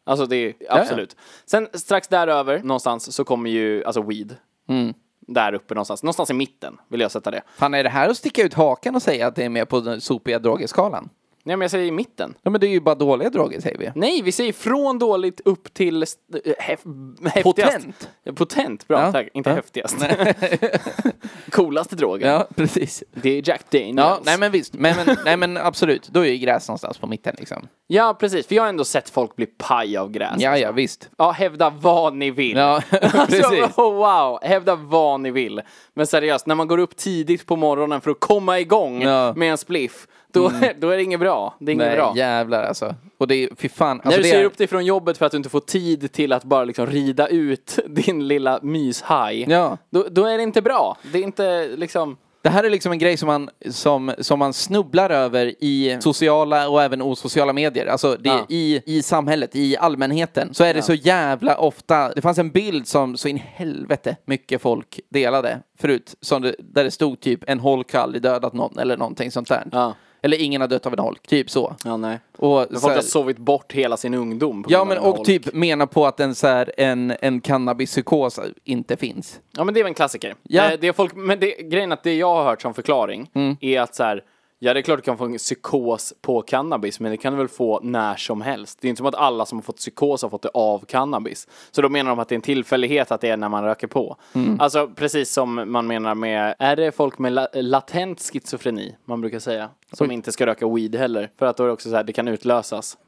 Alltså 0.05 0.27
det 0.27 0.37
är 0.37 0.55
absolut. 0.69 1.17
Sen 1.47 1.69
strax 1.73 2.09
däröver 2.09 2.59
någonstans 2.59 3.14
så 3.14 3.25
kommer 3.25 3.51
ju, 3.51 3.85
alltså 3.85 4.03
weed. 4.03 4.37
Mm. 4.69 4.95
Där 5.21 5.55
uppe 5.55 5.75
någonstans. 5.75 6.03
Någonstans 6.03 6.31
i 6.31 6.35
mitten 6.35 6.79
vill 6.88 7.01
jag 7.01 7.11
sätta 7.11 7.31
det. 7.31 7.43
Fan, 7.57 7.75
är 7.75 7.83
det 7.83 7.88
här 7.88 8.09
att 8.09 8.17
sticka 8.17 8.43
ut 8.43 8.55
hakan 8.55 8.95
och 8.95 9.03
säga 9.03 9.27
att 9.27 9.37
det 9.37 9.45
är 9.45 9.49
med 9.49 9.69
på 9.69 9.81
den 9.81 10.01
sopiga 10.01 10.38
drogerskalan? 10.38 11.09
Nej 11.46 11.57
men 11.57 11.61
jag 11.61 11.70
säger 11.70 11.87
i 11.87 11.90
mitten. 11.90 12.35
Ja, 12.42 12.50
men 12.50 12.61
det 12.61 12.66
är 12.66 12.70
ju 12.70 12.80
bara 12.80 12.94
dåliga 12.94 13.30
droger 13.30 13.61
säger 13.61 13.78
vi. 13.78 13.90
Nej, 13.94 14.22
vi 14.22 14.33
säger 14.33 14.52
från 14.52 14.98
dåligt 14.98 15.40
upp 15.44 15.74
till 15.74 16.02
st- 16.02 16.54
häf- 16.61 17.28
häftigast. 17.28 17.42
Potent. 17.72 18.09
Ja, 18.22 18.33
potent, 18.33 18.88
bra 18.88 19.00
Ja. 19.00 19.12
tack. 19.12 19.28
Inte 19.35 19.50
Ja. 19.50 19.57
häftigast. 19.57 19.96
Coolaste 21.50 21.96
drogen. 21.96 22.28
Ja, 22.33 22.46
precis. 22.57 23.04
Det 23.14 23.38
är 23.38 23.48
Jack 23.48 23.70
Daniels. 23.70 23.96
Ja, 23.98 24.18
nej 24.24 24.38
men 24.38 24.52
visst. 24.52 24.74
Men, 24.74 24.96
men, 25.07 25.16
nej 25.24 25.37
men 25.37 25.57
absolut, 25.57 26.09
då 26.09 26.20
är 26.20 26.30
ju 26.30 26.37
gräs 26.38 26.68
någonstans 26.68 26.98
på 26.98 27.07
mitten 27.07 27.35
liksom. 27.38 27.68
Ja, 27.87 28.16
precis. 28.20 28.46
För 28.46 28.54
jag 28.54 28.62
har 28.62 28.68
ändå 28.68 28.85
sett 28.85 29.11
folk 29.11 29.37
bli 29.37 29.46
paj 29.46 29.96
av 29.96 30.11
gräs. 30.11 30.35
Ja, 30.38 30.59
ja, 30.59 30.72
visst. 30.72 31.11
Ja, 31.18 31.30
hävda 31.30 31.70
vad 31.70 32.14
ni 32.14 32.30
vill. 32.30 32.57
Ja, 32.57 32.74
Alltså, 32.90 33.26
precis. 33.26 33.78
oh, 33.78 33.94
wow, 33.94 34.38
hävda 34.42 34.74
vad 34.76 35.20
ni 35.20 35.30
vill. 35.30 35.61
Men 35.94 36.07
seriöst, 36.07 36.46
när 36.46 36.54
man 36.54 36.68
går 36.68 36.78
upp 36.78 36.96
tidigt 36.96 37.46
på 37.46 37.57
morgonen 37.57 38.00
för 38.00 38.11
att 38.11 38.20
komma 38.20 38.61
igång 38.61 39.02
Ja. 39.02 39.33
Med 39.37 39.50
en 39.50 39.59
spliff, 39.59 40.07
då, 40.35 40.53
då 40.81 40.90
är 40.90 40.97
det 40.97 41.03
inget 41.03 41.20
bra. 41.20 41.55
Det 41.61 41.70
är 41.70 41.75
inget 41.75 41.87
Nej, 41.87 41.97
bra. 41.97 42.12
jävlar 42.16 42.62
alltså. 42.62 42.94
Och 43.18 43.29
det 43.29 43.35
är, 43.37 43.49
fy 43.57 43.68
fan. 43.68 43.90
Alltså, 43.90 44.11
när 44.11 44.16
du 44.18 44.23
säger 44.25 44.40
är, 44.40 44.44
upp 44.44 44.59
dig 44.59 44.66
från 44.66 44.85
jobbet 44.85 45.18
för 45.18 45.27
att 45.27 45.33
du 45.33 45.37
inte 45.37 45.49
får 45.51 45.61
tid 45.61 46.12
till 46.12 46.33
att 46.33 46.44
bara 46.44 46.64
liksom 46.64 46.87
rida 46.87 47.29
ut 47.29 47.79
din 47.88 48.29
lilla 48.29 48.59
myshaj, 48.62 49.47
Ja. 49.49 49.79
då, 49.90 50.07
då 50.11 50.25
är 50.27 50.37
det 50.37 50.42
inte 50.42 50.62
bra. 50.62 50.97
Det 51.12 51.18
är 51.18 51.23
inte 51.23 51.68
liksom... 51.77 52.16
Det 52.42 52.51
här 52.51 52.64
är 52.64 52.70
liksom 52.70 52.92
en 52.92 52.99
grej 52.99 53.16
som 53.16 53.27
man, 53.27 53.51
som, 53.70 54.12
som 54.18 54.38
man 54.38 54.53
snubblar 54.53 55.11
över 55.11 55.47
i 55.64 55.99
sociala 56.01 56.68
och 56.68 56.83
även 56.83 57.03
osociala 57.03 57.53
medier. 57.53 57.87
Alltså 57.87 58.16
det, 58.20 58.29
Ja. 58.29 58.47
i, 58.49 58.83
i 58.87 59.03
samhället, 59.03 59.57
i 59.57 59.77
allmänheten. 59.77 60.55
Så 60.55 60.64
är 60.64 60.75
det 60.75 60.83
så 60.83 60.94
jävla 60.94 61.57
ofta. 61.57 62.09
Det 62.14 62.23
fanns 62.23 62.38
en 62.38 62.51
bild 62.51 62.87
som 62.88 63.16
så 63.16 63.29
in 63.29 63.37
helvete 63.37 64.16
mycket 64.25 64.62
folk 64.62 65.01
delade 65.09 65.61
förut. 65.79 66.14
Som 66.20 66.42
det, 66.42 66.55
där 66.59 66.85
det 66.85 66.90
stod 66.90 67.20
typ 67.20 67.40
en 67.47 67.61
holk 67.61 67.92
har 67.92 68.01
aldrig 68.01 68.23
dödat 68.23 68.53
någon 68.53 68.79
eller 68.79 68.97
någonting 68.97 69.31
sånt 69.31 69.49
där. 69.49 69.64
Ja. 69.73 69.94
Eller 70.24 70.40
ingen 70.40 70.60
har 70.60 70.68
dött 70.68 70.87
av 70.87 70.92
en 70.92 70.98
holk, 70.98 71.26
typ 71.26 71.50
så. 71.50 71.76
Ja, 71.84 71.96
nej. 71.96 72.18
Och, 72.37 72.56
Men 72.58 72.68
så 72.68 72.80
folk 72.80 72.90
här- 72.90 72.94
har 72.96 73.02
sovit 73.02 73.38
bort 73.38 73.72
hela 73.72 73.96
sin 73.96 74.14
ungdom. 74.14 74.62
på 74.62 74.72
ja 74.72 74.84
men 74.84 74.98
och 74.98 75.16
holk. 75.16 75.26
typ 75.26 75.52
menar 75.54 75.87
på 75.87 76.06
att 76.06 76.20
en, 76.20 76.34
så 76.34 76.46
här, 76.46 76.72
en, 76.76 77.14
en 77.20 77.40
cannabispsykos 77.40 78.40
inte 78.64 78.96
finns. 78.96 79.40
Ja 79.56 79.64
men 79.64 79.74
det 79.74 79.80
är 79.80 79.84
väl 79.84 79.90
en 79.90 79.94
klassiker. 79.94 80.34
Ja. 80.42 80.70
Eh, 80.72 80.78
det 80.80 80.88
är 80.88 80.92
folk, 80.92 81.14
men 81.14 81.40
det, 81.40 81.50
grejen 81.62 81.92
att 81.92 82.02
det 82.02 82.14
jag 82.14 82.34
har 82.34 82.44
hört 82.44 82.62
som 82.62 82.74
förklaring 82.74 83.30
Mm. 83.34 83.56
är 83.60 83.80
att 83.80 83.94
så 83.94 84.02
här, 84.02 84.22
ja 84.64 84.74
det 84.74 84.81
är 84.81 84.83
klart 84.83 84.98
du 84.98 85.03
kan 85.03 85.18
få 85.18 85.24
en 85.24 85.38
psykos 85.38 86.14
på 86.20 86.42
cannabis, 86.42 87.00
men 87.00 87.11
det 87.11 87.16
kan 87.16 87.33
du 87.33 87.37
väl 87.37 87.48
få 87.48 87.81
när 87.83 88.16
som 88.16 88.40
helst. 88.40 88.79
Det 88.81 88.87
är 88.87 88.88
inte 88.88 88.98
som 88.98 89.07
att 89.07 89.14
alla 89.14 89.46
som 89.46 89.59
har 89.59 89.62
fått 89.62 89.77
psykos 89.77 90.22
har 90.22 90.31
fått 90.31 90.42
det 90.42 90.50
av 90.55 90.85
cannabis. 90.85 91.48
Så 91.70 91.83
då 91.83 91.88
menar 91.88 92.11
de 92.11 92.18
att 92.18 92.29
det 92.29 92.33
är 92.33 92.37
en 92.37 92.42
tillfällighet 92.42 93.11
att 93.11 93.20
det 93.20 93.29
är 93.29 93.37
när 93.37 93.48
man 93.48 93.64
röker 93.64 93.87
på. 93.87 94.16
Mm. 94.33 94.61
Alltså 94.61 94.88
precis 94.88 95.33
som 95.33 95.72
man 95.72 95.87
menar 95.87 96.14
med, 96.14 96.55
är 96.59 96.77
det 96.77 96.92
folk 96.92 97.18
med 97.18 97.33
la, 97.33 97.48
latent 97.55 98.20
schizofreni, 98.20 98.96
man 99.05 99.20
brukar 99.20 99.38
säga, 99.38 99.70
som 99.92 100.11
inte 100.11 100.33
ska 100.33 100.46
röka 100.46 100.68
weed 100.68 100.94
heller, 100.94 101.31
för 101.38 101.46
att 101.46 101.57
då 101.57 101.62
är 101.62 101.66
det 101.66 101.72
också 101.72 101.90
så 101.90 101.96
här, 101.96 102.05
det 102.05 102.12
kan 102.12 102.29
utlösas. 102.29 102.98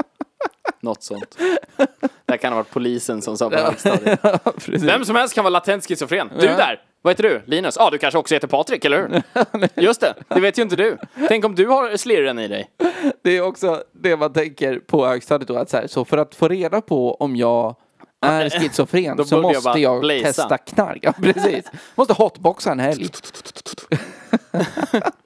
Något 0.80 1.02
sånt. 1.02 1.38
Det 2.26 2.32
här 2.32 2.36
kan 2.36 2.52
ha 2.52 2.58
varit 2.60 2.70
polisen 2.70 3.22
som 3.22 3.36
sa 3.36 3.50
på 3.50 3.56
högstadiet. 3.56 4.20
Vem 4.66 5.04
som 5.04 5.16
helst 5.16 5.34
kan 5.34 5.44
vara 5.44 5.52
latent 5.52 5.86
schizofren. 5.88 6.30
Du 6.40 6.46
där! 6.46 6.91
Vad 7.02 7.12
heter 7.12 7.22
du? 7.22 7.42
Linus? 7.46 7.76
Ja, 7.78 7.86
ah, 7.86 7.90
du 7.90 7.98
kanske 7.98 8.18
också 8.18 8.34
heter 8.34 8.48
Patrik, 8.48 8.84
eller 8.84 8.98
hur? 8.98 9.22
Just 9.82 10.00
det, 10.00 10.14
det 10.28 10.40
vet 10.40 10.58
ju 10.58 10.62
inte 10.62 10.76
du. 10.76 10.98
Tänk 11.28 11.44
om 11.44 11.54
du 11.54 11.66
har 11.66 11.96
slirren 11.96 12.38
i 12.38 12.48
dig. 12.48 12.70
Det 13.22 13.36
är 13.36 13.40
också 13.40 13.82
det 13.92 14.16
man 14.16 14.32
tänker 14.32 14.78
på 14.78 15.06
högstadiet 15.06 15.48
då, 15.48 15.56
att 15.56 15.70
så, 15.70 15.76
här, 15.76 15.86
så 15.86 16.04
för 16.04 16.18
att 16.18 16.34
få 16.34 16.48
reda 16.48 16.80
på 16.80 17.14
om 17.14 17.36
jag 17.36 17.76
är 18.20 18.50
schizofren 18.50 19.24
så 19.26 19.34
jag 19.34 19.42
måste 19.42 19.62
bara 19.62 19.78
jag, 19.78 20.00
blaza. 20.00 20.24
testa 20.24 20.58
knark. 20.58 20.98
Ja, 21.02 21.12
precis. 21.22 21.64
Måste 21.94 22.14
hotboxa 22.14 22.72
en 22.72 22.80
helg. 22.80 23.08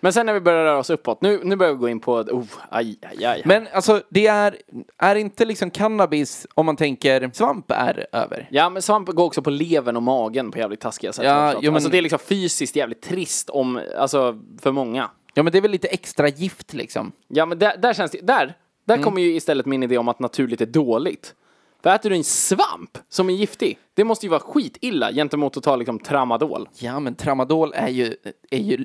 Men 0.00 0.12
sen 0.12 0.26
när 0.26 0.32
vi 0.34 0.40
börjar 0.40 0.64
röra 0.64 0.78
oss 0.78 0.90
uppåt, 0.90 1.22
nu, 1.22 1.40
nu 1.44 1.56
börjar 1.56 1.72
vi 1.72 1.78
gå 1.78 1.88
in 1.88 2.00
på, 2.00 2.14
oh, 2.14 2.44
aj, 2.70 2.98
aj, 3.02 3.24
aj. 3.24 3.42
Men 3.44 3.68
alltså, 3.72 4.02
det 4.08 4.26
är, 4.26 4.56
är 4.98 5.14
inte 5.16 5.44
liksom 5.44 5.70
cannabis, 5.70 6.46
om 6.54 6.66
man 6.66 6.76
tänker 6.76 7.30
svamp 7.34 7.70
är 7.70 8.06
över? 8.12 8.48
Ja, 8.50 8.70
men 8.70 8.82
svamp 8.82 9.08
går 9.08 9.24
också 9.24 9.42
på 9.42 9.50
levern 9.50 9.96
och 9.96 10.02
magen 10.02 10.50
på 10.50 10.58
jävligt 10.58 10.80
taskiga 10.80 11.12
sätt. 11.12 11.24
Ja, 11.24 11.52
jo, 11.54 11.60
men- 11.62 11.74
Alltså 11.74 11.90
det 11.90 11.98
är 11.98 12.02
liksom 12.02 12.18
fysiskt 12.18 12.76
jävligt 12.76 13.02
trist 13.02 13.50
om, 13.50 13.80
alltså 13.98 14.38
för 14.62 14.72
många. 14.72 15.10
Ja, 15.34 15.42
men 15.42 15.52
det 15.52 15.58
är 15.58 15.62
väl 15.62 15.70
lite 15.70 15.88
extra 15.88 16.28
gift 16.28 16.74
liksom. 16.74 17.12
Ja, 17.28 17.46
men 17.46 17.58
där, 17.58 17.76
där 17.76 17.94
känns 17.94 18.10
det, 18.10 18.20
där, 18.26 18.54
där 18.84 18.94
Mm. 18.94 19.04
kommer 19.04 19.22
ju 19.22 19.34
istället 19.34 19.66
min 19.66 19.82
idé 19.82 19.98
om 19.98 20.08
att 20.08 20.18
naturligt 20.18 20.60
är 20.60 20.66
dåligt. 20.66 21.34
För 21.82 21.94
äter 21.94 22.10
du 22.10 22.16
en 22.16 22.24
svamp 22.24 22.98
som 23.08 23.30
är 23.30 23.34
giftig, 23.34 23.78
det 23.94 24.04
måste 24.04 24.26
ju 24.26 24.30
vara 24.30 24.40
skitilla 24.40 25.12
gentemot 25.12 25.56
att 25.56 25.62
ta 25.62 25.76
liksom 25.76 25.98
tramadol. 25.98 26.68
Ja, 26.78 27.00
men 27.00 27.14
tramadol 27.14 27.72
är 27.74 27.88
ju, 27.88 28.14
är 28.50 28.58
ju 28.58 28.84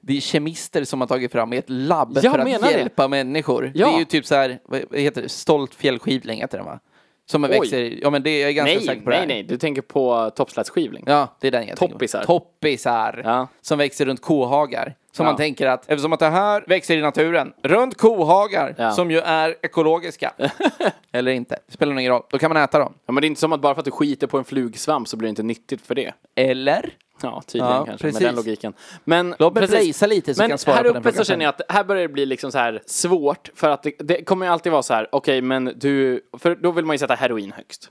det 0.00 0.16
är 0.16 0.20
kemister 0.20 0.84
som 0.84 1.00
har 1.00 1.08
tagit 1.08 1.32
fram 1.32 1.52
ett 1.52 1.64
labb 1.70 2.12
Jag 2.14 2.32
för 2.32 2.38
att 2.38 2.44
menar 2.46 2.68
det. 2.72 2.78
hjälpa 2.78 3.08
människor. 3.08 3.72
Ja. 3.74 3.86
Det 3.86 3.94
är 3.94 3.98
ju 3.98 4.04
typ 4.04 4.26
så 4.26 4.34
här, 4.34 4.58
vad 4.64 4.84
heter 5.00 5.22
det, 5.22 5.28
stolt 5.28 5.74
fjällskivling 5.74 6.40
heter 6.40 6.58
den 6.58 6.66
va? 6.66 6.80
Som 7.28 7.42
växer, 7.42 7.98
ja 8.02 8.10
men 8.10 8.22
det 8.22 8.30
är 8.30 8.44
jag 8.44 8.54
ganska 8.54 8.74
Nej, 8.74 8.86
säker 8.86 9.00
på 9.02 9.10
nej, 9.10 9.18
här. 9.18 9.26
nej, 9.26 9.42
du 9.42 9.56
tänker 9.56 9.82
på 9.82 10.30
toppslätskivling. 10.36 11.04
Ja, 11.06 11.36
det 11.40 11.46
är 11.46 11.50
den 11.50 11.66
jag 11.66 11.76
tänker 11.78 11.86
på. 11.94 11.98
Toppisar. 11.98 12.24
Toppisar. 12.24 13.22
Ja. 13.24 13.48
Som 13.60 13.78
växer 13.78 14.06
runt 14.06 14.22
kohagar. 14.22 14.94
Som 15.12 15.24
Ja. 15.26 15.30
man 15.32 15.36
tänker 15.36 15.66
att 15.66 15.90
eftersom 15.90 16.12
att 16.12 16.20
det 16.20 16.28
här 16.28 16.64
växer 16.66 16.96
i 16.96 17.00
naturen 17.00 17.52
runt 17.62 17.96
kohagar 17.98 18.74
Ja. 18.78 18.92
som 18.92 19.10
ju 19.10 19.18
är 19.18 19.56
ekologiska. 19.62 20.32
Eller 21.12 21.32
inte, 21.32 21.58
det 21.66 21.72
spelar 21.72 21.98
ingen 21.98 22.12
roll. 22.12 22.22
Då 22.30 22.38
kan 22.38 22.50
man 22.52 22.62
äta 22.62 22.78
dem. 22.78 22.92
Ja, 23.06 23.12
men 23.12 23.20
det 23.20 23.26
är 23.26 23.28
inte 23.28 23.40
som 23.40 23.52
att 23.52 23.60
bara 23.60 23.74
för 23.74 23.80
att 23.80 23.84
du 23.84 23.90
skiter 23.90 24.26
på 24.26 24.38
en 24.38 24.44
flugsvamp 24.44 25.08
så 25.08 25.16
blir 25.16 25.26
det 25.26 25.30
inte 25.30 25.42
nyttigt 25.42 25.86
för 25.86 25.94
det. 25.94 26.12
Eller? 26.34 26.90
Ja, 27.22 27.42
tydligen 27.46 27.72
Ja, 27.76 27.84
kanske, 27.86 28.06
precis. 28.06 28.20
med 28.20 28.28
den 28.28 28.36
logiken. 28.36 28.72
Men, 29.04 29.34
Låt 29.38 29.54
mig 29.54 29.68
blazea 29.68 30.06
lite 30.08 30.34
så 30.34 30.42
Men 30.42 30.48
kan 30.48 30.58
svara 30.58 30.76
här 30.76 30.82
på 30.82 30.88
den 30.88 30.96
uppe 30.96 31.08
så 31.08 31.14
frågan 31.14 31.24
känner 31.24 31.44
jag 31.44 31.54
att 31.54 31.60
här 31.68 31.84
börjar 31.84 32.02
det 32.02 32.08
bli 32.08 32.26
liksom 32.26 32.52
så 32.52 32.58
här 32.58 32.82
svårt 32.86 33.50
för 33.54 33.70
att 33.70 33.82
det, 33.82 33.94
det 33.98 34.24
kommer 34.24 34.46
ju 34.46 34.52
alltid 34.52 34.72
vara 34.72 34.82
så 34.82 34.94
här, 34.94 35.08
okej 35.12 35.40
men 35.42 35.72
du, 35.76 36.20
för 36.38 36.54
då 36.54 36.70
vill 36.70 36.84
man 36.84 36.94
ju 36.94 36.98
sätta 36.98 37.14
heroin 37.14 37.52
högst. 37.52 37.90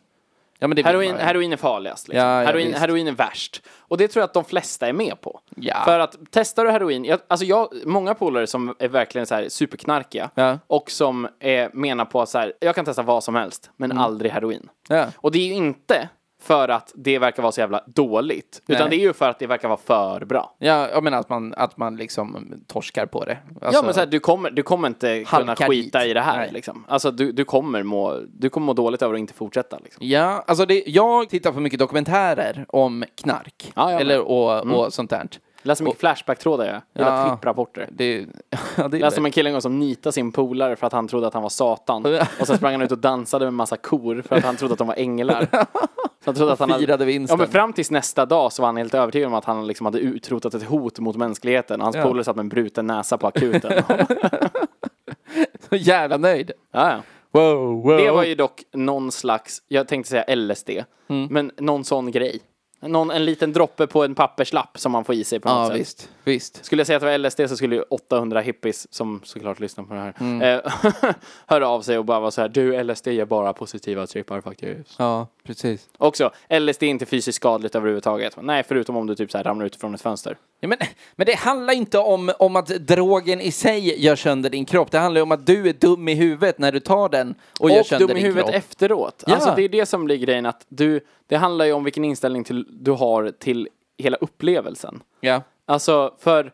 Ja, 0.59 0.67
Heroin, 0.67 1.15
heroin 1.15 1.53
är 1.53 1.57
farligast. 1.57 2.07
Liksom. 2.07 2.27
Ja, 2.27 2.41
ja, 2.41 2.47
heroin, 2.47 2.73
heroin 2.73 3.07
är 3.07 3.11
värst. 3.11 3.61
Och 3.79 3.97
det 3.97 4.07
tror 4.07 4.21
jag 4.21 4.27
att 4.27 4.33
de 4.33 4.45
flesta 4.45 4.87
är 4.87 4.93
med 4.93 5.21
på. 5.21 5.39
För 5.85 5.99
att 5.99 6.15
testar 6.31 6.65
du 6.65 6.71
heroin, 6.71 7.05
jag, 7.05 7.19
alltså 7.27 7.45
jag, 7.45 7.73
många 7.85 8.13
polare 8.13 8.47
som 8.47 8.75
är 8.79 8.87
verkligen 8.87 9.27
så 9.27 9.35
här 9.35 9.49
superknarkiga 9.49 10.29
och 10.67 10.91
som 10.91 11.27
är, 11.39 11.69
menar 11.73 12.05
på 12.05 12.25
så 12.25 12.37
här, 12.37 12.53
jag 12.59 12.75
kan 12.75 12.85
testa 12.85 13.01
vad 13.01 13.23
som 13.23 13.35
helst, 13.35 13.69
men 13.77 13.91
Mm. 13.91 14.03
aldrig 14.03 14.31
heroin. 14.31 14.69
Och 15.17 15.31
det 15.31 15.39
är 15.39 15.47
ju 15.47 15.53
inte 15.53 16.09
för 16.45 16.69
att 16.69 16.91
det 16.95 17.19
verkar 17.19 17.43
vara 17.43 17.51
så 17.51 17.59
jävla 17.59 17.81
dåligt, 17.87 18.61
utan 18.67 18.89
Nej. 18.89 18.97
det 18.97 19.03
är 19.03 19.07
ju 19.07 19.13
för 19.13 19.29
att 19.29 19.39
det 19.39 19.47
verkar 19.47 19.67
vara 19.67 19.79
för 19.85 20.25
bra. 20.25 20.55
Ja, 20.59 20.89
jag 20.89 21.03
menar 21.03 21.19
att 21.19 21.29
man, 21.29 21.53
att 21.57 21.77
man 21.77 21.95
liksom 21.95 22.53
torskar 22.67 23.05
på 23.05 23.25
det. 23.25 23.37
Ja 23.61 23.67
Alltså, 23.67 23.83
men 23.83 23.93
så 23.93 23.99
här, 23.99 24.07
du 24.07 24.19
kommer, 24.19 24.51
du 24.51 24.63
kommer 24.63 24.87
inte 24.87 25.23
kunna 25.23 25.55
skita 25.55 25.99
dit. 25.99 26.07
i 26.09 26.13
det 26.13 26.21
här 26.21 26.37
Nej. 26.37 26.49
liksom. 26.53 26.85
Alltså 26.87 27.11
du, 27.11 27.31
du 27.31 27.45
kommer 27.45 27.83
må, 27.83 28.19
du 28.27 28.49
kommer 28.49 28.65
må 28.65 28.73
dåligt 28.73 29.01
över 29.01 29.13
att 29.13 29.19
inte 29.19 29.33
fortsätta 29.33 29.79
liksom. 29.83 30.07
Ja, 30.07 30.43
alltså 30.47 30.65
det, 30.65 30.83
jag 30.87 31.29
tittar 31.29 31.51
på 31.51 31.59
mycket 31.59 31.79
dokumentärer 31.79 32.65
om 32.69 33.03
knark. 33.15 33.71
Ja. 33.75 33.91
Eller 33.91 34.19
och, 34.21 34.65
och 34.65 34.93
sånt 34.93 35.09
där. 35.09 35.27
Läser 35.65 35.83
mycket 35.83 35.99
Flashback-trådar 35.99 36.65
jag, 36.65 36.81
gillar 36.95 37.17
Ja. 37.23 37.29
klipprapporter. 37.29 37.87
Det, 37.91 38.25
ja, 38.77 38.87
det 38.87 38.99
Läste 38.99 39.19
om 39.19 39.25
en 39.25 39.31
kille 39.31 39.49
en 39.49 39.53
gång 39.53 39.61
som 39.61 39.79
nitade 39.79 40.13
sin 40.13 40.31
polare 40.31 40.75
för 40.75 40.87
att 40.87 40.93
han 40.93 41.07
trodde 41.07 41.27
att 41.27 41.33
han 41.33 41.43
var 41.43 41.49
Satan. 41.49 42.05
Och 42.39 42.47
sen 42.47 42.57
sprang 42.57 42.71
han 42.73 42.81
ut 42.81 42.91
och 42.91 42.97
dansade 42.97 43.45
med 43.45 43.53
massa 43.53 43.77
kor 43.77 44.23
för 44.27 44.35
att 44.35 44.43
han 44.43 44.55
trodde 44.55 44.71
att 44.73 44.77
de 44.77 44.87
var 44.87 44.95
änglar. 44.95 45.47
Så 46.23 46.29
han 46.31 46.35
trodde 46.35 46.53
att 46.53 46.59
han 46.59 46.69
hade... 46.69 46.81
firade 46.85 47.05
vinsten. 47.05 47.33
Ja 47.33 47.37
men 47.37 47.47
fram 47.51 47.73
tills 47.73 47.91
nästa 47.91 48.25
dag 48.25 48.51
så 48.53 48.61
var 48.61 48.67
han 48.67 48.77
helt 48.77 48.93
övertygad 48.93 49.27
om 49.27 49.33
att 49.33 49.45
han 49.45 49.67
liksom 49.67 49.85
hade 49.85 49.99
utrotat 49.99 50.53
ett 50.53 50.63
hot 50.63 50.99
mot 50.99 51.15
mänskligheten. 51.15 51.81
Hans 51.81 51.95
Ja. 51.95 52.03
polare 52.03 52.23
satt 52.23 52.35
med 52.35 52.43
en 52.43 52.49
bruten 52.49 52.87
näsa 52.87 53.17
på 53.17 53.27
akuten. 53.27 53.71
Så 55.69 55.75
jävla 55.75 56.17
nöjd. 56.17 56.51
ja, 56.71 56.91
ja. 56.91 56.97
Wow, 57.31 57.83
wow. 57.83 57.97
Det 57.97 58.11
var 58.11 58.23
ju 58.23 58.35
dock 58.35 58.63
någon 58.73 59.11
slags, 59.11 59.61
jag 59.67 59.87
tänkte 59.87 60.09
säga 60.09 60.35
LSD, 60.35 60.69
Mm. 61.09 61.27
men 61.31 61.51
någon 61.57 61.83
sån 61.83 62.11
grej. 62.11 62.39
Någon, 62.87 63.11
en 63.11 63.25
liten 63.25 63.53
droppe 63.53 63.87
på 63.87 64.03
en 64.03 64.15
papperslapp 64.15 64.79
som 64.79 64.91
man 64.91 65.05
får 65.05 65.15
i 65.15 65.23
sig 65.23 65.39
på 65.39 65.49
något 65.49 65.57
Ja, 65.57 65.67
sätt. 65.67 65.79
visst. 65.79 66.09
Visst. 66.25 66.65
Skulle 66.65 66.79
jag 66.79 66.87
säga 66.87 66.97
att 66.97 67.01
det 67.01 67.05
var 67.07 67.17
LSD 67.17 67.49
så 67.49 67.57
skulle 67.57 67.75
ju 67.75 67.81
800 67.81 68.41
hippies, 68.41 68.93
som 68.93 69.21
såklart 69.23 69.59
lyssnar 69.59 69.83
på 69.83 69.93
det 69.93 69.99
här, 69.99 70.13
Mm. 70.19 70.41
eh, 70.41 70.71
höra 71.45 71.67
av 71.67 71.81
sig 71.81 71.97
och 71.97 72.05
bara 72.05 72.19
vara 72.19 72.31
så 72.31 72.41
här, 72.41 72.49
du 72.49 72.83
LSD 72.83 73.07
ger 73.07 73.25
bara 73.25 73.53
positiva 73.53 74.07
trippar 74.07 74.41
faktiskt. 74.41 74.95
Ja, 74.99 75.27
precis. 75.43 75.89
Också, 75.97 76.31
LSD 76.59 76.83
är 76.83 76.87
inte 76.89 77.05
fysiskt 77.05 77.35
skadligt 77.35 77.75
överhuvudtaget. 77.75 78.37
Nej, 78.41 78.63
förutom 78.67 78.95
om 78.95 79.07
du 79.07 79.15
typ 79.15 79.31
så 79.31 79.37
här 79.37 79.43
ramlar 79.43 79.65
ut 79.65 79.75
från 79.75 79.95
ett 79.95 80.01
fönster. 80.01 80.37
Ja, 80.59 80.67
men, 80.67 80.77
men 81.15 81.25
det 81.25 81.35
handlar 81.35 81.73
inte 81.73 81.97
om, 81.99 82.31
om 82.39 82.55
att 82.55 82.67
drogen 82.67 83.41
i 83.41 83.51
sig 83.51 84.03
gör 84.05 84.15
sönder 84.15 84.49
din 84.49 84.65
kropp. 84.65 84.91
Det 84.91 84.99
handlar 84.99 85.21
om 85.21 85.31
att 85.31 85.45
du 85.45 85.69
är 85.69 85.73
dum 85.73 86.07
i 86.07 86.13
huvudet 86.13 86.59
när 86.59 86.71
du 86.71 86.79
tar 86.79 87.09
den 87.09 87.35
och, 87.59 87.69
gör 87.71 87.79
Och 87.79 87.85
sönder 87.85 88.07
dum 88.07 88.17
i 88.17 88.19
din 88.19 88.25
huvudet 88.25 88.45
kropp. 88.45 88.55
efteråt. 88.55 89.23
Ja. 89.27 89.33
Alltså 89.35 89.53
det 89.55 89.63
är 89.63 89.69
det 89.69 89.85
som 89.85 90.05
blir 90.05 90.17
grejen 90.17 90.45
att 90.45 90.65
du, 90.69 90.99
det 91.27 91.35
handlar 91.35 91.65
ju 91.65 91.73
om 91.73 91.83
vilken 91.83 92.05
inställning 92.05 92.43
till, 92.43 92.65
du 92.71 92.91
har 92.91 93.31
till 93.39 93.69
hela 93.97 94.17
upplevelsen. 94.17 95.03
Ja. 95.21 95.41
Alltså, 95.65 96.13
för 96.19 96.53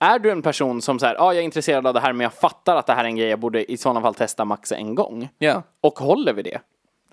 är 0.00 0.18
du 0.18 0.30
en 0.30 0.42
person 0.42 0.82
som 0.82 0.98
säger, 0.98 1.14
ja 1.14 1.20
ah, 1.20 1.32
jag 1.32 1.40
är 1.40 1.44
intresserad 1.44 1.86
av 1.86 1.94
det 1.94 2.00
här 2.00 2.12
men 2.12 2.20
jag 2.24 2.34
fattar 2.34 2.76
att 2.76 2.86
det 2.86 2.92
här 2.92 3.04
är 3.04 3.08
en 3.08 3.16
grej 3.16 3.28
jag 3.28 3.40
borde 3.40 3.72
i 3.72 3.76
sådana 3.76 4.02
fall 4.02 4.14
testa 4.14 4.44
max 4.44 4.72
en 4.72 4.94
gång. 4.94 5.28
Ja. 5.38 5.62
Och 5.80 5.98
håller 5.98 6.32
vi 6.32 6.42
det? 6.42 6.60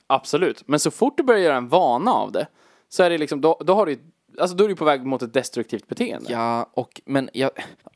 Absolut. 0.08 0.64
Men 0.68 0.80
så 0.80 0.92
fort 0.92 1.18
du 1.18 1.24
börjar 1.24 1.42
göra 1.42 1.56
en 1.58 1.70
vana 1.70 2.12
av 2.14 2.32
det 2.32 2.48
så 2.90 3.04
är 3.04 3.10
det 3.10 3.18
liksom, 3.18 3.42
då, 3.42 3.62
då 3.66 3.74
har 3.74 3.86
du 3.86 4.00
Alltså 4.40 4.56
då 4.56 4.64
är 4.64 4.68
du 4.68 4.76
på 4.76 4.86
väg 4.86 5.06
mot 5.06 5.22
ett 5.22 5.34
destruktivt 5.34 5.88
beteende. 5.88 6.32
Ja, 6.32 6.70
och 6.74 7.02
men 7.06 7.30
jag... 7.34 7.52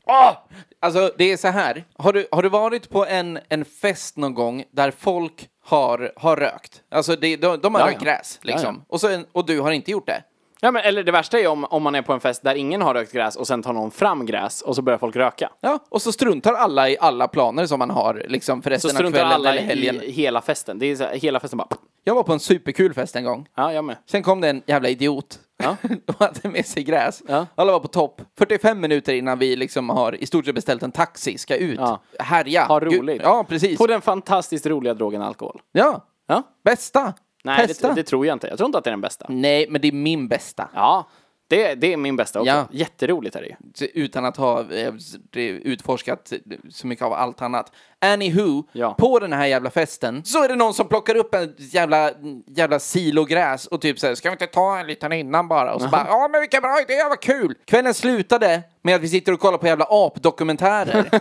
Åh! 0.06 0.32
Alltså 0.80 1.12
det 1.18 1.32
är 1.32 1.36
så 1.36 1.48
här. 1.48 1.84
Har 1.96 2.12
du, 2.12 2.28
har 2.30 2.42
du 2.42 2.48
varit 2.48 2.90
på 2.90 3.06
en, 3.06 3.38
en 3.48 3.64
fest 3.64 4.16
någon 4.16 4.34
gång 4.34 4.64
där 4.70 4.90
folk 4.90 5.48
har, 5.64 6.12
har 6.16 6.36
rökt? 6.36 6.82
Alltså 6.90 7.16
det, 7.16 7.36
de, 7.36 7.60
de 7.60 7.74
har 7.74 7.80
Ja, 7.80 7.86
rökt 7.86 8.02
ja. 8.02 8.04
gräs 8.04 8.38
liksom. 8.42 8.74
Ja, 8.78 8.84
Och, 8.88 9.00
så, 9.00 9.22
och 9.32 9.46
du 9.46 9.60
har 9.60 9.70
inte 9.70 9.90
gjort 9.90 10.06
det? 10.06 10.22
Ja, 10.60 10.70
men, 10.70 10.82
eller 10.82 11.02
det 11.02 11.12
värsta 11.12 11.38
är 11.40 11.46
om, 11.48 11.64
om 11.64 11.82
man 11.82 11.94
är 11.94 12.02
på 12.02 12.12
en 12.12 12.20
fest 12.20 12.42
där 12.42 12.54
ingen 12.54 12.82
har 12.82 12.94
rökt 12.94 13.12
gräs 13.12 13.36
och 13.36 13.46
sen 13.46 13.62
tar 13.62 13.72
någon 13.72 13.90
fram 13.90 14.26
gräs 14.26 14.62
och 14.62 14.76
så 14.76 14.82
börjar 14.82 14.98
folk 14.98 15.16
röka. 15.16 15.50
Ja, 15.60 15.78
och 15.88 16.02
så 16.02 16.12
struntar 16.12 16.52
alla 16.54 16.88
i 16.90 16.96
alla 17.00 17.28
planer 17.28 17.66
som 17.66 17.78
man 17.78 17.90
har 17.90 18.22
liksom 18.28 18.62
för 18.62 18.70
Så 18.70 18.74
resten 18.74 18.90
av 18.90 18.94
struntar 18.94 19.18
kvällen 19.18 19.32
alla 19.32 19.50
eller 19.54 19.62
helgen. 19.62 20.02
i 20.02 20.10
hela 20.10 20.40
festen. 20.40 20.78
Det 20.78 20.86
är 20.86 20.96
så 20.96 21.04
här, 21.04 21.14
hela 21.16 21.40
festen 21.40 21.56
bara... 21.56 21.68
Jag 22.04 22.14
var 22.14 22.22
på 22.22 22.32
en 22.32 22.40
superkul 22.40 22.94
fest 22.94 23.16
en 23.16 23.24
gång. 23.24 23.48
Ja, 23.56 23.72
jag 23.72 23.84
med. 23.84 23.96
Sen 24.10 24.22
kom 24.22 24.40
det 24.40 24.48
en 24.50 24.62
jävla 24.66 24.88
idiot 24.88 25.38
Ja. 25.62 25.76
och 26.06 26.14
hade 26.18 26.48
med 26.48 26.66
sig 26.66 26.82
gräs. 26.82 27.22
Ja. 27.28 27.46
Alla 27.54 27.72
var 27.72 27.80
på 27.80 27.88
topp. 27.88 28.22
45 28.38 28.80
minuter 28.80 29.14
innan 29.14 29.38
vi 29.38 29.56
liksom 29.56 29.88
har 29.90 30.22
i 30.22 30.26
stort 30.26 30.44
sett 30.46 30.54
beställt 30.54 30.82
en 30.82 30.92
taxi, 30.92 31.38
ska 31.38 31.56
ut, 31.56 31.78
Ja. 31.80 32.00
härja. 32.18 32.64
Ha 32.64 32.78
Gud- 32.78 32.92
roligt. 32.92 33.22
Ja, 33.24 33.44
precis. 33.48 33.78
På 33.78 33.86
den 33.86 34.00
fantastiskt 34.00 34.66
roliga 34.66 34.94
drogen 34.94 35.22
alkohol. 35.22 35.60
Ja, 35.72 36.04
Ja. 36.28 36.42
bästa. 36.64 37.12
Nej, 37.44 37.66
Testa. 37.66 37.88
det, 37.88 37.94
det 37.94 38.02
tror 38.02 38.26
jag 38.26 38.34
inte. 38.34 38.46
Jag 38.46 38.58
tror 38.58 38.66
inte 38.66 38.78
att 38.78 38.84
det 38.84 38.90
är 38.90 38.92
den 38.92 39.00
bästa. 39.00 39.26
Nej, 39.28 39.66
men 39.70 39.80
det 39.80 39.88
är 39.88 39.92
min 39.92 40.28
bästa. 40.28 40.68
Ja, 40.74 41.08
det, 41.48 41.74
det 41.74 41.92
är 41.92 41.96
min 41.96 42.16
bästa 42.16 42.40
också. 42.40 42.50
Ja. 42.50 42.68
Jätteroligt 42.70 43.36
är 43.36 43.40
det 43.40 43.46
ju. 43.80 43.86
Utan 43.94 44.24
att 44.24 44.36
ha 44.36 44.72
eh, 44.72 44.94
utforskat 45.32 46.32
så 46.70 46.86
mycket 46.86 47.04
av 47.04 47.12
allt 47.12 47.42
annat. 47.42 47.72
Anywho, 48.00 48.62
Ja. 48.72 48.94
på 48.98 49.18
den 49.18 49.32
här 49.32 49.46
jävla 49.46 49.70
festen 49.70 50.24
så 50.24 50.44
är 50.44 50.48
det 50.48 50.56
någon 50.56 50.74
som 50.74 50.88
plockar 50.88 51.14
upp 51.14 51.34
en 51.34 51.54
jävla, 51.58 52.10
jävla 52.46 52.78
silogräs 52.78 53.66
och 53.66 53.80
typ 53.80 53.98
säger 53.98 54.14
ska 54.14 54.28
vi 54.28 54.32
inte 54.32 54.46
ta 54.46 54.78
en 54.78 54.86
liten 54.86 55.12
innan 55.12 55.48
bara? 55.48 55.74
Och 55.74 55.82
så 55.82 55.88
bara, 55.88 56.06
ja 56.08 56.28
men 56.32 56.40
vilken 56.40 56.62
bra 56.62 56.80
idé, 56.80 56.94
vad 57.08 57.20
kul! 57.20 57.54
Kvällen 57.64 57.94
slutade 57.94 58.62
med 58.82 58.94
att 58.94 59.00
vi 59.02 59.08
sitter 59.08 59.32
och 59.32 59.40
kollar 59.40 59.58
på 59.58 59.66
jävla 59.66 59.86
apdokumentärer. 59.90 61.08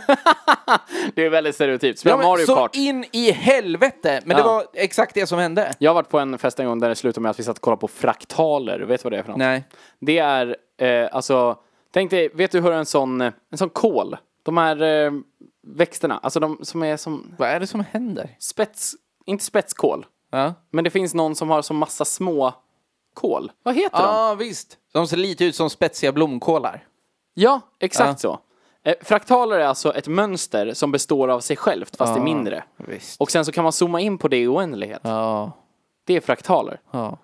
Det 1.16 1.26
är 1.26 1.30
väldigt 1.30 1.56
stereotypt. 1.56 2.00
Spela 2.00 2.16
ja, 2.22 2.28
Mario 2.30 2.46
så 2.46 2.56
Kart. 2.56 2.76
in 2.76 3.06
i 3.12 3.32
helvete! 3.32 4.22
Men 4.26 4.38
det 4.38 4.44
Ja. 4.44 4.48
var 4.54 4.66
exakt 4.74 5.14
det 5.14 5.28
som 5.28 5.40
hände. 5.40 5.74
Jag 5.80 5.90
har 5.90 5.96
varit 5.96 6.10
på 6.10 6.20
en 6.20 6.38
fest 6.38 6.60
en 6.60 6.66
gång 6.66 6.80
där 6.80 6.90
det 6.90 6.96
slutade 6.96 7.22
med 7.22 7.30
att 7.30 7.40
vi 7.40 7.44
satt 7.44 7.58
och 7.58 7.62
kollade 7.62 7.80
på 7.80 7.88
fraktaler. 7.88 8.80
Vet 8.80 9.04
du 9.04 9.04
vad 9.04 9.14
det 9.14 9.18
är 9.20 9.24
för 9.24 9.30
något? 9.32 9.38
Nej. 9.40 9.64
Det 10.00 10.18
är, 10.18 10.56
eh, 10.82 11.10
alltså, 11.12 11.58
tänk 11.94 12.12
dig, 12.12 12.30
vet 12.34 12.52
du 12.52 12.62
hur 12.62 12.72
en 12.72 12.86
sån, 12.86 13.22
en 13.22 13.34
sån 13.56 13.70
kål, 13.70 14.18
de 14.44 14.58
här 14.58 14.82
eh, 14.82 15.12
växterna, 15.76 16.20
alltså 16.24 16.40
de 16.40 16.60
som 16.64 16.84
är 16.84 16.98
som 16.98 17.36
Vad 17.38 17.50
är 17.50 17.60
det 17.60 17.68
som 17.68 17.84
händer? 17.92 18.36
spets, 18.40 18.96
inte 19.26 19.44
spetskål, 19.46 20.06
Ja, 20.32 20.54
men 20.72 20.84
det 20.84 20.90
finns 20.90 21.14
någon 21.14 21.36
som 21.36 21.50
har 21.50 21.62
som 21.62 21.78
massa 21.78 22.06
små 22.06 22.54
kål. 23.14 23.52
Vad 23.64 23.76
heter 23.76 23.98
de? 23.98 24.04
ah, 24.08 24.36
visst. 24.36 24.78
De 24.94 25.08
ser 25.08 25.18
lite 25.18 25.46
ut 25.46 25.56
som 25.56 25.70
spetsiga 25.70 26.12
blomkålar. 26.12 26.84
Ja, 27.34 27.62
exakt 27.80 28.24
Ja. 28.24 28.30
så. 28.30 28.40
Eh, 28.90 28.96
fraktaler 29.02 29.60
är 29.60 29.66
alltså 29.66 29.94
ett 29.96 30.08
mönster 30.08 30.74
som 30.74 30.92
består 30.92 31.28
av 31.28 31.40
sig 31.40 31.56
självt, 31.58 31.96
fast 31.96 32.14
det 32.14 32.20
är 32.20 32.24
mindre. 32.24 32.64
Visst. 32.78 33.22
Och 33.22 33.32
sen 33.32 33.46
så 33.46 33.52
kan 33.52 33.64
man 33.64 33.74
zooma 33.74 34.00
in 34.02 34.18
på 34.18 34.28
det 34.28 34.38
i 34.38 34.48
oändlighet. 34.48 35.02
Ja, 35.04 35.52
Det 36.06 36.14
är 36.14 36.22
fraktaler. 36.22 36.80
ja. 36.92 37.18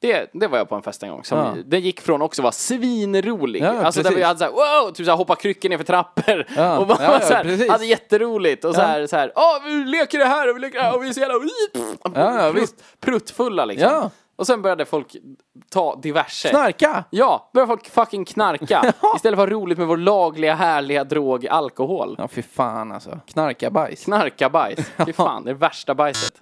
Det, 0.00 0.30
det 0.32 0.46
var 0.48 0.58
jag 0.58 0.68
på 0.68 0.74
en 0.74 0.82
fest 0.82 1.02
en 1.02 1.10
gång. 1.10 1.24
Som, 1.24 1.38
Ja. 1.38 1.54
Den 1.64 1.80
gick 1.80 2.00
från 2.00 2.22
också 2.22 2.42
vara 2.42 2.52
svinrolig. 2.52 3.62
Ja, 3.62 3.68
alltså 3.84 4.02
där 4.02 4.10
precis. 4.10 4.18
vi 4.18 4.22
hade 4.22 4.38
såhär, 4.38 4.52
wow, 4.82 4.90
typ 4.92 5.06
såhär 5.06 5.16
hoppa 5.18 5.34
kryckor 5.36 5.68
ner 5.68 5.76
för 5.76 5.84
trappor. 5.84 6.46
Ja, 6.56 6.78
Och 6.78 6.86
bara 6.86 7.02
ja, 7.02 7.20
såhär, 7.20 7.44
precis. 7.44 7.70
hade 7.70 7.86
jätteroligt. 7.86 8.64
Och 8.64 8.74
såhär, 8.74 9.06
såhär, 9.06 9.32
åh 9.36 9.64
vi 9.64 9.70
leker 9.70 10.18
det 10.18 10.24
här 10.24 10.50
och 10.50 10.56
vi 10.56 10.60
leker 10.60 10.78
det 10.78 10.84
här 10.84 10.96
och 10.96 11.02
vi 11.02 11.08
är 11.08 11.12
så 11.12 11.20
jävla... 11.20 11.34
Ja, 12.14 12.44
ja, 12.44 12.52
Prutt-. 12.52 12.82
Pruttfulla 13.00 13.64
liksom. 13.64 14.10
Och 14.36 14.46
sen 14.46 14.62
började 14.62 14.84
folk 14.84 15.16
ta 15.70 15.96
diverse. 15.96 16.48
Knarka! 16.48 17.04
Ja, 17.10 17.50
började 17.54 17.68
folk 17.68 17.88
fucking 17.90 18.24
knarka. 18.24 18.92
Istället 19.16 19.38
för 19.38 19.44
att 19.46 19.52
ha 19.52 19.58
roligt 19.60 19.78
med 19.78 19.86
vår 19.86 19.96
lagliga, 19.96 20.54
härliga 20.54 21.04
drog, 21.04 21.46
alkohol. 21.46 22.14
Ja, 22.18 22.28
fy 22.28 22.42
fan 22.42 22.92
alltså. 22.92 23.18
Knarka 23.26 23.70
bajs. 23.70 24.04
Knarka 24.04 24.50
bajs. 24.50 24.78
Fy 25.06 25.12
fan, 25.12 25.44
det 25.44 25.50
är 25.50 25.54
värsta 25.54 25.94
bajset. 25.94 26.32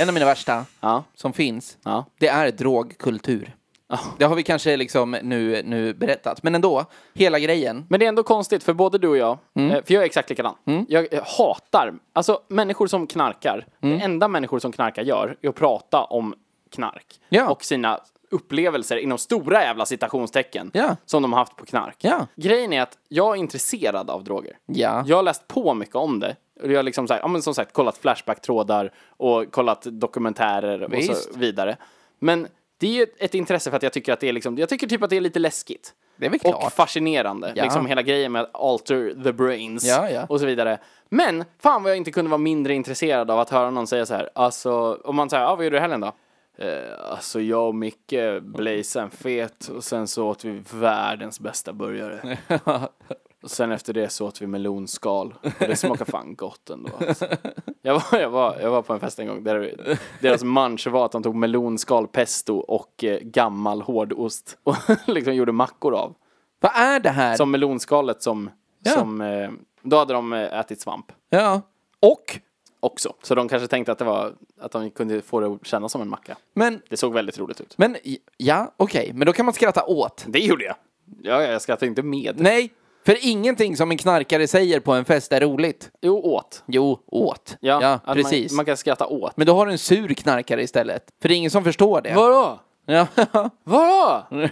En 0.00 0.08
av 0.08 0.14
mina 0.14 0.26
värsta 0.26 0.64
Ja, 0.80 1.04
som 1.14 1.32
finns, 1.32 1.78
ja. 1.82 2.04
det 2.18 2.28
är 2.28 2.50
drogkultur. 2.52 3.56
Ja. 3.88 3.98
Det 4.18 4.24
har 4.24 4.36
vi 4.36 4.42
kanske 4.42 4.76
liksom 4.76 5.10
nu, 5.22 5.62
nu 5.64 5.94
berättat, 5.94 6.42
men 6.42 6.54
ändå, 6.54 6.84
hela 7.14 7.38
grejen. 7.38 7.86
Men 7.88 8.00
det 8.00 8.06
är 8.06 8.08
ändå 8.08 8.22
konstigt 8.22 8.62
för 8.62 8.72
både 8.72 8.98
du 8.98 9.08
och 9.08 9.16
jag, 9.16 9.38
Mm. 9.54 9.70
eh, 9.70 9.82
för 9.84 9.94
jag 9.94 10.02
är 10.02 10.06
exakt 10.06 10.30
likadan. 10.30 10.54
Jag 10.88 11.12
eh, 11.14 11.22
hatar, 11.38 11.94
alltså 12.12 12.40
människor 12.48 12.86
som 12.86 13.06
knarkar, 13.06 13.66
Mm. 13.82 13.98
det 13.98 14.04
enda 14.04 14.28
människor 14.28 14.58
som 14.58 14.72
knarkar 14.72 15.02
gör 15.02 15.36
är 15.42 15.48
att 15.48 15.54
prata 15.54 16.04
om 16.04 16.34
knark. 16.70 17.06
Ja. 17.28 17.48
Och 17.48 17.64
sina 17.64 17.98
upplevelser 18.30 18.96
inom 18.96 19.18
stora 19.18 19.62
jävla 19.62 19.86
citationstecken 19.86 20.70
Ja. 20.74 20.96
som 21.06 21.22
de 21.22 21.32
har 21.32 21.40
haft 21.40 21.56
på 21.56 21.66
knark. 21.66 21.96
Ja. 22.00 22.26
Grejen 22.36 22.72
är 22.72 22.82
att 22.82 22.98
jag 23.08 23.36
är 23.36 23.40
intresserad 23.40 24.10
av 24.10 24.24
droger. 24.24 24.56
Ja. 24.66 25.04
Jag 25.06 25.16
har 25.16 25.22
läst 25.22 25.48
på 25.48 25.74
mycket 25.74 25.96
om 25.96 26.20
det. 26.20 26.36
Och 26.62 26.70
jag 26.72 26.78
har 26.78 26.82
liksom 26.82 27.08
så 27.08 27.14
här, 27.14 27.20
ja, 27.20 27.28
men 27.28 27.42
som 27.42 27.54
sagt 27.54 27.72
kollat 27.72 27.98
Flashback-trådar 27.98 28.92
och 29.08 29.52
kollat 29.52 29.82
dokumentärer 29.90 30.82
och 30.82 30.92
Visst. 30.92 31.32
så 31.32 31.38
vidare. 31.38 31.76
Men 32.18 32.46
det 32.78 32.86
är 32.86 32.92
ju 32.92 33.06
ett 33.18 33.34
intresse 33.34 33.70
för 33.70 33.76
att 33.76 33.82
jag 33.82 33.92
tycker 33.92 34.12
att 34.12 34.20
det 34.20 34.28
är 34.28 34.32
liksom, 34.32 34.58
jag 34.58 34.68
tycker 34.68 34.86
typ 34.86 35.02
att 35.02 35.10
det 35.10 35.16
är 35.16 35.20
lite 35.20 35.38
läskigt. 35.38 35.94
Det 36.16 36.26
är 36.26 36.30
väl 36.30 36.40
Och 36.44 36.60
klart. 36.60 36.72
fascinerande. 36.72 37.52
Ja. 37.56 37.62
Liksom 37.64 37.86
hela 37.86 38.02
grejen 38.02 38.32
med 38.32 38.42
att 38.42 38.50
alter 38.54 39.14
the 39.24 39.32
brains 39.32 39.84
Ja, 39.84 40.10
ja. 40.10 40.26
och 40.28 40.40
så 40.40 40.46
vidare. 40.46 40.78
Men 41.08 41.44
fan 41.58 41.82
vad 41.82 41.90
jag 41.92 41.96
inte 41.96 42.10
kunde 42.10 42.30
vara 42.30 42.38
mindre 42.38 42.74
intresserad 42.74 43.30
av 43.30 43.38
att 43.40 43.50
höra 43.50 43.70
någon 43.70 43.86
säga 43.86 44.06
så 44.06 44.14
här. 44.14 44.30
Alltså, 44.34 45.00
om 45.04 45.16
man 45.16 45.30
säger, 45.30 45.42
ja 45.44 45.54
vad 45.56 45.64
gjorde 45.64 45.76
du 45.76 45.78
i 45.78 45.80
helgen 45.80 46.00
då? 46.00 46.12
Eh, 46.58 47.10
alltså 47.10 47.40
jag 47.40 47.68
och 47.68 47.74
Micke 47.74 48.14
blazade 48.42 49.04
en 49.04 49.10
fet 49.10 49.68
och 49.68 49.84
sen 49.84 50.08
så 50.08 50.26
åt 50.28 50.44
vi 50.44 50.62
världens 50.72 51.40
bästa 51.40 51.72
burgare. 51.72 52.38
Och 53.42 53.50
sen 53.50 53.72
efter 53.72 53.92
det 53.92 54.08
så 54.08 54.26
åt 54.26 54.42
vi 54.42 54.46
melonskal. 54.46 55.34
Och 55.42 55.50
det 55.58 55.76
smakar 55.76 56.04
fan 56.04 56.34
gott 56.34 56.70
ändå. 56.70 56.90
Alltså. 57.08 57.26
Jag, 57.82 57.94
var, 57.94 58.18
jag, 58.20 58.30
var, 58.30 58.56
jag 58.60 58.70
var 58.70 58.82
på 58.82 58.92
en 58.92 59.00
fest 59.00 59.18
en 59.18 59.26
gång 59.26 59.44
där 59.44 59.74
deras 60.20 60.42
munch 60.44 60.86
var 60.86 61.04
att 61.06 61.12
de 61.12 61.22
tog 61.22 61.34
melonskal, 61.34 62.08
pesto 62.08 62.56
och 62.56 63.04
eh, 63.04 63.18
gammal 63.20 63.82
hårdost. 63.82 64.58
Och 64.62 64.76
liksom 65.06 65.34
gjorde 65.34 65.52
mackor 65.52 65.94
av. 65.94 66.14
Vad 66.60 66.72
är 66.74 67.00
det 67.00 67.10
här? 67.10 67.36
Som 67.36 67.50
melonskalet 67.50 68.22
som, 68.22 68.50
Ja. 68.82 68.90
som 68.92 69.20
eh, 69.20 69.50
då 69.82 69.96
hade 69.98 70.12
de 70.14 70.32
eh, 70.32 70.58
ätit 70.60 70.80
svamp 70.80 71.12
Ja. 71.30 71.62
Och, 72.00 72.38
också. 72.80 73.14
Så 73.22 73.34
de 73.34 73.48
kanske 73.48 73.68
tänkte 73.68 73.92
att 73.92 73.98
det 73.98 74.04
var, 74.04 74.32
att 74.60 74.72
de 74.72 74.90
kunde 74.90 75.22
få 75.22 75.40
det 75.40 75.46
att 75.46 75.66
kännas 75.66 75.92
som 75.92 76.00
en 76.02 76.08
macka. 76.08 76.36
men, 76.54 76.82
Det 76.88 76.96
såg 76.96 77.12
väldigt 77.14 77.38
roligt 77.38 77.60
ut. 77.60 77.78
men, 77.78 77.96
ja, 78.36 78.72
okej, 78.76 79.10
men 79.14 79.26
då 79.26 79.32
kan 79.32 79.44
man 79.46 79.54
skratta 79.54 79.84
åt. 79.84 80.24
Det 80.28 80.38
gjorde 80.38 80.64
jag. 80.64 80.74
Ja, 81.22 81.42
jag 81.42 81.62
skrattade 81.62 81.86
inte 81.86 82.02
med. 82.02 82.34
Nej, 82.40 82.70
för 83.06 83.16
ingenting 83.20 83.76
som 83.76 83.90
en 83.90 83.96
knarkare 83.96 84.46
säger 84.48 84.80
på 84.80 84.92
en 84.92 85.04
fest 85.04 85.32
är 85.32 85.40
roligt. 85.40 85.90
Jo, 86.00 86.20
åt. 86.20 86.62
Jo, 86.66 87.00
åt. 87.06 87.56
Ja, 87.60 88.00
att 88.04 88.16
precis. 88.16 88.52
Man, 88.52 88.56
man 88.56 88.64
kan 88.64 88.76
skratta 88.76 89.06
åt. 89.06 89.36
Men 89.36 89.46
då 89.46 89.54
har 89.54 89.66
du 89.66 89.72
en 89.72 89.78
sur 89.78 90.08
knarkare 90.14 90.62
istället. 90.62 91.04
För 91.22 91.28
det 91.28 91.34
är 91.34 91.36
ingen 91.36 91.50
som 91.50 91.64
förstår 91.64 92.00
det. 92.00 92.14
Vadå? 92.14 92.60
Ja. 92.86 93.06
Vadå? 93.64 94.26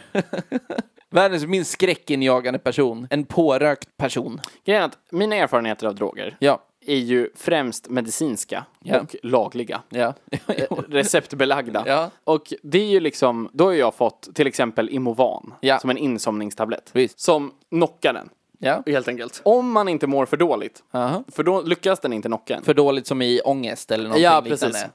Världens 1.10 1.46
minst 1.46 1.70
skräckinjagande 1.70 2.58
person. 2.58 3.06
En 3.10 3.24
pårökt 3.24 3.96
person. 3.96 4.40
Grejen 4.64 4.82
är 4.82 4.86
att 4.86 4.98
mina 5.10 5.36
erfarenheter 5.36 5.86
av 5.86 5.94
droger 5.94 6.36
Ja. 6.40 6.62
är 6.86 6.96
ju 6.96 7.30
främst 7.36 7.88
medicinska 7.88 8.64
Ja. 8.80 9.00
och 9.00 9.16
lagliga. 9.22 9.80
Ja. 9.88 10.14
Receptbelagda. 10.88 11.82
Ja. 11.86 12.10
Och 12.24 12.52
det 12.62 12.78
är 12.78 12.86
ju 12.86 13.00
liksom, 13.00 13.48
då 13.52 13.64
har 13.64 13.72
jag 13.72 13.94
fått 13.94 14.28
till 14.34 14.46
exempel 14.46 14.90
Imovan 14.90 15.54
som 15.80 15.90
en 15.90 15.98
insomningstablett. 15.98 16.90
Visst. 16.92 17.20
Som 17.20 17.52
knockar 17.70 18.12
den. 18.12 18.28
Ja. 18.58 18.82
Helt 18.86 19.08
enkelt. 19.08 19.40
Om 19.44 19.72
man 19.72 19.88
inte 19.88 20.06
mår 20.06 20.26
för 20.26 20.36
dåligt. 20.36 20.82
Aha. 20.92 21.24
För 21.28 21.42
då 21.44 21.62
lyckas 21.62 22.00
den 22.00 22.12
inte 22.12 22.28
knocka 22.28 22.56
en. 22.56 22.62
För 22.62 22.74
dåligt 22.74 23.06
som 23.06 23.22
i 23.22 23.40
ångest 23.44 23.90
eller 23.90 24.04
någonting 24.04 24.24
Ja, 24.24 24.40
liknande. 24.40 24.66
precis. 24.66 24.86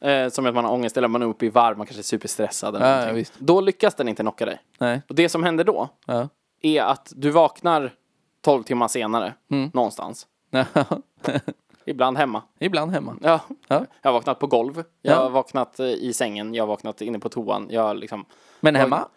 Ja. 0.00 0.08
Eh, 0.08 0.28
som 0.28 0.46
att 0.46 0.54
man 0.54 0.64
har 0.64 0.72
ångest 0.72 0.96
eller 0.96 1.08
man 1.08 1.22
är 1.22 1.26
uppe 1.26 1.46
i 1.46 1.48
varv, 1.50 1.78
man 1.78 1.86
kanske 1.86 2.00
är 2.00 2.02
superstressad 2.02 2.76
eller 2.76 2.90
Ja, 2.90 2.96
någonting. 3.06 3.24
ja. 3.38 3.44
Då 3.46 3.60
lyckas 3.60 3.94
den 3.94 4.08
inte 4.08 4.22
knocka 4.22 4.46
dig. 4.46 4.58
Nej. 4.78 5.02
Och 5.08 5.14
det 5.14 5.28
som 5.28 5.42
händer 5.44 5.64
då 5.64 5.88
Ja. 6.06 6.28
är 6.62 6.82
att 6.82 7.12
du 7.16 7.30
vaknar 7.30 7.92
12 8.44 8.62
timmar 8.62 8.88
senare, 8.88 9.34
Mm. 9.50 9.70
någonstans. 9.74 10.26
Ibland 11.86 12.18
hemma. 12.18 12.42
Ibland 12.58 12.92
hemma. 12.92 13.16
Ja. 13.22 13.40
Ja. 13.68 13.84
Jag 14.02 14.10
har 14.10 14.12
vaknat 14.12 14.38
på 14.38 14.46
golv, 14.46 14.84
jag 15.02 15.16
Ja. 15.16 15.22
har 15.22 15.30
vaknat 15.30 15.80
eh, 15.80 15.86
i 15.86 16.12
sängen, 16.12 16.54
jag 16.54 16.62
har 16.62 16.68
vaknat 16.68 17.00
inne 17.00 17.18
på 17.18 17.28
toan, 17.28 17.66
jag 17.70 17.96
liksom 17.96 18.24
Men 18.60 18.76
hemma? 18.76 19.08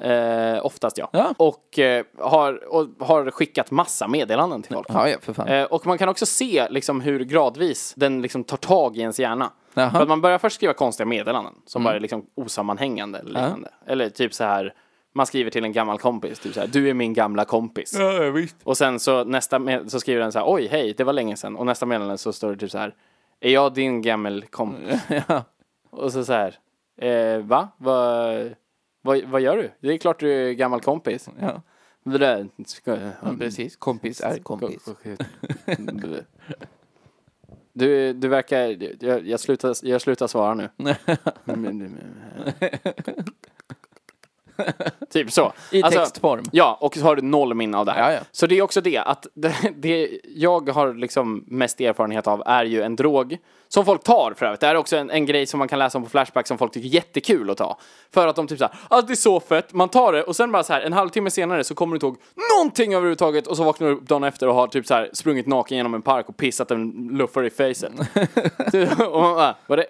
Eh, 0.00 0.66
oftast 0.66 0.98
ja. 0.98 1.08
Ja. 1.12 1.34
Och, 1.36 1.78
eh, 1.78 2.04
har, 2.18 2.74
och 2.74 3.06
har 3.06 3.30
skickat 3.30 3.70
massa 3.70 4.08
meddelanden 4.08 4.62
till 4.62 4.74
folk. 4.74 4.86
Ja, 4.90 5.08
ja, 5.08 5.16
för 5.20 5.32
fan. 5.32 5.48
Eh, 5.48 5.64
och 5.64 5.86
man 5.86 5.98
kan 5.98 6.08
också 6.08 6.26
se 6.26 6.66
liksom 6.70 7.00
hur 7.00 7.24
gradvis 7.24 7.94
den 7.96 8.22
liksom 8.22 8.44
tar 8.44 8.56
tag 8.56 8.96
i 8.96 9.00
ens 9.00 9.20
hjärna. 9.20 9.50
Jaha. 9.74 9.90
För 9.90 10.02
att 10.02 10.08
man 10.08 10.20
börjar 10.20 10.38
först 10.38 10.56
skriva 10.56 10.72
konstiga 10.72 11.06
meddelanden 11.06 11.54
som 11.66 11.84
bara 11.84 11.96
är 11.96 12.00
liksom 12.00 12.26
osammanhängande 12.34 13.18
eller 13.18 13.28
liknande. 13.28 13.70
Eller 13.86 14.08
typ 14.08 14.34
så 14.34 14.44
här, 14.44 14.74
man 15.14 15.26
skriver 15.26 15.50
till 15.50 15.64
en 15.64 15.72
gammal 15.72 15.98
kompis, 15.98 16.38
typ 16.38 16.54
så 16.54 16.60
här, 16.60 16.66
du 16.66 16.90
är 16.90 16.94
min 16.94 17.14
gamla 17.14 17.44
kompis. 17.44 17.96
Ja, 17.98 18.30
visst. 18.30 18.56
Och 18.64 18.76
sen 18.76 19.00
så 19.00 19.24
nästa 19.24 19.60
så 19.88 20.00
skriver 20.00 20.20
den 20.20 20.32
så 20.32 20.38
här, 20.38 20.46
oj 20.48 20.66
hej, 20.66 20.94
det 20.96 21.04
var 21.04 21.12
länge 21.12 21.36
sedan. 21.36 21.56
Och 21.56 21.66
nästa 21.66 21.86
meddelande 21.86 22.18
så 22.18 22.32
står 22.32 22.50
det 22.50 22.56
typ 22.56 22.70
så 22.70 22.78
här, 22.78 22.94
är 23.40 23.50
jag 23.50 23.74
din 23.74 24.02
gammal 24.02 24.42
kompis? 24.42 25.00
Ja. 25.28 25.44
Och 25.90 26.12
så 26.12 26.24
så 26.24 26.32
här, 26.32 26.54
eh, 27.00 27.38
va? 27.38 27.68
Vad, 27.78 28.54
vad, 29.02 29.24
vad 29.24 29.40
gör 29.40 29.56
du? 29.56 29.70
Det 29.80 29.88
är 29.88 29.98
klart 29.98 30.20
du 30.20 30.32
är 30.32 30.52
gammal 30.52 30.80
kompis. 30.80 31.28
Ja. 31.40 31.62
Det 32.04 32.18
där, 32.18 32.48
ska, 32.66 32.96
ja, 32.96 33.12
precis. 33.38 33.76
Kompis 33.76 34.20
är 34.20 34.38
kompis. 34.38 34.88
Du, 37.72 38.12
du 38.12 38.28
verkar, 38.28 38.58
jag, 39.04 39.26
jag, 39.26 39.40
slutar, 39.40 39.76
jag 39.82 40.00
slutar 40.00 40.26
svara 40.26 40.54
nu. 40.54 40.68
typ 45.12 45.32
så. 45.32 45.52
I 45.70 45.82
Alltså, 45.82 46.00
textform. 46.00 46.44
Ja, 46.52 46.78
och 46.80 46.96
så 46.96 47.02
har 47.02 47.16
du 47.16 47.22
noll 47.22 47.54
minne 47.54 47.78
av 47.78 47.86
det 47.86 47.92
här. 47.92 48.10
Ja, 48.10 48.16
ja. 48.16 48.20
Så 48.32 48.46
det 48.46 48.58
är 48.58 48.62
också 48.62 48.80
det, 48.80 48.98
att 48.98 49.26
det, 49.34 49.54
det 49.76 50.20
jag 50.34 50.68
har 50.68 50.94
liksom 50.94 51.44
mest 51.46 51.80
erfarenhet 51.80 52.26
av 52.26 52.42
är 52.46 52.64
ju 52.64 52.82
en 52.82 52.96
drog 52.96 53.38
som 53.68 53.84
folk 53.84 54.02
tar 54.02 54.34
för 54.36 54.46
övrigt. 54.46 54.60
Det 54.60 54.66
är 54.66 54.74
också 54.74 54.96
en, 54.96 55.10
en 55.10 55.26
grej 55.26 55.46
som 55.46 55.58
man 55.58 55.68
kan 55.68 55.78
läsa 55.78 55.98
om 55.98 56.04
på 56.04 56.10
Flashback 56.10 56.46
som 56.46 56.58
folk 56.58 56.72
tycker 56.72 56.88
är 56.88 56.92
jättekul 56.94 57.50
att 57.50 57.58
ta. 57.58 57.78
För 58.14 58.28
att 58.28 58.36
de 58.36 58.46
typ 58.46 58.58
såhär, 58.58 58.74
ah, 58.88 59.02
det 59.02 59.12
är 59.12 59.14
så 59.14 59.40
fett, 59.40 59.72
man 59.72 59.88
tar 59.88 60.12
det 60.12 60.22
och 60.22 60.36
sen 60.36 60.52
bara 60.52 60.62
så 60.62 60.72
här 60.72 60.80
en 60.80 60.92
halvtimme 60.92 61.30
senare 61.30 61.64
så 61.64 61.74
kommer 61.74 61.92
du 61.92 61.96
inte 61.96 62.06
ihåg 62.06 62.16
någonting 62.56 62.94
överhuvudtaget 62.94 63.46
och 63.46 63.56
så 63.56 63.64
vaknar 63.64 63.88
du 63.88 63.94
upp 63.94 64.08
dagen 64.08 64.24
efter 64.24 64.48
och 64.48 64.54
har 64.54 64.66
typ 64.66 64.86
så 64.86 64.94
här 64.94 65.10
sprungit 65.12 65.46
naken 65.46 65.76
genom 65.76 65.94
en 65.94 66.02
park 66.02 66.28
och 66.28 66.36
pissat 66.36 66.70
en 66.70 67.08
luffare 67.12 67.46
i 67.46 67.50
facet. 67.50 67.92
och 69.10 69.22
man 69.22 69.34
bara, 69.34 69.56
var 69.66 69.76
det, 69.76 69.86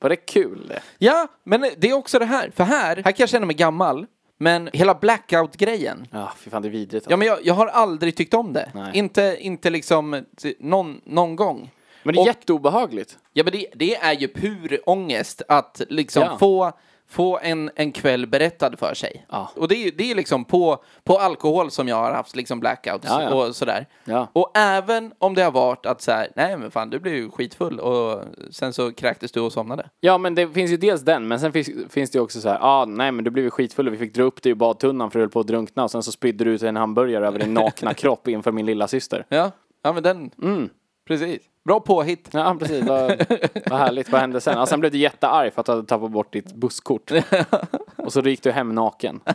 var 0.00 0.08
det 0.10 0.16
kul 0.16 0.66
det? 0.68 0.82
Ja, 0.98 1.28
men 1.44 1.60
det 1.78 1.90
är 1.90 1.94
också 1.94 2.18
det 2.18 2.24
här. 2.24 2.50
För 2.56 2.64
här, 2.64 2.96
här 2.96 3.02
kan 3.02 3.14
jag 3.16 3.28
känna 3.28 3.46
mig 3.46 3.56
gammal. 3.56 4.06
Men 4.42 4.70
hela 4.72 4.94
blackout-grejen. 4.94 6.06
Ja, 6.10 6.32
fy 6.38 6.50
fan 6.50 6.62
det 6.62 6.68
är 6.68 6.70
vidrigt. 6.70 7.06
Ja, 7.08 7.16
men 7.16 7.28
jag, 7.28 7.38
jag 7.46 7.54
har 7.54 7.66
aldrig 7.66 8.16
tyckt 8.16 8.34
om 8.34 8.52
det. 8.52 8.70
Nej. 8.74 8.90
Inte, 8.94 9.36
inte 9.40 9.70
liksom 9.70 10.24
någon, 10.58 11.00
någon 11.04 11.36
gång. 11.36 11.70
men 12.02 12.14
det 12.14 12.18
är 12.18 12.20
och- 12.20 12.26
jätteobehagligt. 12.26 13.18
Ja, 13.32 13.44
men 13.44 13.52
det, 13.52 13.66
det 13.74 13.96
är 13.96 14.12
ju 14.12 14.28
pur 14.28 14.80
ångest 14.86 15.42
att 15.48 15.80
liksom 15.88 16.22
Ja. 16.22 16.38
få, 16.38 16.72
få 17.10 17.38
en, 17.42 17.70
en 17.76 17.92
kväll 17.92 18.26
berättad 18.26 18.76
för 18.78 18.94
sig. 18.94 19.26
Ja. 19.30 19.50
Och 19.56 19.68
det 19.68 19.74
är 19.76 19.90
det 19.96 20.10
är 20.10 20.14
liksom 20.14 20.44
på, 20.44 20.84
på 21.04 21.18
alkohol 21.18 21.70
som 21.70 21.88
jag 21.88 21.96
har 21.96 22.12
haft 22.12 22.36
liksom 22.36 22.60
blackouts 22.60 23.06
Ja, 23.08 23.22
ja. 23.22 23.34
och 23.34 23.56
sådär. 23.56 23.86
Och 24.32 24.50
även 24.58 25.12
om 25.18 25.34
det 25.34 25.42
har 25.42 25.50
varit 25.50 25.86
att 25.86 26.02
så 26.02 26.12
här, 26.12 26.28
nej 26.36 26.56
men 26.56 26.70
fan 26.70 26.90
du 26.90 26.98
blev 26.98 27.14
ju 27.14 27.30
skitfull 27.30 27.80
och 27.80 28.22
sen 28.50 28.72
så 28.72 28.92
kräktes 28.92 29.32
du 29.32 29.40
och 29.40 29.52
somnade. 29.52 29.88
Ja, 30.00 30.18
men 30.18 30.34
det 30.34 30.48
finns 30.48 30.70
ju 30.70 30.76
dels 30.76 31.00
den, 31.02 31.28
men 31.28 31.40
sen 31.40 31.52
finns, 31.52 31.70
finns 31.88 32.10
det 32.10 32.16
ju 32.18 32.22
också 32.22 32.40
så 32.40 32.48
här, 32.48 32.58
ah, 32.60 32.84
nej 32.84 33.12
men 33.12 33.24
du 33.24 33.30
blev 33.30 33.44
ju 33.44 33.50
skitfull 33.50 33.86
och 33.86 33.92
vi 33.94 33.98
fick 33.98 34.14
dra 34.14 34.22
upp 34.22 34.42
dig 34.42 34.52
i 34.52 34.54
badtunnan 34.54 35.10
för 35.10 35.18
du 35.18 35.22
höll 35.22 35.30
på 35.30 35.40
att 35.40 35.46
drunkna 35.46 35.84
och 35.84 35.90
sen 35.90 36.02
så 36.02 36.12
spydde 36.12 36.44
du 36.44 36.50
ut 36.50 36.62
en 36.62 36.76
hamburgare 36.76 37.26
över 37.26 37.38
din 37.38 37.54
nakna 37.54 37.94
kropp 37.94 38.28
inför 38.28 38.52
min 38.52 38.66
lilla 38.66 38.88
syster. 38.88 39.24
Ja, 39.28 39.50
ja 39.82 39.92
men 39.92 40.02
den, 40.02 40.30
Mm. 40.42 40.68
precis. 41.08 41.40
Bra 41.64 41.80
påhitt. 41.80 42.28
Ja, 42.32 42.56
precis. 42.58 42.84
Vad, 42.84 43.26
vad 43.66 43.78
härligt. 43.78 44.08
Vad 44.12 44.20
hände 44.20 44.40
sen? 44.40 44.58
Ja, 44.58 44.66
sen 44.66 44.80
blev 44.80 44.92
du 44.92 44.98
jättearg 44.98 45.52
för 45.52 45.60
att 45.60 45.66
du 45.66 45.72
hade 45.72 45.86
tappat 45.86 46.10
bort 46.10 46.32
ditt 46.32 46.54
busskort. 46.54 47.10
Och 47.96 48.12
så 48.12 48.20
gick 48.20 48.42
du 48.42 48.50
hem 48.50 48.74
naken. 48.74 49.20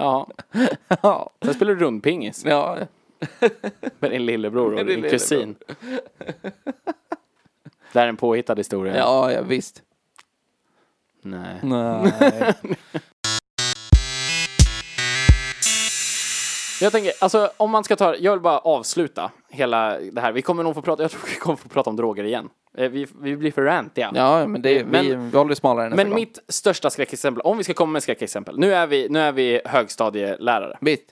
Ja. 0.00 0.28
Ja. 1.02 1.30
Sen 1.42 1.54
spelade 1.54 1.78
du 1.78 1.84
rundpingis 1.84 2.44
Ja, 2.44 2.78
med 3.98 4.10
din 4.10 4.26
lillebror 4.26 4.74
och 4.74 4.84
din 4.84 5.02
din 5.02 5.10
kusin. 5.10 5.56
Det 7.92 7.98
här 7.98 8.04
är 8.04 8.08
en 8.08 8.16
påhittad 8.16 8.54
historia. 8.54 8.96
ja, 8.96 9.32
ja 9.32 9.42
visst. 9.42 9.82
Nej. 11.22 11.58
Nej. 11.62 12.12
Jag 16.80 16.92
tänker, 16.92 17.12
alltså 17.20 17.50
om 17.56 17.70
man 17.70 17.84
ska 17.84 17.96
ta, 17.96 18.16
jag 18.16 18.32
vill 18.32 18.40
bara 18.40 18.58
avsluta 18.58 19.30
hela 19.48 19.98
det 19.98 20.20
här. 20.20 20.32
Vi 20.32 20.42
kommer 20.42 20.62
nog 20.62 20.74
få 20.74 20.82
prata, 20.82 21.02
jag 21.02 21.10
tror 21.10 21.20
vi 21.28 21.34
kommer 21.34 21.56
få 21.56 21.68
prata 21.68 21.90
om 21.90 21.96
droger 21.96 22.24
igen. 22.24 22.48
Eh, 22.76 22.88
Vi, 22.90 23.06
vi 23.20 23.36
blir 23.36 23.52
för 23.52 23.62
rantiga. 23.62 24.12
Ja, 24.14 24.46
men 24.46 24.62
det, 24.62 24.84
Men- 24.84 25.06
vi, 25.06 25.14
vi 25.14 25.36
håller 25.38 25.48
det 25.48 25.56
smalare 25.56 25.90
Men 25.94 26.06
gång. 26.08 26.14
mitt 26.14 26.38
största 26.48 26.90
skräckexempel, 26.90 27.40
om 27.40 27.58
vi 27.58 27.64
ska 27.64 27.74
komma 27.74 27.92
med 27.92 28.02
skräckexempel. 28.02 28.58
Nu 28.58 28.74
är 28.74 28.86
vi, 28.86 29.08
nu 29.08 29.18
är 29.20 29.32
vi 29.32 29.60
högstadielärare. 29.64 30.78
Visst. 30.80 31.02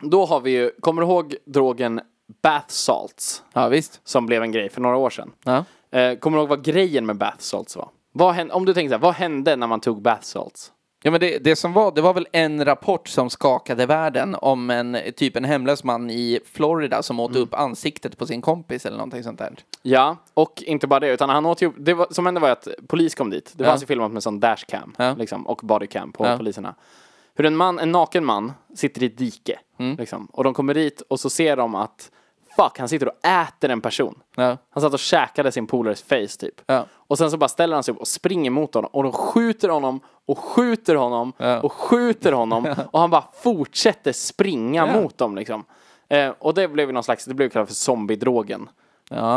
Då 0.00 0.24
har 0.24 0.40
vi 0.40 0.50
ju, 0.50 0.70
kommer 0.80 1.02
du 1.02 1.08
ihåg 1.08 1.36
drogen 1.44 2.00
bath 2.42 2.68
salts? 2.68 3.42
Ja, 3.52 3.68
visst. 3.68 4.00
Som 4.04 4.26
blev 4.26 4.42
en 4.42 4.52
grej 4.52 4.68
för 4.68 4.80
några 4.80 4.96
år 4.96 5.10
sedan. 5.10 5.30
Ja. 5.44 5.64
Eh, 5.98 6.18
kommer 6.18 6.36
du 6.38 6.40
ihåg 6.42 6.48
vad 6.48 6.64
grejen 6.64 7.06
med 7.06 7.16
bath 7.16 7.38
salts 7.38 7.76
var? 7.76 7.88
Vad 8.12 8.34
hände, 8.34 8.54
om 8.54 8.64
du 8.64 8.74
tänker 8.74 8.88
så 8.88 8.94
här, 8.94 9.02
vad 9.02 9.14
hände 9.14 9.56
när 9.56 9.66
man 9.66 9.80
tog 9.80 10.02
bath 10.02 10.22
salts? 10.22 10.72
Ja, 11.06 11.10
men 11.10 11.20
det, 11.20 11.38
det 11.44 11.56
som 11.56 11.72
var, 11.72 11.92
det 11.92 12.00
var 12.00 12.14
väl 12.14 12.26
en 12.32 12.64
rapport 12.64 13.08
som 13.08 13.30
skakade 13.30 13.86
världen 13.86 14.36
om 14.40 14.70
en 14.70 14.96
typ 15.16 15.36
en 15.36 15.44
hemlös 15.44 15.84
man 15.84 16.10
i 16.10 16.40
Florida 16.52 17.02
som 17.02 17.20
åt 17.20 17.36
upp 17.36 17.54
ansiktet 17.54 18.18
på 18.18 18.26
sin 18.26 18.40
kompis 18.42 18.86
eller 18.86 18.96
någonting 18.96 19.22
sånt 19.22 19.38
där. 19.38 19.54
Ja, 19.82 20.16
och 20.34 20.62
inte 20.66 20.86
bara 20.86 21.00
det, 21.00 21.08
utan 21.08 21.28
han 21.30 21.46
åt 21.46 21.62
ju, 21.62 21.72
det 21.78 21.94
var, 21.94 22.06
som 22.10 22.26
hände 22.26 22.40
var 22.40 22.50
att 22.50 22.68
polis 22.88 23.14
kom 23.14 23.30
dit. 23.30 23.52
Det 23.56 23.64
Ja. 23.64 23.70
fanns 23.70 23.82
ju 23.82 23.86
filmat 23.86 24.12
med 24.12 24.22
sån 24.22 24.40
dashcam, 24.40 24.94
Ja. 24.98 25.14
liksom, 25.18 25.46
och 25.46 25.60
bodycam 25.62 26.12
på 26.12 26.26
Ja. 26.26 26.36
poliserna. 26.36 26.74
Hur 27.34 27.46
en 27.46 27.56
man, 27.56 27.78
en 27.78 27.92
naken 27.92 28.24
man, 28.24 28.52
sitter 28.74 29.02
i 29.02 29.06
ett 29.06 29.18
dike, 29.18 29.58
Mm. 29.78 29.96
liksom, 29.96 30.26
och 30.32 30.44
de 30.44 30.54
kommer 30.54 30.74
dit 30.74 31.00
och 31.08 31.20
så 31.20 31.30
ser 31.30 31.56
de 31.56 31.74
att 31.74 32.10
fuck, 32.56 32.78
han 32.78 32.88
sitter 32.88 33.08
och 33.08 33.26
äter 33.26 33.70
en 33.70 33.80
person. 33.80 34.18
Ja. 34.36 34.56
Han 34.70 34.80
satt 34.80 34.92
och 34.92 34.98
käkade 34.98 35.52
sin 35.52 35.66
polares 35.66 36.02
face 36.02 36.26
typ. 36.38 36.54
Ja. 36.66 36.84
Och 36.92 37.18
sen 37.18 37.30
så 37.30 37.36
bara 37.36 37.48
ställer 37.48 37.74
han 37.74 37.82
sig 37.84 37.94
upp 37.94 38.00
och 38.00 38.08
springer 38.08 38.50
mot 38.50 38.74
honom 38.74 38.90
och 38.92 39.02
de 39.02 39.12
skjuter 39.12 39.68
honom 39.68 40.00
och 40.26 40.38
skjuter 40.38 40.94
honom 40.94 41.32
Ja. 41.36 41.60
och 41.60 41.72
skjuter 41.72 42.32
honom 42.32 42.74
och 42.90 43.00
han 43.00 43.10
bara 43.10 43.24
fortsätter 43.34 44.12
springa 44.12 44.86
mot 44.86 45.18
dem 45.18 45.36
liksom. 45.36 45.64
Eh, 46.08 46.32
och 46.38 46.54
det 46.54 46.68
blev 46.68 46.88
ju 46.88 46.92
någon 46.92 47.04
slags, 47.04 47.24
det 47.24 47.34
blev 47.34 47.48
kallat 47.48 47.68
för 47.68 47.74
zombiedrogen 47.74 48.68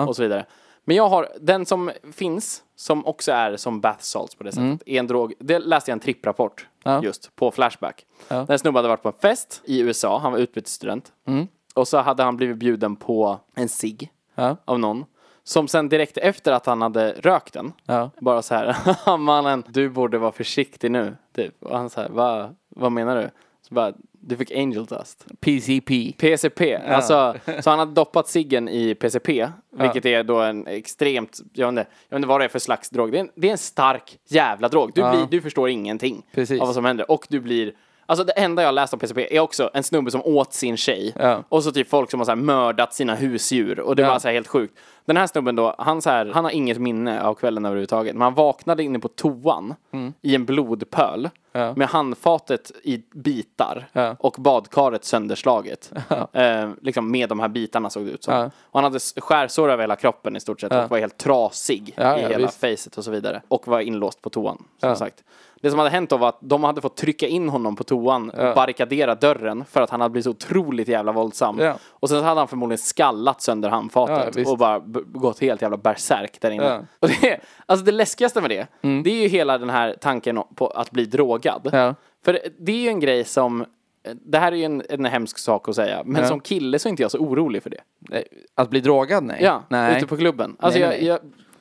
och 0.07 0.15
så 0.15 0.21
vidare. 0.23 0.45
Men 0.85 0.95
jag 0.95 1.09
har, 1.09 1.27
den 1.41 1.65
som 1.65 1.91
finns, 2.13 2.63
som 2.75 3.05
också 3.05 3.31
är 3.31 3.57
som 3.57 3.81
bath 3.81 3.99
salts 4.01 4.35
på 4.35 4.43
det 4.43 4.51
sättet, 4.51 4.63
Mm. 4.63 4.79
är 4.85 4.99
en 4.99 5.07
drog, 5.07 5.33
det 5.39 5.59
läste 5.59 5.91
jag 5.91 5.93
en 5.95 5.99
tripprapport 5.99 6.67
Ja. 6.83 7.03
just 7.03 7.35
på 7.35 7.51
Flashback. 7.51 8.05
Ja. 8.27 8.45
Den 8.47 8.59
snubben 8.59 8.75
hade 8.75 8.87
varit 8.87 9.01
på 9.03 9.09
en 9.09 9.15
fest 9.21 9.61
i 9.65 9.79
USA, 9.79 10.19
han 10.19 10.31
var 10.31 10.39
utbytesstudent. 10.39 11.11
Mm. 11.27 11.47
Och 11.77 11.87
så 11.87 11.97
hade 11.97 12.23
han 12.23 12.37
blivit 12.37 12.57
bjuden 12.57 12.95
på 12.95 13.39
en 13.55 13.69
cigg 13.69 14.11
Ja. 14.35 14.57
av 14.65 14.79
någon. 14.79 15.05
Som 15.43 15.67
sen 15.67 15.89
direkt 15.89 16.17
efter 16.17 16.51
att 16.51 16.65
han 16.65 16.81
hade 16.81 17.11
rökt 17.11 17.53
den, 17.53 17.73
Ja. 17.85 18.09
bara 18.19 18.41
så 18.41 18.55
här, 18.55 19.17
mannen, 19.17 19.63
du 19.67 19.89
borde 19.89 20.17
vara 20.17 20.31
försiktig 20.31 20.91
nu. 20.91 21.15
Typ. 21.35 21.63
Och 21.63 21.77
han 21.77 21.89
så 21.89 22.01
här, 22.01 22.09
Va, 22.09 22.49
vad 22.69 22.91
menar 22.91 23.15
du? 23.15 23.29
Så 23.61 23.73
bara, 23.73 23.93
du 24.11 24.37
fick 24.37 24.51
angel 24.51 24.85
dust. 24.85 25.25
PCP. 25.39 26.13
PCP, 26.17 26.75
alltså, 26.75 27.35
så 27.61 27.69
han 27.69 27.79
hade 27.79 27.91
doppat 27.91 28.27
ciggen 28.27 28.69
i 28.69 28.95
PCP, 28.95 29.49
vilket 29.71 30.05
är 30.05 30.23
då 30.23 30.39
en 30.41 30.67
extremt, 30.67 31.39
jag 31.53 31.65
vet, 31.67 31.79
inte, 31.79 31.91
jag 32.09 32.15
vet 32.15 32.19
inte 32.19 32.27
vad 32.27 32.41
det 32.41 32.45
är 32.45 32.49
för 32.49 32.59
slags 32.59 32.89
drog, 32.89 33.11
det 33.11 33.17
är 33.17 33.21
en, 33.21 33.29
det 33.35 33.47
är 33.47 33.51
en 33.51 33.57
stark 33.57 34.17
jävla 34.27 34.69
drog. 34.69 34.91
Du, 34.95 35.01
Ja. 35.01 35.11
blir, 35.11 35.27
du 35.31 35.41
förstår 35.41 35.69
ingenting 35.69 36.25
Precis. 36.33 36.61
av 36.61 36.67
vad 36.67 36.75
som 36.75 36.85
händer 36.85 37.11
och 37.11 37.25
du 37.29 37.39
blir 37.39 37.73
Alltså 38.09 38.23
det 38.23 38.31
enda 38.31 38.63
jag 38.63 38.73
läst 38.73 38.93
om 38.93 38.99
PCP 38.99 39.35
är 39.35 39.39
också 39.39 39.69
en 39.73 39.83
snubbe 39.83 40.11
som 40.11 40.21
åt 40.25 40.53
sin 40.53 40.77
tjej. 40.77 41.13
Ja. 41.19 41.43
Och 41.49 41.63
så 41.63 41.71
typ 41.71 41.89
folk 41.89 42.11
som 42.11 42.19
har 42.19 42.25
så 42.25 42.31
här 42.31 42.35
mördat 42.35 42.93
sina 42.93 43.15
husdjur. 43.15 43.79
Och 43.79 43.95
det 43.95 44.01
Ja. 44.01 44.09
var 44.09 44.19
så 44.19 44.27
här 44.27 44.35
helt 44.35 44.47
sjukt. 44.47 44.77
Den 45.05 45.17
här 45.17 45.27
snubben 45.27 45.55
då, 45.55 45.75
han, 45.77 46.01
så 46.01 46.09
här, 46.09 46.25
han 46.33 46.43
har 46.43 46.51
inget 46.51 46.77
minne 46.77 47.21
av 47.23 47.33
kvällen 47.33 47.65
överhuvudtaget. 47.65 48.13
Men 48.15 48.21
han 48.21 48.33
vaknade 48.33 48.83
inne 48.83 48.99
på 48.99 49.07
toan 49.07 49.73
i 50.21 50.35
en 50.35 50.45
blodpöl. 50.45 51.29
Mm. 51.53 51.67
Ja. 51.67 51.73
Med 51.75 51.87
handfatet 51.87 52.71
i 52.83 53.03
bitar. 53.13 53.87
Och 54.19 54.35
badkaret 54.37 55.05
sönderslaget. 55.05 55.91
Eh, 56.33 56.69
liksom 56.81 57.11
med 57.11 57.29
de 57.29 57.39
här 57.39 57.47
bitarna 57.47 57.89
såg 57.89 58.05
det 58.05 58.11
ut 58.11 58.23
som. 58.23 58.49
Och 58.61 58.79
han 58.79 58.83
hade 58.83 58.99
skärsår 58.99 59.69
över 59.71 59.83
hela 59.83 59.95
kroppen 59.95 60.35
i 60.35 60.39
stort 60.39 60.61
sett. 60.61 60.71
Och 60.73 60.89
var 60.89 60.97
helt 60.97 61.17
trasig 61.17 61.89
i 61.97 62.01
hela 62.01 62.37
visst. 62.37 62.59
facet 62.59 62.97
och 62.97 63.03
så 63.03 63.11
vidare. 63.11 63.41
Och 63.47 63.67
var 63.67 63.79
inlåst 63.79 64.21
på 64.21 64.29
toan, 64.29 64.63
som 64.79 64.95
sagt. 64.95 65.23
Det 65.61 65.69
som 65.69 65.79
hade 65.79 65.91
hänt 65.91 66.09
då 66.09 66.17
var 66.17 66.29
att 66.29 66.37
de 66.41 66.63
hade 66.63 66.81
fått 66.81 66.95
trycka 66.95 67.27
in 67.27 67.49
honom 67.49 67.75
på 67.75 67.83
toan 67.83 68.29
och 68.29 68.55
barrikadera 68.55 69.15
dörren 69.15 69.65
för 69.65 69.81
att 69.81 69.89
han 69.89 70.01
hade 70.01 70.11
blivit 70.11 70.23
så 70.23 70.29
otroligt 70.31 70.87
jävla 70.87 71.11
våldsam. 71.11 71.59
Ja. 71.59 71.73
Och 71.89 72.09
sen 72.09 72.19
så 72.19 72.25
hade 72.25 72.39
han 72.41 72.47
förmodligen 72.47 72.77
skallat 72.77 73.41
sönder 73.41 73.69
Ja, 73.69 73.75
handfatet 73.75 74.35
visst. 74.35 74.51
och 74.51 74.57
bara 74.57 74.79
gått 75.05 75.39
helt 75.39 75.61
jävla 75.61 75.77
bärsärk 75.77 76.41
där 76.41 76.51
inne. 76.51 76.63
Ja. 76.63 76.71
Mm. 76.73 76.85
Och 76.99 77.09
det, 77.21 77.39
alltså 77.65 77.85
det 77.85 77.91
läskigaste 77.91 78.41
med 78.41 78.49
det, 78.49 78.67
det 79.03 79.09
är 79.09 79.21
ju 79.21 79.27
hela 79.27 79.57
den 79.57 79.69
här 79.69 79.95
tanken 80.01 80.39
på 80.55 80.67
att 80.67 80.91
bli 80.91 81.05
drogad. 81.05 81.69
Ja. 81.71 81.95
För 82.25 82.39
det 82.59 82.71
är 82.71 82.77
ju 82.81 82.87
en 82.89 82.99
grej 82.99 83.23
som, 83.23 83.65
det 84.13 84.37
här 84.37 84.51
är 84.51 84.55
ju 84.55 84.63
en, 84.63 84.83
en 84.89 85.05
hemsk 85.05 85.37
sak 85.37 85.69
att 85.69 85.75
säga, 85.75 86.01
men 86.05 86.21
Ja. 86.21 86.27
som 86.27 86.39
kille 86.39 86.79
så 86.79 86.87
är 86.87 86.89
inte 86.89 87.01
jag 87.03 87.11
så 87.11 87.17
orolig 87.19 87.63
för 87.63 87.69
det. 87.69 87.81
Att 88.55 88.69
bli 88.69 88.79
drogad? 88.79 89.23
Nej. 89.23 89.39
Ja, 89.41 89.63
nej. 89.69 89.97
ute 89.97 90.07
på 90.07 90.17
klubben. 90.17 90.55
Alltså 90.59 90.79
Nej, 90.79 90.89
jag, 90.89 90.97
nej. 90.97 91.07
jag, 91.07 91.19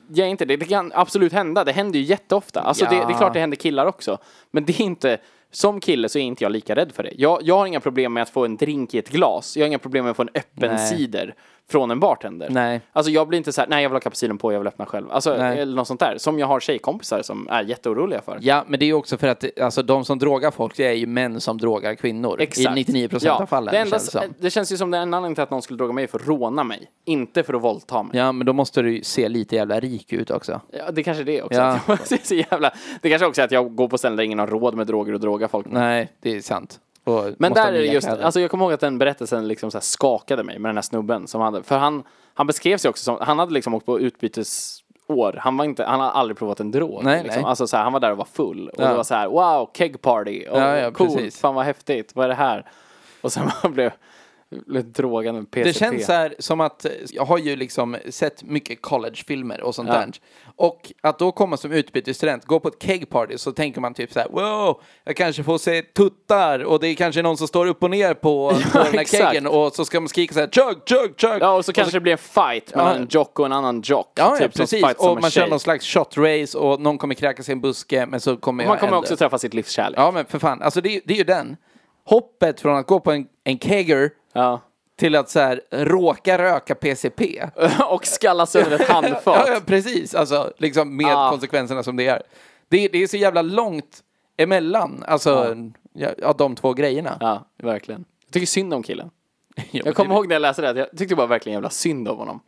jag 0.09 0.27
är 0.27 0.31
inte 0.31 0.45
det. 0.45 0.57
Det 0.57 0.65
kan 0.65 0.91
absolut 0.95 1.33
hända. 1.33 1.63
Det 1.63 1.71
händer 1.71 1.99
ju 1.99 2.05
jätteofta. 2.05 2.61
Alltså 2.61 2.85
det, 2.85 2.91
det 2.91 2.95
är 2.97 3.09
Ja. 3.11 3.17
klart 3.17 3.33
det 3.33 3.39
händer 3.39 3.57
killar 3.57 3.85
också. 3.85 4.17
Men 4.51 4.65
det 4.65 4.79
är 4.79 4.81
inte, 4.81 5.17
som 5.51 5.79
kille 5.79 6.09
så 6.09 6.19
är 6.19 6.23
inte 6.23 6.43
jag 6.43 6.51
lika 6.51 6.75
rädd 6.75 6.91
för 6.91 7.03
det. 7.03 7.11
Jag, 7.15 7.39
jag 7.43 7.57
har 7.57 7.65
inga 7.65 7.79
problem 7.79 8.13
med 8.13 8.23
att 8.23 8.29
få 8.29 8.45
en 8.45 8.57
drink 8.57 8.93
i 8.93 8.97
ett 8.97 9.09
glas. 9.09 9.57
Jag 9.57 9.63
har 9.63 9.67
inga 9.67 9.79
problem 9.79 10.03
med 10.03 10.11
att 10.11 10.17
få 10.17 10.23
en 10.23 10.29
öppen 10.33 10.75
Nej. 10.75 10.87
cider 10.97 11.35
från 11.69 11.91
en 11.91 11.99
bartender. 11.99 12.47
Nej. 12.49 12.81
Alltså 12.93 13.11
jag 13.11 13.27
blir 13.27 13.37
inte 13.37 13.53
så 13.53 13.61
här, 13.61 13.67
nej 13.67 13.83
jag 13.83 13.89
vill 13.89 13.95
ha 13.95 13.99
kapsylen 13.99 14.37
på, 14.37 14.53
jag 14.53 14.59
vill 14.59 14.67
öppna 14.67 14.85
själv. 14.85 15.11
Alltså, 15.11 15.37
Nej. 15.37 15.59
eller 15.59 15.75
något 15.75 15.87
sånt 15.87 15.99
där. 15.99 16.17
Som 16.17 16.39
jag 16.39 16.47
har 16.47 16.59
tjejkompisar 16.59 17.21
som 17.21 17.47
är 17.49 17.63
jätteoroliga 17.63 18.21
för. 18.21 18.37
Ja, 18.41 18.63
men 18.67 18.79
det 18.79 18.85
är 18.85 18.87
ju 18.87 18.93
också 18.93 19.17
för 19.17 19.27
att 19.27 19.59
alltså, 19.61 19.83
de 19.83 20.05
som 20.05 20.19
drogar 20.19 20.51
folk, 20.51 20.77
det 20.77 20.87
är 20.87 20.93
ju 20.93 21.05
män 21.05 21.41
som 21.41 21.57
drogar 21.57 21.95
kvinnor. 21.95 22.41
I 22.41 22.67
99 22.75 23.07
procent 23.07 23.41
av 23.41 23.45
fallen. 23.45 23.71
Det, 23.73 23.79
enda, 23.79 23.91
känns 23.91 24.05
det, 24.05 24.11
som. 24.11 24.33
det 24.39 24.49
känns 24.49 24.71
ju 24.71 24.77
som 24.77 24.91
den 24.91 25.01
anledningen 25.01 25.35
till 25.35 25.43
att 25.43 25.51
någon 25.51 25.61
skulle 25.61 25.77
droga 25.77 25.93
mig 25.93 26.03
är 26.03 26.07
för 26.07 26.19
att 26.19 26.27
råna 26.27 26.63
mig. 26.63 26.91
Inte 27.05 27.43
för 27.43 27.53
att 27.53 27.61
våldta 27.61 28.03
mig. 28.03 28.17
Ja, 28.17 28.31
men 28.31 28.45
då 28.45 28.53
måste 28.53 28.81
du 28.81 28.95
ju 28.95 29.03
se 29.03 29.29
lite 29.29 29.55
jävla 29.55 29.79
rik 29.79 30.13
ut 30.13 30.31
också. 30.31 30.61
Ja, 30.71 30.91
det 30.91 31.03
kanske 31.03 31.23
är 31.23 31.25
det 31.25 31.41
också. 31.41 31.59
Ja. 31.59 31.97
Så 32.23 32.35
jävla... 32.35 32.71
Det 33.01 33.09
kanske 33.09 33.25
också 33.25 33.41
är 33.41 33.45
att 33.45 33.51
jag 33.51 33.75
går 33.75 33.87
på 33.87 33.97
ställen 33.97 34.17
där 34.17 34.23
ingen 34.23 34.39
har 34.39 34.47
råd 34.47 34.75
med 34.75 34.87
droger 34.87 35.13
och 35.13 35.19
drogar 35.19 35.47
folk. 35.47 35.67
Nej, 35.69 36.11
det 36.21 36.35
är 36.35 36.41
sant. 36.41 36.79
Och 37.07 37.25
Men 37.39 37.53
där 37.53 37.67
är 37.67 37.71
det 37.71 37.85
just, 37.85 38.07
kläder. 38.07 38.23
alltså 38.23 38.39
jag 38.39 38.51
kommer 38.51 38.65
ihåg 38.65 38.73
att 38.73 38.79
den 38.79 38.97
berättelsen 38.97 39.47
liksom 39.47 39.71
så 39.71 39.81
skakade 39.81 40.43
mig 40.43 40.59
med 40.59 40.69
den 40.69 40.77
här 40.77 40.81
snubben 40.81 41.27
som 41.27 41.41
hade, 41.41 41.63
för 41.63 41.77
han, 41.77 42.03
han 42.33 42.47
beskrev 42.47 42.77
sig 42.77 42.89
också 42.89 43.03
som, 43.03 43.17
han 43.21 43.39
hade 43.39 43.53
liksom 43.53 43.73
åkt 43.73 43.85
på 43.85 43.99
utbytesår, 43.99 45.39
han 45.41 45.57
var 45.57 45.65
inte, 45.65 45.83
han 45.85 45.99
hade 45.99 46.11
aldrig 46.11 46.37
provat 46.37 46.59
en 46.59 46.71
drog. 46.71 47.03
Nej, 47.03 47.23
liksom. 47.23 47.41
nej. 47.41 47.49
Alltså 47.49 47.67
så 47.67 47.77
här, 47.77 47.83
han 47.83 47.93
var 47.93 47.99
där 47.99 48.11
och 48.11 48.17
var 48.17 48.25
full 48.33 48.69
och 48.69 48.83
Ja. 48.83 48.87
det 48.89 48.97
var 48.97 49.03
så 49.03 49.13
här, 49.15 49.27
wow, 49.27 49.69
keg 49.77 50.01
party, 50.01 50.45
och 50.47 50.59
Ja, 50.59 50.77
ja, 50.77 50.91
coolt, 50.91 51.15
precis. 51.15 51.39
fan 51.39 51.55
vad 51.55 51.65
häftigt, 51.65 52.11
vad 52.15 52.25
är 52.25 52.29
det 52.29 52.35
här? 52.35 52.65
Och 53.21 53.31
sen 53.31 53.49
man 53.63 53.73
blev, 53.73 53.91
blev 54.49 54.91
drogad 54.91 55.35
med 55.35 55.51
PCP. 55.51 55.69
Det 55.69 55.73
känns 55.73 56.05
så 56.05 56.11
här 56.13 56.35
som 56.39 56.61
att 56.61 56.85
jag 57.09 57.25
har 57.25 57.37
ju 57.37 57.55
liksom 57.55 57.97
sett 58.09 58.43
mycket 58.43 58.81
collegefilmer 58.81 59.61
och 59.61 59.75
sånt 59.75 59.89
Ja. 59.89 59.95
där. 59.95 60.11
Och 60.59 60.91
att 61.01 61.19
då 61.19 61.31
komma 61.31 61.57
som 61.57 61.71
utbytesstudent, 61.71 62.45
gå 62.45 62.59
på 62.59 62.67
ett 62.67 62.83
kegparty 62.83 63.37
så 63.37 63.51
tänker 63.51 63.81
man 63.81 63.93
typ 63.93 64.13
så 64.13 64.19
här, 64.19 64.27
wow, 64.29 64.81
jag 65.03 65.15
kanske 65.15 65.43
får 65.43 65.57
se 65.57 65.81
tuttar 65.81 66.63
och 66.63 66.79
det 66.79 66.87
är 66.87 66.95
kanske 66.95 67.21
någon 67.21 67.37
som 67.37 67.47
står 67.47 67.65
upp 67.67 67.83
och 67.83 67.89
ner 67.89 68.13
på, 68.13 68.49
på 68.71 68.77
den 68.77 68.93
här 68.97 69.05
keggen 69.05 69.47
och 69.47 69.73
så 69.73 69.85
ska 69.85 69.99
man 69.99 70.07
skrika 70.09 70.33
så 70.33 70.39
här, 70.39 70.47
chug, 70.47 70.77
chug, 70.89 71.13
chug. 71.17 71.37
Ja, 71.41 71.51
och 71.55 71.65
så 71.65 71.73
kanske 71.73 71.95
det 71.95 72.01
blir 72.01 72.11
en 72.11 72.17
fight 72.17 72.75
mellan 72.75 72.91
Ja. 72.95 73.01
en 73.01 73.07
jock 73.09 73.39
och 73.39 73.45
en 73.45 73.53
annan 73.53 73.81
jock. 73.85 74.11
Ja, 74.15 74.29
ja, 74.31 74.37
typ 74.45 74.53
som 74.53 74.63
precis. 74.63 74.83
Och 74.97 75.21
man 75.21 75.31
kör 75.31 75.41
tjej. 75.41 75.49
någon 75.49 75.59
slags 75.59 75.85
shot 75.85 76.17
race 76.17 76.57
och 76.57 76.81
någon 76.81 76.97
kommer 76.97 77.15
kräkas 77.15 77.49
i 77.49 77.51
en 77.51 77.61
buske, 77.61 78.05
men 78.05 78.19
så 78.19 78.37
kommer 78.37 78.63
jag 78.63 78.69
Man 78.69 78.77
kommer 78.77 78.87
ändå- 78.87 78.99
också 78.99 79.17
träffa 79.17 79.37
sitt 79.37 79.53
livs 79.53 79.69
kärlek. 79.69 79.99
Ja, 79.99 80.11
men 80.11 80.25
för 80.25 80.39
fan, 80.39 80.61
alltså 80.61 80.81
det, 80.81 80.95
är- 80.95 81.01
det 81.05 81.13
är 81.13 81.17
ju 81.17 81.23
den. 81.23 81.57
Hoppet 82.05 82.61
från 82.61 82.77
att 82.77 82.87
gå 82.87 82.99
på 82.99 83.11
en, 83.11 83.25
en 83.43 83.59
kegger 83.59 84.09
Ja. 84.33 84.61
Till 84.97 85.15
att 85.15 85.29
så 85.29 85.39
här 85.39 85.61
råka 85.71 86.37
röka 86.37 86.75
PCP. 86.75 87.43
och 87.89 88.05
skalla 88.05 88.45
sönder 88.45 88.79
ett 88.79 88.87
handfat. 88.89 89.47
Ja, 89.47 89.59
precis. 89.65 90.15
Alltså, 90.15 90.53
liksom 90.57 90.95
med 90.97 91.05
Ja. 91.11 91.29
konsekvenserna 91.31 91.83
som 91.83 91.95
det 91.95 92.07
är. 92.07 92.23
Det, 92.69 92.87
det 92.87 93.03
är 93.03 93.07
så 93.07 93.17
jävla 93.17 93.41
långt 93.41 94.03
emellan, 94.37 95.03
alltså, 95.07 95.55
ja. 95.93 96.09
Ja, 96.17 96.33
de 96.37 96.55
två 96.55 96.73
grejerna. 96.73 97.17
Ja, 97.19 97.47
verkligen. 97.63 98.05
Jag 98.25 98.33
tycker 98.33 98.47
synd 98.47 98.73
om 98.73 98.83
killen. 98.83 99.09
Ja, 99.71 99.81
Jag 99.85 99.95
kommer 99.95 100.15
ihåg 100.15 100.27
när 100.27 100.35
jag 100.35 100.41
läste 100.41 100.61
det, 100.61 100.69
att 100.69 100.77
jag 100.77 100.97
tyckte 100.97 101.15
bara 101.15 101.27
verkligen 101.27 101.53
jävla 101.53 101.69
synd 101.69 102.07
om 102.07 102.17
honom. 102.17 102.39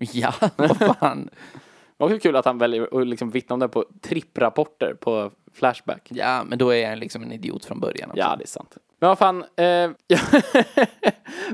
Ja, 0.00 0.34
vad 0.56 0.76
fan. 0.76 1.30
Det 1.32 2.04
var 2.04 2.06
också 2.06 2.18
kul 2.18 2.36
att 2.36 2.44
han 2.44 2.58
väljer 2.58 3.00
att 3.00 3.06
liksom 3.06 3.30
vittna 3.30 3.54
om 3.54 3.60
det 3.60 3.68
på 3.68 3.84
tripprapporter 4.02 4.94
på 5.00 5.30
Flashback. 5.54 6.08
Ja, 6.08 6.44
men 6.44 6.58
då 6.58 6.70
är 6.70 6.90
jag 6.90 6.98
liksom 6.98 7.22
en 7.22 7.32
idiot 7.32 7.64
från 7.64 7.80
början. 7.80 8.10
Också. 8.10 8.18
Ja, 8.20 8.36
det 8.36 8.44
är 8.44 8.48
sant. 8.48 8.76
Men 9.00 9.08
vad 9.08 9.18
fan, 9.18 9.44
eh, 9.56 9.90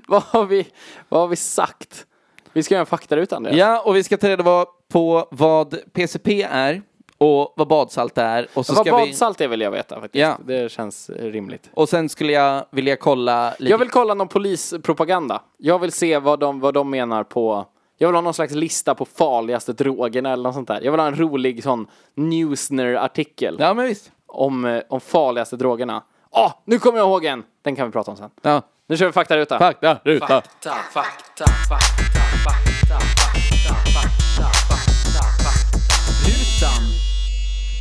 vad, 0.09 0.23
har 0.23 0.47
vi, 0.47 0.67
vad 1.09 1.21
har 1.21 1.29
vi 1.29 1.37
sagt? 1.37 2.07
Vi 2.53 2.63
ska 2.63 2.75
göra 2.75 2.81
en 2.81 2.87
faktaruta, 2.87 3.37
Andreas. 3.37 3.57
Ja, 3.59 3.83
och 3.85 3.97
vi 3.97 4.05
ska 4.05 4.17
ta 4.17 4.29
reda 4.29 4.67
på 4.93 5.29
vad 5.31 5.93
PCP 5.93 6.43
är 6.43 6.83
och 7.19 7.53
vad 7.57 7.69
badsalt 7.69 8.19
är. 8.19 8.49
Och, 8.55 8.67
så 8.67 8.75
vad 8.75 8.87
ska 8.87 8.97
vi, 8.97 9.07
badsalt 9.07 9.41
är 9.41 9.49
vill 9.49 9.61
jag 9.61 9.71
veta 9.71 10.01
faktiskt. 10.01 10.21
Ja. 10.23 10.39
Det 10.47 10.73
känns 10.73 11.11
eh, 11.11 11.31
rimligt. 11.31 11.71
och 11.75 11.89
sen 11.89 12.09
skulle 12.09 12.33
jag 12.33 12.65
vilja 12.71 12.97
kolla 12.97 13.51
lite. 13.59 13.71
Jag 13.71 13.79
vill 13.79 13.91
kolla 13.91 14.15
någon 14.15 14.29
polispropaganda. 14.29 15.43
Jag 15.57 15.79
vill 15.79 15.93
se 15.93 16.19
vad 16.19 16.41
de, 16.41 16.61
vad 16.61 16.75
de 16.75 16.91
menar 16.91 17.25
på... 17.25 17.67
Jag 17.99 18.09
vill 18.09 18.15
ha 18.15 18.23
någon 18.23 18.35
slags 18.35 18.55
lista 18.55 18.95
på 18.95 19.05
farligaste 19.05 19.73
drogerna 19.73 20.33
eller 20.33 20.43
något 20.43 20.55
sånt 20.55 20.69
där. 20.69 20.81
Jag 20.83 20.93
vill 20.93 21.01
ha 21.01 21.07
en 21.07 21.19
rolig 21.19 21.63
sån 21.63 21.87
Newsner-artikel 22.15 23.57
Ja, 23.59 23.75
men 23.75 23.87
visst. 23.87 24.13
om, 24.27 24.65
eh, 24.65 24.83
om 24.89 25.01
farligaste 25.01 25.57
drogerna. 25.57 26.03
Ah, 26.37 26.53
nu 26.65 26.79
kommer 26.79 26.99
jag 26.99 27.09
ihåg 27.09 27.25
en! 27.25 27.45
Den 27.63 27.77
kan 27.77 27.87
vi 27.87 27.93
prata 27.93 28.11
om 28.11 28.17
sen. 28.17 28.31
Ja. 28.43 28.63
Nu 28.87 28.97
kör 28.97 29.07
vi 29.07 29.13
faktaruta. 29.13 29.59
Fakta, 29.59 29.99
ruta. 30.05 30.27
Fakta, 30.27 30.71
fakta, 30.71 31.45
fakta, 31.47 31.47
fakta, 31.69 32.21
fakta, 32.45 33.75
fakta, 33.95 34.45
fakta, 34.69 35.23
faktarutan. 35.45 36.83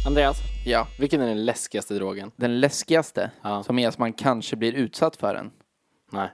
Andreas, 0.07 0.37
Ja. 0.65 0.87
vilken 0.99 1.21
är 1.21 1.27
den 1.27 1.45
läskigaste 1.45 1.93
drogen? 1.93 2.31
Den 2.35 2.59
läskigaste, 2.59 3.31
Ja. 3.41 3.63
som 3.63 3.79
är 3.79 3.87
att 3.87 3.97
man 3.97 4.13
kanske 4.13 4.55
blir 4.55 4.73
utsatt 4.73 5.15
för 5.15 5.33
den. 5.33 5.51
Nej, 6.11 6.29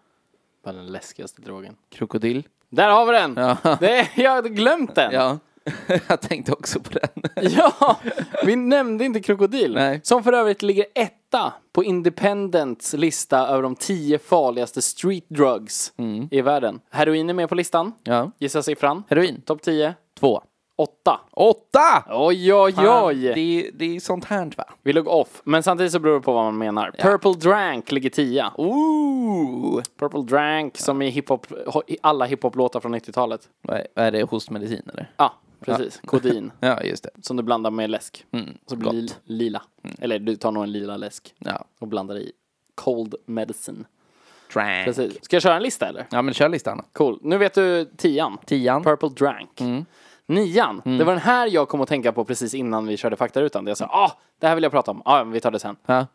vad 0.63 0.73
är 0.75 0.79
den 0.79 0.91
läskigaste 0.91 1.41
drogen? 1.41 1.75
Krokodil. 1.91 2.47
Där 2.69 2.89
har 2.89 3.05
vi 3.05 3.11
den! 3.11 3.33
Ja. 3.37 3.77
Det, 3.79 4.07
jag 4.15 4.31
hade 4.31 4.49
glömt 4.49 4.95
den! 4.95 5.11
Ja, 5.13 5.37
jag 6.07 6.21
tänkte 6.21 6.51
också 6.51 6.79
på 6.79 6.89
den. 6.89 7.23
Ja, 7.51 7.99
vi 8.45 8.55
nämnde 8.55 9.05
inte 9.05 9.19
krokodil. 9.19 9.73
Nej. 9.73 9.99
Som 10.03 10.23
för 10.23 10.33
övrigt 10.33 10.61
ligger 10.61 10.85
etta 10.95 11.53
på 11.71 11.83
Independents 11.83 12.93
lista 12.93 13.47
över 13.47 13.63
de 13.63 13.75
tio 13.75 14.19
farligaste 14.19 14.81
street 14.81 15.29
drugs 15.29 15.93
i 16.31 16.41
världen. 16.41 16.79
Heroin 16.89 17.29
är 17.29 17.33
med 17.33 17.49
på 17.49 17.55
listan. 17.55 17.93
Ja. 18.03 18.31
Gissa 18.37 18.63
siffran. 18.63 19.03
Heroin. 19.09 19.41
Topp 19.41 19.61
10. 19.61 19.93
Två. 20.19 20.41
Åtta. 20.79 21.19
Åtta! 21.31 22.03
Oj, 22.09 22.53
oj, 22.53 22.73
oj. 22.77 23.15
Det, 23.15 23.71
det 23.73 23.95
är 23.95 23.99
sånt 23.99 24.25
här 24.25 24.51
va? 24.57 24.63
Vi 24.83 24.93
låg 24.93 25.07
off, 25.07 25.41
men 25.43 25.63
samtidigt 25.63 25.91
så 25.91 25.99
beror 25.99 26.13
det 26.13 26.21
på 26.21 26.33
vad 26.33 26.43
man 26.43 26.57
menar. 26.57 26.95
Purple 26.99 27.33
Drank 27.33 27.91
ligger 27.91 28.09
tia. 28.09 28.51
Ooh. 28.57 29.83
Purple 29.99 30.21
Drank 30.21 30.77
som 30.77 31.01
i 31.01 31.09
hiphop, 31.09 31.47
alla 32.01 32.25
hiphop-låtar 32.25 32.79
från 32.79 32.95
90-talet. 32.95 33.41
Vad 33.61 33.77
är, 33.77 33.87
vad 33.95 34.05
är 34.05 34.11
det, 34.11 34.23
hostmedicin 34.23 34.89
eller? 34.93 35.11
Ja, 35.17 35.33
precis. 35.65 36.01
Kodin. 36.05 36.51
Ja, 36.59 36.83
just 36.83 37.03
det. 37.03 37.09
som 37.21 37.37
du 37.37 37.43
blandar 37.43 37.71
med 37.71 37.89
läsk. 37.89 38.25
Mm, 38.31 38.57
Så 38.65 38.75
blir 38.75 38.91
det 38.91 39.13
lila. 39.23 39.61
Eller 39.99 40.19
du 40.19 40.35
tar 40.35 40.51
nog 40.51 40.63
en 40.63 40.71
lila 40.71 40.97
läsk 40.97 41.33
Ja. 41.39 41.65
och 41.79 41.87
blandar 41.87 42.17
i 42.17 42.31
cold 42.75 43.15
medicine. 43.25 43.83
Drank. 44.53 44.85
Precis. 44.85 45.23
Ska 45.23 45.35
jag 45.35 45.43
köra 45.43 45.55
en 45.55 45.63
lista 45.63 45.87
eller? 45.87 46.07
Ja, 46.11 46.21
men 46.21 46.33
kör 46.33 46.49
listan. 46.49 46.85
Cool. 46.93 47.19
Nu 47.21 47.37
vet 47.37 47.53
du 47.53 47.85
tian. 47.85 48.37
Tian. 48.45 48.83
Purple 48.83 49.09
Drank. 49.09 49.59
Nian. 50.25 50.81
Det 50.85 51.03
var 51.03 51.13
den 51.13 51.21
här 51.21 51.47
jag 51.47 51.69
kom 51.69 51.81
att 51.81 51.89
tänka 51.89 52.11
på 52.11 52.25
precis 52.25 52.53
innan 52.53 52.87
vi 52.87 52.97
körde 52.97 53.15
faktarutan. 53.15 53.67
Jag 53.67 53.77
sa, 53.77 53.85
ah, 53.85 54.11
det 54.39 54.47
här 54.47 54.55
vill 54.55 54.63
jag 54.63 54.71
prata 54.71 54.91
om. 54.91 55.01
Ja, 55.05 55.19
ah, 55.19 55.23
vi 55.23 55.39
tar 55.39 55.51
det 55.51 55.59
sen. 55.59 55.75
Ja. 55.85 56.07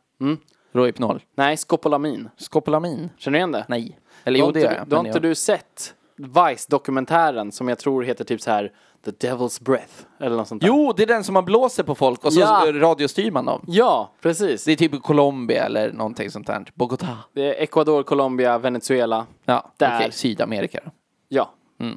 Rohypnol. 0.72 1.22
Nej, 1.34 1.56
skopolamin. 1.56 2.28
Skopolamin. 2.36 3.10
Känner 3.18 3.32
du 3.32 3.38
igen 3.38 3.52
det? 3.52 3.64
Nej. 3.68 3.98
Eller 4.24 4.40
jo, 4.40 4.50
det 4.50 4.60
gör 4.60 4.72
jag. 4.74 4.88
Då 4.88 4.96
har 4.96 5.04
inte 5.06 5.16
jag- 5.16 5.22
du 5.22 5.34
sett 5.34 5.94
Vice-dokumentären 6.16 7.52
som 7.52 7.68
jag 7.68 7.78
tror 7.78 8.02
heter 8.02 8.24
typ 8.24 8.40
så 8.40 8.50
här 8.50 8.72
The 9.04 9.10
Devil's 9.10 9.64
Breath 9.64 9.92
eller 10.20 10.36
något 10.36 10.48
sånt 10.48 10.62
där. 10.62 10.68
Jo, 10.68 10.92
det 10.96 11.02
är 11.02 11.06
den 11.06 11.24
som 11.24 11.32
man 11.34 11.44
blåser 11.44 11.82
på 11.82 11.94
folk 11.94 12.24
och 12.24 12.32
så 12.32 12.40
Ja. 12.40 12.64
radiostyr 12.74 13.30
man 13.30 13.44
dem. 13.44 13.64
Ja, 13.66 14.12
precis. 14.20 14.64
Det 14.64 14.72
är 14.72 14.76
typ 14.76 15.02
Colombia 15.02 15.64
eller 15.64 15.92
någonting 15.92 16.30
sånt 16.30 16.46
där. 16.46 16.64
Bogotá. 16.74 17.16
Det 17.32 17.58
är 17.58 17.62
Ecuador, 17.62 18.02
Colombia, 18.02 18.58
Venezuela. 18.58 19.26
Ja, 19.44 19.72
Där. 19.76 19.96
okej. 19.98 20.12
Sydamerika 20.12 20.80
då. 20.84 20.90
Ja, 21.28 21.50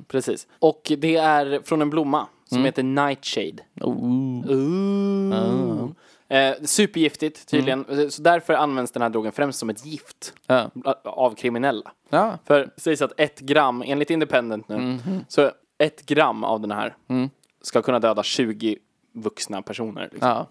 precis. 0.07 0.47
Och 0.59 0.91
det 0.97 1.15
är 1.15 1.59
från 1.63 1.81
en 1.81 1.89
blomma 1.89 2.27
som 2.45 2.65
heter 2.65 2.83
Nightshade. 2.83 3.57
Ooh. 3.81 5.89
Eh, 6.29 6.53
supergiftigt 6.63 7.47
tydligen. 7.49 8.11
Så 8.11 8.21
därför 8.21 8.53
används 8.53 8.91
den 8.91 9.01
här 9.01 9.09
drogen 9.09 9.31
främst 9.31 9.59
som 9.59 9.69
ett 9.69 9.85
gift 9.85 10.33
Ja. 10.47 10.69
av 11.03 11.35
kriminella. 11.35 11.91
Ja. 12.09 12.37
För 12.45 12.59
det 12.75 12.81
sägs 12.81 13.01
att 13.01 13.19
ett 13.19 13.39
gram, 13.39 13.83
enligt 13.85 14.09
Independent 14.09 14.69
nu, 14.69 14.99
så 15.27 15.51
ett 15.77 16.05
gram 16.05 16.43
av 16.43 16.59
den 16.61 16.71
här 16.71 16.95
ska 17.61 17.81
kunna 17.81 17.99
döda 17.99 18.23
20 18.23 18.77
vuxna 19.13 19.61
personer. 19.61 20.09
Liksom. 20.11 20.29
Ja. 20.29 20.47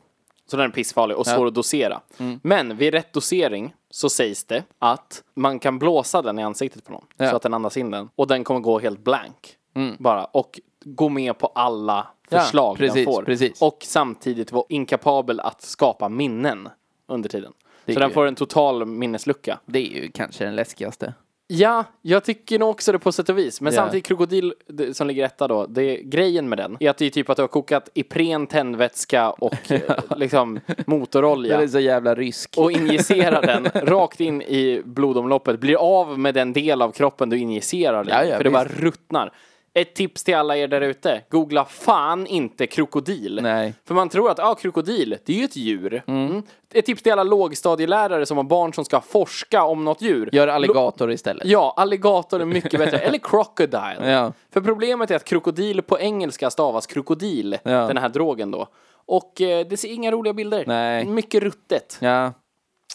Så 0.50 0.56
den 0.56 0.66
är 0.66 0.70
pissfarlig 0.74 1.16
och 1.16 1.26
svår 1.26 1.46
att 1.46 1.54
dosera. 1.54 2.00
Men 2.42 2.76
vid 2.76 2.94
rätt 2.94 3.12
dosering 3.12 3.74
så 3.90 4.08
sägs 4.10 4.44
det 4.44 4.64
att 4.78 5.22
man 5.34 5.58
kan 5.58 5.78
blåsa 5.78 6.22
den 6.22 6.38
i 6.38 6.42
ansiktet 6.42 6.84
på 6.84 6.92
någon. 6.92 7.04
Ja. 7.16 7.30
Så 7.30 7.36
att 7.36 7.42
den 7.42 7.54
andas 7.54 7.76
in 7.76 7.90
den. 7.90 8.08
Och 8.16 8.26
den 8.26 8.44
kommer 8.44 8.60
gå 8.60 8.78
helt 8.78 9.04
blank. 9.04 9.56
Bara. 9.98 10.24
Och 10.24 10.60
gå 10.84 11.08
med 11.08 11.38
på 11.38 11.46
alla 11.46 12.06
Ja, 12.30 12.40
förslag 12.40 12.76
den 12.78 12.88
precis, 12.88 13.04
får. 13.04 13.22
precis. 13.22 13.62
Och 13.62 13.78
samtidigt 13.82 14.52
vara 14.52 14.64
inkapabel 14.68 15.40
att 15.40 15.62
skapa 15.62 16.08
minnen 16.08 16.68
under 17.08 17.28
tiden. 17.28 17.52
Det 17.84 17.92
Så 17.94 18.00
den 18.00 18.08
ju- 18.08 18.14
får 18.14 18.26
en 18.26 18.34
total 18.34 18.86
minneslucka. 18.86 19.58
Det 19.66 19.78
är 19.78 20.02
ju 20.02 20.10
kanske 20.10 20.44
den 20.44 20.56
läskigaste. 20.56 21.14
Ja, 21.48 21.84
jag 22.02 22.24
tycker 22.24 22.58
nog 22.58 22.68
också 22.70 22.92
det 22.92 22.98
på 22.98 23.12
sätt 23.12 23.28
och 23.28 23.38
vis. 23.38 23.60
Men 23.60 23.72
Ja. 23.72 23.76
samtidigt 23.80 24.06
krokodil 24.06 24.54
det, 24.66 24.96
som 24.96 25.06
ligger 25.06 25.24
etta 25.24 25.48
då, 25.48 25.66
det, 25.66 25.96
grejen 26.02 26.48
med 26.48 26.58
den 26.58 26.76
är 26.80 26.90
att 26.90 26.98
det 26.98 27.06
är 27.06 27.10
typ 27.10 27.30
att 27.30 27.36
du 27.36 27.42
har 27.42 27.48
kokat 27.48 27.88
Ipren 27.94 28.46
tändvätska 28.46 29.30
och 29.30 29.54
eh, 29.72 29.80
liksom 30.16 30.60
motorolja. 30.86 31.54
Den 31.56 31.64
är 31.64 31.68
så 31.68 31.78
jävla 31.78 32.14
rysk. 32.14 32.54
och 32.58 32.72
injicerar 32.72 33.42
den 33.42 33.64
rakt 33.88 34.20
in 34.20 34.42
i 34.42 34.82
blodomloppet, 34.84 35.60
blir 35.60 35.76
av 35.76 36.18
med 36.18 36.34
den 36.34 36.52
del 36.52 36.82
av 36.82 36.90
kroppen 36.92 37.30
du 37.30 37.38
injicerar 37.38 38.04
den 38.04 38.14
Ja, 38.18 38.24
ja, 38.24 38.36
för 38.36 38.44
det 38.44 38.50
bara 38.50 38.64
visst. 38.64 38.80
ruttnar. 38.80 39.32
Ett 39.78 39.94
tips 39.94 40.24
till 40.24 40.34
alla 40.36 40.56
er 40.56 40.68
där 40.68 40.80
ute, 40.80 41.22
googla 41.30 41.64
fan 41.64 42.26
inte 42.26 42.66
krokodil. 42.66 43.38
Nej. 43.42 43.74
För 43.84 43.94
man 43.94 44.08
tror 44.08 44.30
att, 44.30 44.38
ja, 44.38 44.50
ah, 44.50 44.54
krokodil, 44.54 45.18
det 45.26 45.32
är 45.32 45.36
ju 45.36 45.44
ett 45.44 45.56
djur. 45.56 46.02
Mm. 46.06 46.42
Ett 46.74 46.86
tips 46.86 47.02
till 47.02 47.12
alla 47.12 47.22
lågstadielärare 47.22 48.26
som 48.26 48.36
har 48.36 48.44
barn 48.44 48.72
som 48.72 48.84
ska 48.84 49.00
forska 49.00 49.62
om 49.62 49.84
något 49.84 50.02
djur. 50.02 50.28
Gör 50.32 50.48
alligator 50.48 51.12
istället. 51.12 51.46
Ja, 51.46 51.74
alligator 51.76 52.40
är 52.40 52.44
mycket 52.44 52.80
bättre. 52.80 52.98
Eller 53.06 53.18
crocodile. 53.18 54.10
Ja. 54.10 54.32
För 54.52 54.60
problemet 54.60 55.10
är 55.10 55.16
att 55.16 55.24
krokodil 55.24 55.82
på 55.82 55.98
engelska 56.00 56.50
stavas 56.50 56.86
krokodil, 56.86 57.58
Ja. 57.62 57.70
den 57.86 57.96
här 57.98 58.08
drogen 58.08 58.50
då. 58.50 58.68
Och 59.06 59.40
eh, 59.40 59.66
det 59.66 59.76
ser 59.76 59.88
inga 59.88 60.10
roliga 60.10 60.32
bilder. 60.34 60.64
Nej. 60.66 61.04
Mycket 61.04 61.42
ruttet. 61.42 61.98
Ja. 62.00 62.32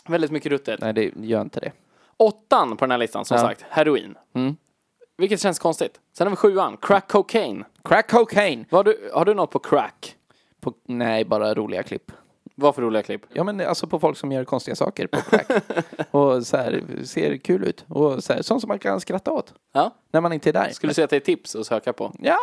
Väldigt 0.08 0.32
mycket 0.32 0.52
ruttet. 0.52 0.80
Nej, 0.82 0.94
det 0.94 1.12
gör 1.16 1.42
inte 1.42 1.60
det. 1.60 1.72
Åttan 2.18 2.78
på 2.78 2.86
den 2.86 2.92
här 2.92 2.98
listan, 2.98 3.26
som 3.26 3.38
Ja. 3.38 3.44
sagt, 3.44 3.66
heroin. 3.70 4.16
Mm. 4.36 4.56
Vilket 5.22 5.42
känns 5.42 5.60
konstigt. 5.60 6.00
Sen 6.18 6.28
har 6.28 6.32
vi 6.32 6.36
sjuan, 6.36 6.78
crack 6.82 7.12
cocaine. 7.12 7.66
Crack 7.84 8.12
cocaine. 8.12 8.66
Vad 8.70 8.80
har, 8.88 8.94
du, 8.94 9.10
har 9.14 9.26
du 9.26 9.34
något 9.34 9.52
på 9.52 9.60
crack? 9.60 10.16
På, 10.62 10.74
nej, 10.88 11.26
bara 11.26 11.54
roliga 11.54 11.84
klipp. 11.84 12.12
Vad 12.56 12.76
för 12.76 12.82
roliga 12.82 13.04
klipp? 13.04 13.22
Ja, 13.34 13.44
men 13.44 13.62
alltså 13.62 13.88
på 13.88 14.00
folk 14.00 14.18
som 14.18 14.32
gör 14.32 14.44
konstiga 14.44 14.76
saker 14.76 15.08
på 15.08 15.22
crack. 15.22 15.52
och 16.12 16.46
så 16.48 16.58
här, 16.58 16.84
ser 17.04 17.38
kul 17.38 17.64
ut. 17.64 17.86
Och 17.88 18.24
så 18.24 18.34
här, 18.34 18.42
sånt 18.42 18.62
som 18.62 18.68
man 18.68 18.80
kan 18.80 19.00
skratta 19.00 19.32
åt. 19.32 19.54
Ja? 19.74 19.96
När 20.12 20.22
man 20.22 20.34
inte 20.34 20.50
är 20.50 20.54
där. 20.54 20.70
Skulle 20.70 20.90
du 20.92 20.94
säga 20.94 21.04
att 21.06 21.10
det 21.10 21.16
är 21.16 21.20
tips 21.20 21.56
att 21.56 21.66
söka 21.66 21.94
på? 21.94 22.12
Ja, 22.20 22.38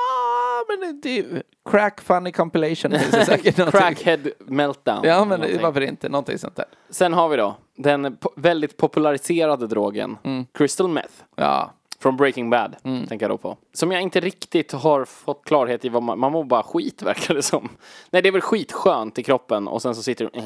men 0.69 1.01
det, 1.01 1.09
det 1.09 1.43
Crack 1.71 2.01
funny 2.01 2.33
compilation 2.33 2.91
finns 2.91 3.11
det 3.11 3.25
säkert. 3.25 3.57
Crackhead 3.71 4.19
meltdown. 4.39 5.01
Ja, 5.05 5.25
men 5.25 5.41
någonting. 5.41 5.63
varför 5.63 5.81
inte? 5.81 6.09
Någonting 6.09 6.39
sånt 6.39 6.57
där. 6.57 6.67
Sen 6.91 7.13
har 7.13 7.29
vi 7.29 7.37
då 7.37 7.57
den 7.77 8.07
po- 8.07 8.33
väldigt 8.37 8.77
populariserade 8.77 9.67
drogen 9.67 10.17
Mm. 10.25 10.47
Crystal 10.55 10.89
Meth. 10.89 11.13
Ja. 11.37 11.71
Från 12.01 12.17
Breaking 12.17 12.51
Bad, 12.51 12.77
Mm. 12.85 13.07
tänker 13.07 13.25
jag 13.25 13.31
då 13.31 13.39
på. 13.39 13.57
Som 13.73 13.93
jag 13.93 14.03
inte 14.03 14.21
riktigt 14.21 14.73
har 14.73 15.05
fått 15.05 15.45
klarhet 15.45 15.85
i 15.85 15.89
vad 15.89 16.03
man, 16.03 16.19
man 16.19 16.33
mår 16.33 16.45
bara 16.45 16.63
skit 16.63 17.03
verkar 17.03 17.35
det 17.35 17.43
som. 17.43 17.69
Nej, 18.11 18.23
det 18.23 18.29
är 18.29 18.33
väl 18.33 18.41
skitskönt 18.41 19.19
i 19.19 19.23
kroppen 19.23 19.69
och 19.69 19.83
sen 19.83 19.95
så 19.95 20.03
sitter 20.03 20.31
du 20.33 20.41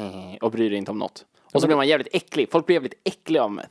och 0.47 0.51
bryr 0.53 0.71
dig 0.71 0.79
inte 0.79 0.91
om 0.91 0.99
något. 0.99 1.25
Och 1.55 1.61
så 1.61 1.67
blir 1.67 1.77
man 1.77 1.89
jävligt 1.89 2.09
äcklig. 2.13 2.49
Folk 2.51 2.67
blir 2.67 2.77
jävligt 2.77 2.95
äckliga 3.05 3.43
av 3.45 3.53
meth. 3.53 3.69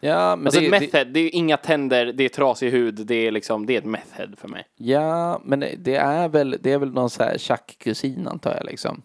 Ja, 0.00 0.36
men 0.36 0.46
Alltså 0.46 0.60
det, 0.60 0.66
ett 0.66 0.72
det, 0.72 0.80
methhead, 0.80 1.04
det 1.04 1.20
är 1.20 1.24
ju 1.24 1.30
inga 1.30 1.56
tänder, 1.56 2.06
det 2.06 2.24
är 2.24 2.28
trasig 2.28 2.70
hud, 2.70 2.94
det 3.06 3.14
är 3.14 3.30
liksom, 3.30 3.66
det 3.66 3.74
är 3.74 3.78
ett 3.78 3.84
methhead 3.84 4.28
för 4.36 4.48
mig. 4.48 4.64
ja, 4.76 5.40
men 5.44 5.60
det- 5.60 5.76
det 5.78 5.96
är 5.96 6.28
väl, 6.28 6.56
det 6.60 6.72
är 6.72 6.78
väl 6.78 6.92
någon 6.92 7.10
så 7.10 7.22
här 7.22 7.38
tjackkusin 7.38 8.28
antar 8.28 8.54
jag 8.56 8.64
liksom. 8.66 9.02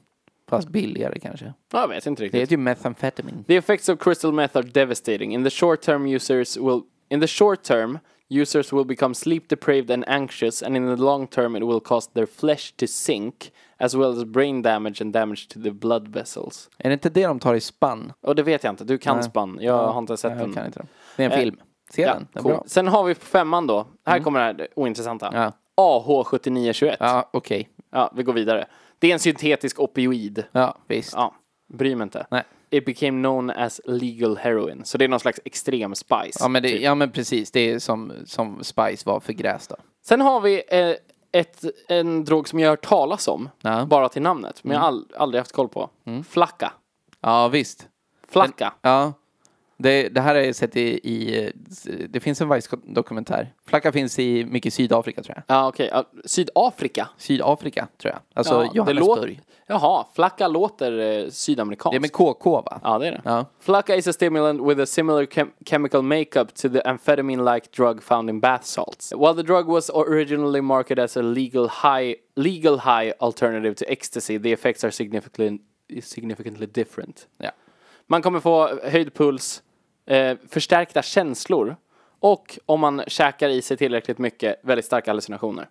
Fast 0.50 0.70
billigare 0.70 1.20
kanske. 1.20 1.54
Ja, 1.74 1.82
Jag 1.82 1.88
vet 1.88 2.06
inte 2.06 2.22
Det 2.22 2.26
riktigt. 2.26 2.42
heter 2.42 2.52
ju 2.54 2.58
methamfetamin. 2.58 3.44
The 3.48 3.56
effects 3.56 3.90
of 3.90 4.00
crystal 4.00 4.34
meth 4.34 4.58
are 4.58 4.66
devastating. 4.68 5.34
In 5.34 5.44
the 5.44 5.50
short 5.50 5.82
term 5.82 6.06
users 6.08 6.58
will 6.58 6.82
in 7.10 7.22
the 7.22 7.28
short 7.28 7.64
term 7.64 8.00
users 8.30 8.74
will 8.74 8.86
become 8.86 9.14
sleep 9.16 9.50
deprived 9.50 9.92
and 9.92 10.04
anxious 10.08 10.64
and 10.64 10.78
in 10.78 10.96
the 10.96 11.02
long 11.04 11.28
term 11.28 11.56
it 11.56 11.64
will 11.64 11.80
cause 11.80 12.10
their 12.14 12.26
flesh 12.26 12.72
to 12.78 12.88
sink 12.88 13.52
as 13.78 13.96
well 13.96 14.12
as 14.18 14.24
brain 14.26 14.62
damage 14.62 15.02
and 15.02 15.14
damage 15.14 15.48
to 15.54 15.60
the 15.64 15.72
blood 15.72 16.08
vessels. 16.08 16.70
Är 16.78 16.90
det 16.90 16.94
inte 16.94 17.10
det 17.10 17.28
de 17.28 17.40
tar 17.40 17.56
i 17.56 17.62
spann? 17.62 18.14
Och 18.22 18.36
det 18.36 18.44
vet 18.44 18.64
jag 18.64 18.72
inte, 18.74 18.84
du 18.84 18.98
kan 18.98 19.16
Nej. 19.16 19.24
spann. 19.24 19.58
Jag 19.62 19.88
har 19.88 20.00
inte 20.00 20.18
sett 20.18 20.40
den. 20.40 20.54
Kan 20.54 20.66
inte 20.66 20.80
det. 20.80 20.88
Det 21.18 21.24
är 21.24 21.26
en 21.26 21.32
Eh, 21.32 21.40
film. 21.40 21.58
Se 21.92 22.02
Ja, 22.02 22.14
den, 22.14 22.28
den 22.34 22.44
cool. 22.44 22.64
Sen 22.66 22.88
har 22.88 23.04
vi 23.04 23.16
på 23.16 23.26
femman 23.26 23.68
då, 23.68 23.88
här 24.06 24.20
kommer 24.20 24.40
det 24.40 24.46
här 24.46 24.68
ointressanta. 24.76 25.30
Ja. 25.34 25.52
AH7921. 25.78 26.86
Ja. 26.86 26.96
Ja, 27.00 27.30
okej. 27.34 27.70
vi 28.14 28.24
går 28.24 28.34
vidare. 28.34 28.66
Det 29.00 29.08
är 29.10 29.14
en 29.14 29.20
syntetisk 29.20 29.80
opioid. 29.80 30.44
Ja, 30.52 30.76
visst. 30.88 31.14
Ja, 31.14 31.34
bryr 31.74 31.96
mig 31.96 32.04
inte. 32.04 32.26
Nej. 32.32 32.44
It 32.72 32.86
became 32.86 33.12
known 33.22 33.50
as 33.50 33.82
legal 33.86 34.38
heroin. 34.38 34.86
Så 34.86 34.98
det 34.98 35.06
är 35.06 35.10
någon 35.10 35.20
slags 35.20 35.40
extrem 35.46 35.96
spice. 35.96 36.38
Ja 36.40 36.48
men, 36.48 36.64
det, 36.64 36.70
typ. 36.70 36.82
ja 36.82 36.96
men 36.96 37.12
precis, 37.12 37.52
det 37.52 37.60
är 37.72 37.80
som, 37.80 38.12
som 38.26 38.64
Spice 38.64 39.10
var 39.10 39.20
för 39.20 39.34
gräs 39.34 39.68
då. 39.68 39.76
Sen 40.06 40.22
har 40.22 40.42
vi 40.42 40.64
eh, 40.68 40.96
ett, 41.32 41.64
en 41.88 42.26
drog 42.26 42.48
som 42.50 42.60
jag 42.60 42.68
har 42.68 42.72
hört 42.72 42.86
talas 42.86 43.28
om, 43.28 43.50
Ja. 43.62 43.70
Mm. 43.74 43.88
bara 43.90 44.10
till 44.10 44.22
namnet, 44.22 44.64
men 44.64 44.74
jag 44.74 44.80
har 44.82 44.88
all, 44.88 45.06
aldrig 45.18 45.40
haft 45.42 45.52
koll 45.52 45.70
på. 45.70 45.90
Flacka. 46.30 46.74
Ja 47.22 47.48
visst. 47.48 47.88
Flacka. 48.28 48.74
Ja. 48.82 49.14
Det, 49.82 50.10
det 50.10 50.22
här 50.22 50.36
har 50.36 50.42
jag 50.42 50.56
sett 50.56 50.76
i, 50.76 50.82
i 51.10 51.52
det 52.10 52.20
finns 52.20 52.42
en 52.42 52.50
Vice-dokumentär. 52.50 53.54
Flacka 53.66 53.92
finns 53.92 54.20
i 54.20 54.46
mycket 54.46 54.74
Sydafrika 54.74 55.24
tror 55.24 55.36
jag. 55.48 55.56
Ja, 55.58 55.68
okej. 55.68 55.90
Ja, 55.92 56.06
Sydafrika. 56.26 57.10
Sydafrika 57.18 57.88
tror 57.98 58.14
jag. 58.14 58.22
Alltså 58.34 58.54
Ja, 58.54 58.72
Johannesburg. 58.74 59.08
låter, 59.08 59.40
jaha, 59.68 60.06
flacka 60.16 60.48
låter 60.48 61.00
eh, 61.24 61.30
sydamerikanskt. 61.30 61.94
Det 61.94 61.98
är 61.98 62.02
med 62.02 62.12
KK 62.14 62.46
va? 62.62 62.80
Ja, 62.84 63.00
det 63.00 63.08
är 63.08 63.12
det. 63.12 63.22
Ja. 63.26 63.46
Flacka 63.60 63.96
is 63.96 64.08
a 64.08 64.14
stimulant 64.14 64.70
with 64.70 64.82
a 64.82 64.86
similar 64.86 65.26
chem 65.26 65.52
chemical 65.66 66.02
makeup 66.02 66.56
to 66.56 66.70
the 66.70 66.82
amphetamine-like 66.82 67.68
drug 67.72 68.04
found 68.04 68.30
in 68.30 68.40
bath 68.40 68.64
salts. 68.66 69.12
While 69.14 69.34
the 69.36 69.44
drug 69.44 69.68
was 69.70 69.90
originally 69.90 70.62
marketed 70.62 71.00
as 71.04 71.18
a 71.18 71.22
legal 71.22 71.68
high, 71.68 72.16
legal 72.36 72.78
high 72.78 73.14
alternative 73.20 73.76
to 73.76 73.86
ecstasy, 73.88 74.40
the 74.40 74.52
effects 74.54 74.84
are 74.84 74.92
significantly, 74.92 75.60
significantly 76.02 76.68
different. 76.74 77.28
ja. 77.38 77.52
Man 78.12 78.22
kommer 78.22 78.40
få 78.40 78.70
höjd 78.84 79.14
puls, 79.14 79.64
eh, 80.10 80.38
förstärkta 80.50 81.02
känslor 81.02 81.76
och 82.20 82.60
om 82.66 82.80
man 82.80 83.04
käkar 83.08 83.50
i 83.50 83.62
sig 83.62 83.78
tillräckligt 83.78 84.18
mycket, 84.18 84.60
väldigt 84.64 84.86
starka 84.86 85.12
hallucinationer. 85.12 85.68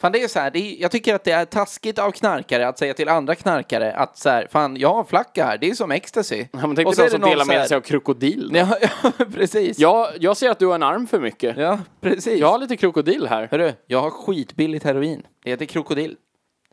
Fan 0.00 0.12
det 0.12 0.22
är 0.22 0.28
så 0.28 0.38
här, 0.40 0.50
det 0.50 0.58
är, 0.58 0.82
jag 0.82 0.90
tycker 0.90 1.14
att 1.14 1.24
det 1.24 1.30
är 1.32 1.44
taskigt 1.44 1.98
av 1.98 2.10
knarkare 2.10 2.68
att 2.68 2.78
säga 2.78 2.94
till 2.94 3.08
andra 3.08 3.34
knarkare 3.34 3.92
att 3.92 4.18
så 4.18 4.28
här, 4.30 4.46
fan 4.50 4.76
jag 4.76 4.94
har 4.94 5.04
flacka 5.04 5.44
här, 5.44 5.58
det 5.58 5.70
är 5.70 5.74
som 5.74 5.90
ecstasy. 5.90 6.46
Ja, 6.52 6.66
men 6.66 6.76
tänk 6.76 6.88
Och 6.88 6.94
dig 6.94 7.10
så 7.10 7.16
de 7.16 7.22
som 7.22 7.30
delar 7.30 7.44
här- 7.44 7.58
med 7.58 7.68
sig 7.68 7.76
av 7.76 7.80
krokodil. 7.80 8.50
Ja, 8.54 8.76
ja 9.02 9.12
precis. 9.32 9.78
Ja, 9.78 10.10
jag 10.20 10.36
ser 10.36 10.50
att 10.50 10.58
du 10.58 10.66
har 10.66 10.74
en 10.74 10.82
arm 10.82 11.06
för 11.06 11.20
mycket. 11.20 11.56
ja 11.56 11.78
precis. 12.00 12.38
Jag 12.40 12.48
har 12.50 12.58
lite 12.58 12.76
krokodil 12.76 13.26
här. 13.26 13.48
Hörru, 13.50 13.72
jag 13.86 14.00
har 14.00 14.10
skitbilligt 14.10 14.84
heroin. 14.84 15.26
Det 15.44 15.50
heter 15.50 15.66
krokodil. 15.66 16.16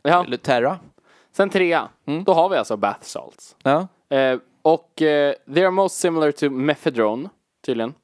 Ja. 0.02 0.24
Eller 0.24 0.36
terra. 0.36 0.78
Sen 1.36 1.50
trea, 1.50 1.88
Mm. 2.06 2.24
då 2.24 2.32
har 2.34 2.48
vi 2.48 2.56
alltså 2.56 2.76
bath 2.76 3.02
salts. 3.02 3.56
Ja. 3.62 3.88
Eh, 4.16 4.38
och 4.72 5.02
eh, 5.02 5.34
they 5.54 5.62
are 5.62 5.70
most 5.70 5.96
similar 6.00 6.32
to 6.32 6.50
methadone, 6.50 7.28
tydligen. 7.66 7.94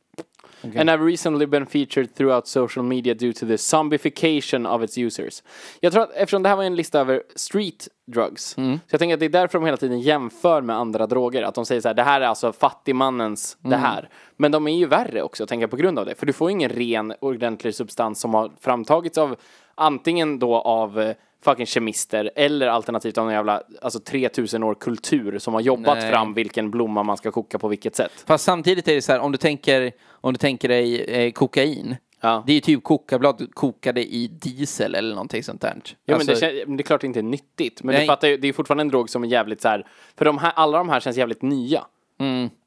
And 0.78 0.90
have 0.90 1.04
recently 1.04 1.46
been 1.46 1.66
featured 1.66 2.14
throughout 2.14 2.46
social 2.46 2.84
media 2.84 3.14
due 3.14 3.32
to 3.32 3.46
the 3.46 3.58
zombification 3.58 4.66
of 4.66 4.82
its 4.82 4.98
users. 4.98 5.42
Jag 5.80 5.92
tror 5.92 6.02
att 6.02 6.12
eftersom 6.12 6.42
det 6.42 6.48
här 6.48 6.56
var 6.56 6.64
en 6.64 6.76
lista 6.76 7.00
över 7.00 7.22
street 7.36 7.88
drugs, 8.06 8.58
Mm. 8.58 8.76
så 8.78 8.80
jag 8.94 8.98
tänker 8.98 9.14
att 9.14 9.20
det 9.20 9.26
är 9.26 9.30
därför 9.30 9.58
de 9.58 9.64
hela 9.64 9.76
tiden 9.76 10.00
jämför 10.00 10.60
med 10.62 10.76
andra 10.76 11.06
droger. 11.06 11.42
Att 11.42 11.54
de 11.54 11.66
säger 11.66 11.80
så 11.80 11.88
här, 11.88 11.94
det 11.94 12.02
här 12.02 12.20
är 12.20 12.26
alltså 12.26 12.52
fattigmannens 12.52 13.56
Mm. 13.64 13.70
det 13.70 13.76
här. 13.86 14.08
Men 14.36 14.52
de 14.52 14.68
är 14.68 14.76
ju 14.76 14.86
värre 14.86 15.22
också, 15.22 15.46
tänker 15.46 15.62
jag, 15.62 15.70
på 15.70 15.76
grund 15.76 15.98
av 15.98 16.06
det. 16.06 16.14
För 16.14 16.26
du 16.26 16.32
får 16.32 16.50
ingen 16.50 16.70
ren, 16.70 17.14
ordentlig 17.20 17.74
substans 17.74 18.20
som 18.20 18.34
har 18.34 18.50
framtagits 18.60 19.18
av 19.18 19.36
antingen 19.74 20.38
då 20.38 20.54
av 20.56 21.00
eh, 21.00 21.14
fucking 21.44 21.66
kemister 21.66 22.30
eller 22.36 22.66
alternativt 22.66 23.18
av 23.18 23.24
någon 23.24 23.34
jävla, 23.34 23.62
alltså 23.82 24.00
3000 24.00 24.62
år 24.62 24.74
kultur 24.74 25.38
som 25.38 25.54
har 25.54 25.60
jobbat 25.60 25.98
Nej. 25.98 26.10
fram 26.10 26.34
vilken 26.34 26.70
blomma 26.70 27.02
man 27.02 27.16
ska 27.16 27.30
koka 27.30 27.58
på 27.58 27.68
vilket 27.68 27.96
sätt. 27.96 28.24
Fast 28.26 28.44
samtidigt 28.44 28.88
är 28.88 28.94
det 28.94 29.02
så 29.02 29.12
här, 29.12 29.20
om 29.20 29.32
du 29.32 29.38
tänker, 29.38 29.92
om 30.10 30.32
du 30.32 30.38
tänker 30.38 30.68
dig 30.68 31.00
eh, 31.04 31.32
kokain. 31.32 31.96
Ja. 32.20 32.42
Det 32.46 32.52
är 32.52 32.54
ju 32.54 32.60
typ 32.60 32.84
kokablad 32.84 33.48
kokade 33.54 34.04
i 34.04 34.26
diesel 34.26 34.94
eller 34.94 35.14
någonting 35.14 35.42
sånt 35.42 35.60
där. 35.60 35.82
Ja, 36.04 36.14
Alltså, 36.14 36.30
men 36.30 36.40
det, 36.40 36.46
kän- 36.46 36.64
men 36.66 36.76
det 36.76 36.80
är 36.80 36.84
klart 36.84 37.00
det 37.00 37.06
inte 37.06 37.20
är 37.20 37.22
nyttigt. 37.22 37.82
Men 37.82 37.92
Nej. 37.92 38.02
du 38.02 38.06
fattar 38.06 38.28
ju, 38.28 38.36
det 38.36 38.48
är 38.48 38.52
fortfarande 38.52 38.80
en 38.82 38.88
drog 38.88 39.10
som 39.10 39.24
är 39.24 39.28
jävligt 39.28 39.60
så 39.60 39.68
här, 39.68 39.86
för 40.18 40.24
de 40.24 40.38
här, 40.38 40.52
alla 40.56 40.78
de 40.78 40.88
här 40.88 41.00
känns 41.00 41.16
jävligt 41.16 41.42
nya. 41.42 41.84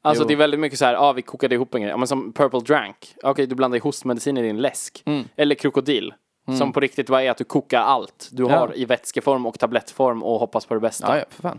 alltså 0.02 0.22
jo. 0.24 0.28
det 0.28 0.34
är 0.34 0.36
väldigt 0.36 0.60
mycket 0.60 0.78
så 0.78 0.84
här, 0.84 0.92
ja 0.92 1.00
ah, 1.00 1.12
vi 1.12 1.22
kokade 1.22 1.54
ihop 1.54 1.74
en 1.74 1.80
grej, 1.80 1.90
ja, 1.90 1.96
men 1.96 2.08
som 2.08 2.32
Purple 2.32 2.60
Drank, 2.60 2.96
okej 3.22 3.46
du 3.46 3.54
blandar 3.54 3.76
i 3.76 3.80
hostmedicin 3.80 4.36
i 4.36 4.42
din 4.42 4.56
läsk. 4.58 5.04
Eller 5.36 5.54
krokodil, 5.54 6.12
som 6.58 6.72
på 6.72 6.80
riktigt 6.80 7.06
bara 7.08 7.22
är 7.22 7.30
att 7.30 7.36
du 7.36 7.44
kokar 7.44 7.80
allt 7.80 8.28
du 8.32 8.42
Mm. 8.42 8.54
Ja. 8.54 8.60
har 8.60 8.76
i 8.78 8.84
vätskeform 8.84 9.46
och 9.46 9.58
tablettform 9.58 10.22
och 10.22 10.38
hoppas 10.40 10.66
på 10.66 10.74
det 10.74 10.80
bästa. 10.80 11.06
Ja, 11.08 11.16
ja, 11.18 11.24
för 11.30 11.42
fan. 11.42 11.58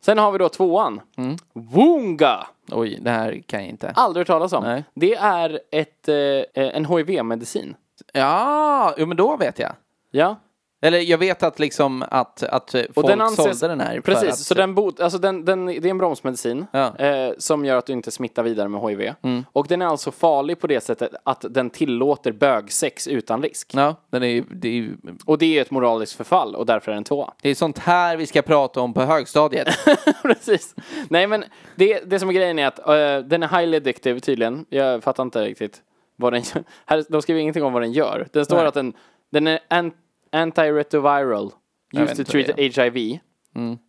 Sen 0.00 0.18
har 0.18 0.32
vi 0.32 0.38
då 0.38 0.48
tvåan, 0.48 1.00
Mm. 1.16 1.36
Woonga! 1.52 2.46
Oj, 2.72 2.98
det 3.00 3.10
här 3.10 3.42
kan 3.46 3.60
jag 3.60 3.68
inte. 3.68 3.90
Aldrig 3.90 4.20
hört 4.20 4.26
talas 4.26 4.52
om. 4.52 4.64
Nej. 4.64 4.84
Det 4.94 5.14
är 5.14 5.60
ett, 5.70 6.08
eh, 6.08 6.16
en 6.54 6.84
HIV-medicin. 6.86 7.74
Ja, 8.12 8.94
jo, 8.96 9.06
men 9.06 9.16
då 9.16 9.36
vet 9.36 9.58
jag. 9.58 9.72
Ja. 10.10 10.36
Eller 10.82 10.98
jag 10.98 11.18
vet 11.18 11.42
att 11.42 11.58
liksom 11.58 12.04
att, 12.10 12.42
att 12.42 12.74
folk 12.94 13.06
den 13.06 13.20
anses- 13.20 13.36
sålde 13.52 13.68
den 13.68 13.80
här 13.80 14.00
Precis, 14.00 14.28
att, 14.30 14.38
så 14.38 14.54
den, 14.54 14.74
bot, 14.74 15.00
alltså 15.00 15.18
den, 15.18 15.44
den, 15.44 15.66
det 15.66 15.84
är 15.84 15.86
en 15.86 15.98
bromsmedicin 15.98 16.66
Ja. 16.72 16.96
eh, 16.96 17.32
som 17.38 17.64
gör 17.64 17.76
att 17.76 17.86
du 17.86 17.92
inte 17.92 18.10
smittar 18.10 18.42
vidare 18.42 18.68
med 18.68 18.80
HIV. 18.80 19.12
Mm. 19.22 19.44
Och 19.52 19.66
den 19.66 19.82
är 19.82 19.86
alltså 19.86 20.10
farlig 20.12 20.60
på 20.60 20.66
det 20.66 20.80
sättet 20.80 21.10
att 21.24 21.44
den 21.50 21.70
tillåter 21.70 22.32
bögsex 22.32 23.08
utan 23.08 23.42
risk. 23.42 23.70
Ja, 23.74 23.96
den 24.10 24.22
är 24.22 24.44
det 24.50 24.68
är 24.68 24.72
ju, 24.72 24.96
Och 25.26 25.38
det 25.38 25.58
är 25.58 25.62
ett 25.62 25.70
moraliskt 25.70 26.16
förfall 26.16 26.54
och 26.56 26.66
därför 26.66 26.90
är 26.90 26.94
den 26.94 27.04
tvåa. 27.04 27.32
det 27.42 27.48
är 27.50 27.54
sånt 27.54 27.78
här 27.78 28.16
vi 28.16 28.26
ska 28.26 28.42
prata 28.42 28.80
om 28.80 28.94
på 28.94 29.02
högstadiet. 29.02 29.68
Precis. 30.22 30.74
Nej 31.08 31.26
men 31.26 31.44
det, 31.76 32.00
det 32.06 32.18
som 32.18 32.28
är 32.28 32.32
grejen 32.32 32.58
är 32.58 32.66
att 32.66 32.78
eh, 32.78 33.18
den 33.28 33.42
är 33.42 33.48
highly 33.58 33.76
addictive 33.76 34.20
tydligen. 34.20 34.66
Jag 34.68 35.02
fattar 35.02 35.22
inte 35.22 35.42
riktigt 35.44 35.82
vad 36.16 36.32
den 36.32 36.42
gör. 36.54 36.64
Här, 36.86 37.04
de 37.08 37.22
skriver 37.22 37.40
ingenting 37.40 37.62
om 37.64 37.72
vad 37.72 37.82
den 37.82 37.92
gör. 37.92 38.28
Den 38.32 38.44
står 38.44 38.56
Nej. 38.56 38.66
att 38.66 38.74
den, 38.74 38.92
den 39.30 39.46
är 39.46 39.58
antiretroviral. 40.32 41.52
Used 41.92 42.16
to 42.16 42.24
treat 42.24 42.76
HIV. 42.76 43.20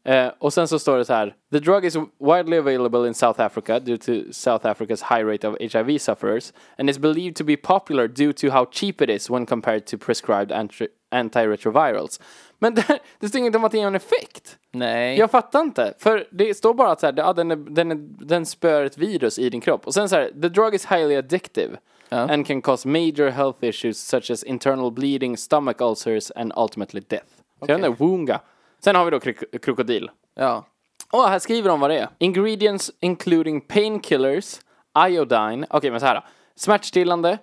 Eh, 0.05 0.27
och 0.39 0.53
sen 0.53 0.67
så 0.67 0.79
står 0.79 0.97
det 0.97 1.05
så 1.05 1.13
här. 1.13 1.35
The 1.51 1.59
drug 1.59 1.85
is 1.85 1.95
widely 2.19 2.57
available 2.57 3.07
in 3.07 3.13
South 3.13 3.41
Africa 3.41 3.79
due 3.79 3.97
to 3.97 4.11
South 4.31 4.65
Africa's 4.65 5.15
high 5.15 5.25
rate 5.25 5.47
of 5.47 5.55
HIV 5.59 5.99
sufferers 5.99 6.53
and 6.77 6.89
is 6.89 6.99
believed 6.99 7.35
to 7.35 7.43
be 7.43 7.57
popular 7.57 8.07
due 8.07 8.33
to 8.33 8.49
how 8.49 8.65
cheap 8.71 9.01
it 9.01 9.09
is 9.09 9.29
when 9.29 9.45
compared 9.45 9.85
to 9.85 9.97
prescribed 9.97 10.51
anti- 10.51 10.87
antiretrovirals. 11.11 12.19
Men 12.59 12.75
det, 12.75 12.99
det 13.19 13.29
står 13.29 13.39
inget 13.39 13.55
om 13.55 13.63
att 13.63 13.71
det 13.71 13.77
ger 13.77 13.87
en 13.87 13.95
effekt. 13.95 14.57
Nej. 14.71 15.17
Jag 15.17 15.31
fattar 15.31 15.61
inte. 15.61 15.93
För 15.99 16.27
det 16.31 16.53
står 16.57 16.73
bara 16.73 16.91
att 16.91 16.99
så 16.99 17.05
här, 17.05 17.13
ja, 17.17 17.33
den, 17.33 17.51
är, 17.51 17.55
den, 17.55 17.91
är, 17.91 17.95
den 18.25 18.45
spör 18.45 18.85
ett 18.85 18.97
virus 18.97 19.39
i 19.39 19.49
din 19.49 19.61
kropp. 19.61 19.87
Och 19.87 19.93
sen 19.93 20.09
så 20.09 20.15
här, 20.15 20.31
the 20.41 20.49
drug 20.49 20.75
is 20.75 20.85
highly 20.85 21.15
addictive. 21.15 21.77
And 22.11 22.47
can 22.47 22.61
cause 22.61 22.87
major 22.87 23.29
health 23.29 23.63
issues 23.63 23.97
such 23.97 24.31
as 24.31 24.43
internal 24.43 24.91
bleeding, 24.91 25.37
stomach 25.37 25.81
ulcers 25.81 26.31
and 26.35 26.53
ultimately 26.57 27.01
death. 27.07 27.25
Så 27.59 27.65
jag 27.67 27.77
vet 27.79 27.85
inte, 27.87 28.03
woonga. 28.03 28.39
Sen 28.79 28.95
har 28.95 29.05
vi 29.05 29.11
då 29.11 29.19
krok- 29.19 29.59
krokodil. 29.61 30.11
Ja. 30.35 30.65
Och 31.11 31.23
här 31.29 31.39
skriver 31.39 31.69
de 31.69 31.79
vad 31.79 31.89
det 31.89 31.97
är. 31.97 32.09
Ingredients 32.17 32.91
including 32.99 33.61
painkillers, 33.61 34.59
iodine, 35.07 35.65
okej 35.69 35.91
men 35.91 35.99
så 35.99 36.05
här. 36.05 36.15
då. 36.15 36.21
Smärtstillande, 36.55 37.37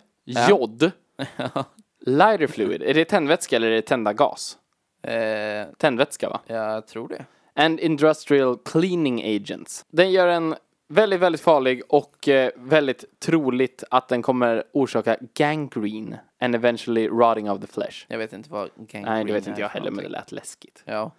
jod, 0.48 0.90
lighter 2.06 2.46
fluid. 2.46 2.82
Är 2.82 2.94
det 2.94 3.04
tändvätska 3.04 3.56
eller 3.56 3.66
är 3.66 3.70
det 3.74 3.82
tända 3.82 4.12
gas? 4.12 4.58
Eh, 5.02 5.66
Tändvätska 5.78 6.28
va? 6.28 6.40
jag 6.46 6.86
tror 6.86 7.08
det. 7.08 7.24
and 7.54 7.80
industrial 7.80 8.58
cleaning 8.64 9.36
agents. 9.36 9.84
Den 9.90 10.10
gör 10.12 10.28
en 10.28 10.54
väldigt, 10.88 11.20
väldigt 11.20 11.40
farlig 11.40 11.82
och 11.88 12.28
eh, 12.28 12.50
väldigt 12.56 13.20
troligt 13.20 13.84
att 13.90 14.08
den 14.08 14.22
kommer 14.22 14.64
orsaka 14.72 15.16
gangrene 15.34 16.20
and 16.40 16.54
eventually 16.54 17.08
rotting 17.08 17.50
of 17.50 17.60
the 17.60 17.66
flesh. 17.66 18.06
Jag 18.08 18.18
vet 18.18 18.32
inte 18.32 18.50
vad 18.50 18.70
gangrene 18.76 19.14
Nej, 19.14 19.24
det 19.24 19.32
vet 19.32 19.46
är 19.46 19.50
inte 19.50 19.60
jag 19.60 19.68
heller, 19.68 19.90
men 19.90 20.04
det 20.04 20.10
lät 20.10 20.32
läskigt. 20.32 20.82
Ja. 20.84 21.10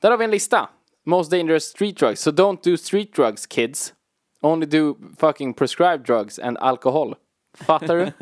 Där 0.00 0.10
har 0.10 0.18
vi 0.18 0.24
en 0.24 0.30
lista. 0.30 0.68
Most 1.04 1.30
dangerous 1.30 1.64
street 1.64 1.96
drugs. 1.96 2.20
So 2.20 2.30
don't 2.30 2.58
do 2.70 2.76
street 2.76 3.14
drugs, 3.14 3.46
kids. 3.46 3.94
Only 4.40 4.66
do 4.66 4.96
fucking 5.18 5.54
prescribed 5.54 6.06
drugs 6.06 6.38
and 6.38 6.58
alcohol. 6.58 7.14
Fattar 7.54 7.96
du? 7.96 8.12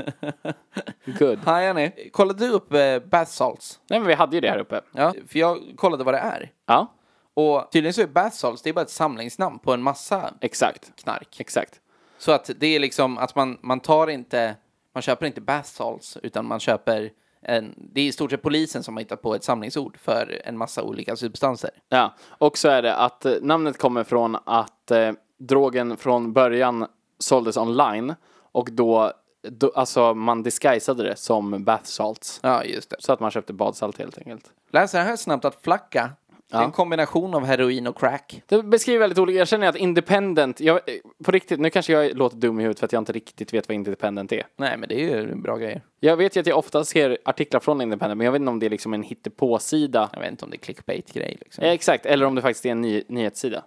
Good. 1.18 1.38
Hi, 1.38 1.66
Annie. 1.66 2.11
Kollade 2.12 2.46
du 2.46 2.52
upp 2.52 2.72
eh, 2.72 2.98
bath 2.98 3.30
salts? 3.30 3.80
Nej, 3.90 3.98
men 4.00 4.09
vi 4.09 4.14
hade 4.14 4.36
ju 4.36 4.40
det 4.40 4.50
här 4.50 4.59
uppe. 4.59 4.80
Ja. 4.92 5.14
För 5.28 5.38
jag 5.38 5.59
kollade 5.76 6.04
vad 6.04 6.14
det 6.14 6.18
är. 6.18 6.50
Ja, 6.66 6.94
Och 7.37 7.68
tydligen 7.72 7.95
så 7.95 8.03
är 8.03 8.07
bath 8.07 8.37
salts, 8.37 8.62
det 8.62 8.68
är 8.68 8.74
bara 8.74 8.82
ett 8.82 8.91
samlingsnamn 8.91 9.59
på 9.59 9.72
en 9.72 9.82
massa 9.82 10.34
exakt. 10.41 10.93
knark. 10.97 11.41
Exakt. 11.41 11.80
Så 12.18 12.32
att 12.32 12.51
det 12.57 12.66
är 12.66 12.80
liksom 12.80 13.18
att 13.18 13.34
man, 13.34 13.59
man 13.61 13.80
tar 13.80 14.07
inte, 14.07 14.57
man 14.95 15.03
köper 15.03 15.26
inte 15.26 15.41
bath 15.41 15.68
salts, 15.68 16.18
utan 16.22 16.47
man 16.47 16.61
köper 16.61 17.11
en, 17.43 17.74
det 17.76 18.01
är 18.01 18.05
i 18.05 18.12
stort 18.12 18.30
sett 18.30 18.43
polisen 18.43 18.82
som 18.82 18.97
har 18.97 19.01
hittat 19.01 19.22
på 19.22 19.34
ett 19.34 19.45
samlingsord 19.45 19.99
för 19.99 20.43
en 20.45 20.59
massa 20.59 20.82
olika 20.82 21.16
substanser. 21.16 21.70
Ja, 21.89 22.14
och 22.28 22.59
så 22.59 22.68
är 22.68 22.82
det 22.82 22.97
att 22.97 23.24
eh, 23.24 23.34
namnet 23.43 23.78
kommer 23.78 24.05
från 24.05 24.37
att 24.45 24.91
eh, 24.91 25.12
drogen 25.39 25.97
från 25.97 26.32
början 26.32 26.87
såldes 27.18 27.57
online 27.57 28.14
och 28.53 28.68
då, 28.72 29.12
då 29.43 29.72
alltså 29.74 30.14
man 30.14 30.43
disguisade 30.43 31.03
det 31.03 31.16
som 31.16 31.64
bath 31.64 31.84
salts. 31.84 32.41
Ja, 32.43 32.64
just 32.64 32.91
det. 32.91 32.97
Så 32.99 33.12
att 33.12 33.20
man 33.20 33.30
köpte 33.30 33.53
badsalt 33.53 33.99
helt 33.99 34.18
enkelt. 34.18 34.51
Läser 34.70 35.03
här 35.03 35.16
snabbt 35.16 35.45
att 35.45 35.62
flacka, 35.62 36.11
det 36.51 36.57
är 36.57 36.64
en 36.64 36.72
kombination 36.72 37.34
av 37.34 37.44
heroin 37.44 37.86
och 37.86 37.99
crack. 37.99 38.42
Det 38.47 38.62
beskriver 38.62 38.99
väldigt 38.99 39.18
olika. 39.18 39.38
Jag 39.38 39.49
känner 39.49 39.68
att 39.68 39.76
independent, 39.76 40.61
jag, 40.61 40.80
på 41.24 41.30
riktigt, 41.30 41.61
nu 41.61 41.70
kanske 41.70 41.92
jag 41.92 42.16
låter 42.16 42.36
dum 42.36 42.61
i 42.61 42.62
huvudet 42.62 42.78
för 42.78 42.86
att 42.86 42.92
jag 42.92 43.01
inte 43.01 43.12
riktigt 43.12 43.55
vet 43.55 43.68
vad 43.68 43.74
independent 43.74 44.32
är. 44.32 44.47
Nej, 44.57 44.76
men 44.76 44.88
det 44.88 44.94
är 44.94 45.20
ju 45.20 45.34
bra 45.34 45.57
grejer. 45.57 45.82
Jag 46.01 46.16
vet 46.16 46.36
ju 46.36 46.40
att 46.40 46.47
jag 46.47 46.59
ofta 46.59 46.84
ser 46.84 47.18
artiklar 47.24 47.61
från 47.61 47.80
independent, 47.80 48.18
men 48.18 48.24
jag 48.24 48.32
vet 48.32 48.40
inte 48.40 48.51
om 48.51 48.59
det 48.59 48.66
är 48.66 48.70
liksom 48.70 48.94
en 48.94 49.03
hittepåsida. 49.03 50.11
Jag 50.12 50.20
vet 50.20 50.30
inte 50.30 50.44
om 50.44 50.51
det 50.51 50.57
är 50.57 50.59
clickbait-grej. 50.59 51.36
Liksom. 51.40 51.64
Eh, 51.64 51.70
Exakt, 51.70 52.07
eller 52.07 52.26
om 52.26 52.34
det 52.34 52.42
faktiskt 52.42 52.66
är 52.66 52.70
en 52.70 52.80
ny, 52.80 53.03
nyhetssida. 53.09 53.64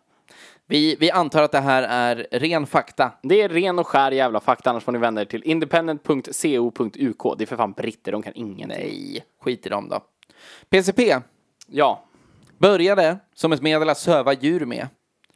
Vi, 0.68 0.96
vi 1.00 1.12
antar 1.12 1.44
att 1.44 1.52
det 1.52 1.60
här 1.60 1.84
är 1.84 2.28
ren 2.32 2.68
fakta. 2.68 3.12
Det 3.24 3.42
är 3.42 3.50
ren 3.50 3.80
och 3.80 3.88
skär 3.88 4.12
jävla 4.12 4.40
fakta, 4.40 4.70
annars 4.70 4.84
får 4.84 4.92
ni 4.92 5.00
vända 5.00 5.22
er 5.22 5.26
till 5.26 5.44
independent.co.uk. 5.44 7.38
Det 7.38 7.44
är 7.44 7.46
för 7.46 7.58
fan 7.58 7.72
britter, 7.72 8.12
de 8.12 8.22
kan 8.22 8.34
ingenting. 8.36 8.68
Nej, 8.68 9.24
skit 9.42 9.66
i 9.66 9.70
dem 9.70 9.90
då. 9.90 10.04
PCP 10.70 11.16
Ja, 11.72 12.09
började 12.60 13.18
som 13.36 13.52
ett 13.52 13.62
medel 13.62 13.90
att 13.90 13.98
söva 13.98 14.34
djur 14.34 14.66
med. 14.66 14.88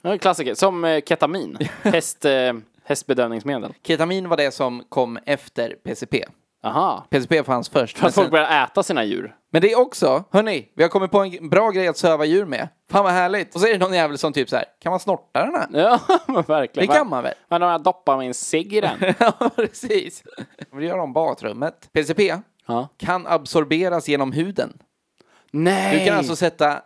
det 0.04 0.18
klassiker. 0.18 0.54
Som 0.54 0.86
eh, 0.86 1.02
ketamin, 1.06 1.58
Häst, 1.82 2.26
eh, 2.26 2.54
hästbedövningsmedel. 2.86 3.74
Ketamin 3.84 4.30
var 4.30 4.38
det 4.38 4.52
som 4.52 4.84
kom 4.90 5.20
efter 5.26 5.76
PCP. 5.84 6.26
Aha. 6.66 7.08
PCP 7.10 7.44
fanns 7.44 7.70
först. 7.70 7.98
För 7.98 8.08
att 8.08 8.14
folk 8.16 8.26
sen, 8.26 8.32
börjar 8.32 8.64
äta 8.64 8.84
sina 8.84 9.04
djur. 9.04 9.36
men 9.52 9.62
det 9.62 9.72
är 9.72 9.80
också, 9.80 10.24
hörni, 10.32 10.70
vi 10.76 10.84
har 10.84 10.90
kommit 10.90 11.12
på 11.12 11.20
en 11.24 11.50
bra 11.50 11.70
grej 11.70 11.88
att 11.88 11.98
söva 11.98 12.26
djur 12.26 12.46
med. 12.46 12.68
Fan 12.92 13.04
vad 13.04 13.14
härligt. 13.14 13.56
Och 13.56 13.62
så 13.62 13.68
är 13.68 13.72
det 13.74 13.78
någon 13.80 13.94
jävel 13.94 14.18
som 14.18 14.34
typ 14.34 14.50
så 14.50 14.56
här, 14.56 14.66
kan 14.80 14.90
man 14.90 15.00
snorta 15.00 15.46
den 15.46 15.56
här? 15.56 15.68
Ja, 15.72 16.00
men 16.28 16.44
verkligen. 16.44 16.88
Det 16.88 16.94
kan 16.94 17.10
man 17.10 17.24
väl? 17.24 17.34
Men 17.50 17.64
om 17.64 17.70
jag 17.70 17.84
doppar 17.84 18.18
min 18.18 18.34
cigg 18.34 18.74
i 18.74 18.82
den. 18.82 18.98
ja, 19.20 19.50
precis. 19.56 20.24
Vad 20.72 20.84
gör 20.84 20.98
de 20.98 21.14
badrummet? 21.14 21.90
PCP 21.94 22.36
Ja. 22.66 22.88
kan 22.98 23.28
absorberas 23.28 24.08
genom 24.08 24.32
huden. 24.32 24.74
Nej! 25.52 26.00
Du 26.00 26.06
kan 26.06 26.18
alltså 26.18 26.36
sätta 26.36 26.82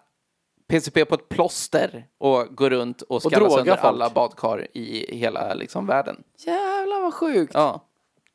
PCP 0.68 1.06
på 1.06 1.16
ett 1.16 1.30
plåster 1.30 2.06
och 2.18 2.48
gå 2.56 2.70
runt 2.70 3.02
och 3.02 3.22
skalla 3.22 3.38
droga 3.38 3.56
sönder 3.56 3.72
folk. 3.72 3.84
alla 3.84 4.10
badkar 4.10 4.68
i 4.74 5.16
hela 5.18 5.54
liksom, 5.54 5.88
världen. 5.88 6.24
Jävlar 6.38 7.02
vad 7.02 7.14
sjukt. 7.14 7.52
Ja. 7.54 7.84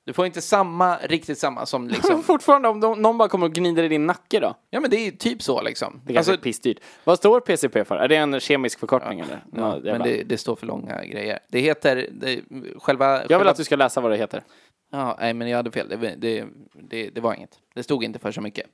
Du 0.05 0.13
får 0.13 0.27
inte 0.27 0.41
samma, 0.41 0.97
riktigt 0.97 1.39
samma 1.39 1.67
som 1.67 1.89
liksom... 1.89 2.23
Fortfarande 2.23 2.69
om 2.69 2.81
de, 2.81 3.03
någon 3.03 3.19
bara 3.19 3.29
kommer 3.29 3.47
och 3.47 3.53
gnider 3.53 3.83
i 3.83 3.89
din 3.89 4.07
nacke 4.07 4.41
då? 4.41 4.55
Ja 4.71 4.81
men 4.81 4.91
det 4.91 4.97
är 4.97 5.11
typ 5.11 5.43
så 5.43 5.63
liksom. 5.63 6.01
Det 6.07 6.15
kanske 6.15 6.33
är 6.33 6.37
pissdyrt. 6.37 6.79
Vad 7.05 7.19
står 7.19 7.41
PCP 7.41 7.85
för? 7.85 7.97
Är 7.97 8.09
det 8.09 8.17
en 8.17 8.41
kemisk 8.41 8.79
förkortning 8.79 9.21
eller? 9.21 9.45
Ja, 9.57 9.79
Ja, 9.85 9.93
men 9.93 10.03
det, 10.03 10.23
det 10.23 10.39
står 10.39 10.57
för 10.57 10.67
långa 10.67 11.05
grejer. 11.05 11.39
Det 11.49 11.61
heter, 11.61 12.09
det, 12.13 12.41
själva... 12.79 13.07
Jag 13.15 13.21
vill 13.23 13.29
själva, 13.29 13.51
att 13.51 13.57
du 13.57 13.65
ska 13.65 13.77
läsa 13.77 14.01
vad 14.01 14.11
det 14.11 14.17
heter. 14.17 14.43
Ja, 14.93 15.17
nej 15.21 15.35
men 15.35 15.49
jag 15.49 15.57
hade 15.57 15.71
fel. 15.71 15.89
Det, 15.89 16.15
det, 16.17 16.45
det, 16.73 17.11
det 17.11 17.21
var 17.21 17.35
inget. 17.35 17.59
Det 17.75 17.83
stod 17.83 18.05
inte 18.05 18.19
för 18.19 18.33
så 18.33 18.41
mycket. 18.41 18.67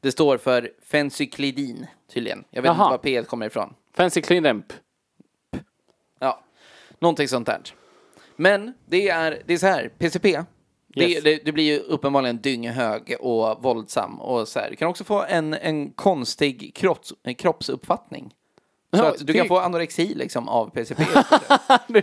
Det 0.00 0.12
står 0.12 0.38
för 0.38 0.70
fencyklidin 0.82 1.86
tydligen. 2.12 2.44
Jag 2.50 2.62
vet 2.62 2.68
Jaha. 2.68 2.84
inte 2.84 2.90
var 2.90 2.98
P 2.98 3.22
kommer 3.28 3.46
ifrån. 3.46 3.74
Fancy. 3.94 4.22
Ja, 6.20 6.40
någonting 6.98 7.28
sånt 7.28 7.46
där. 7.46 7.60
Men 8.36 8.74
det 8.86 9.08
är, 9.08 9.42
det 9.46 9.54
är 9.54 9.58
så 9.58 9.66
här, 9.66 9.88
PCP, 9.98 10.42
det, 10.88 11.08
Yes. 11.08 11.24
det, 11.24 11.44
det 11.44 11.52
blir 11.52 11.64
ju 11.64 11.78
uppenbarligen 11.78 12.36
dynghög 12.40 13.16
och 13.20 13.62
våldsam 13.62 14.20
och 14.20 14.48
så 14.48 14.58
här. 14.60 14.70
Du 14.70 14.76
kan 14.76 14.88
också 14.88 15.04
få 15.04 15.22
en, 15.28 15.54
en 15.54 15.90
konstig 15.90 16.74
kropps, 16.74 17.12
en 17.22 17.34
kroppsuppfattning. 17.34 18.34
Så 18.92 19.02
Ja, 19.02 19.08
att 19.08 19.18
du 19.18 19.24
det- 19.24 19.32
kan 19.32 19.48
få 19.48 19.58
anorexi 19.58 20.14
liksom 20.14 20.48
av 20.48 20.70
PCP. 20.70 21.04
så 21.14 21.18
det, 21.88 21.98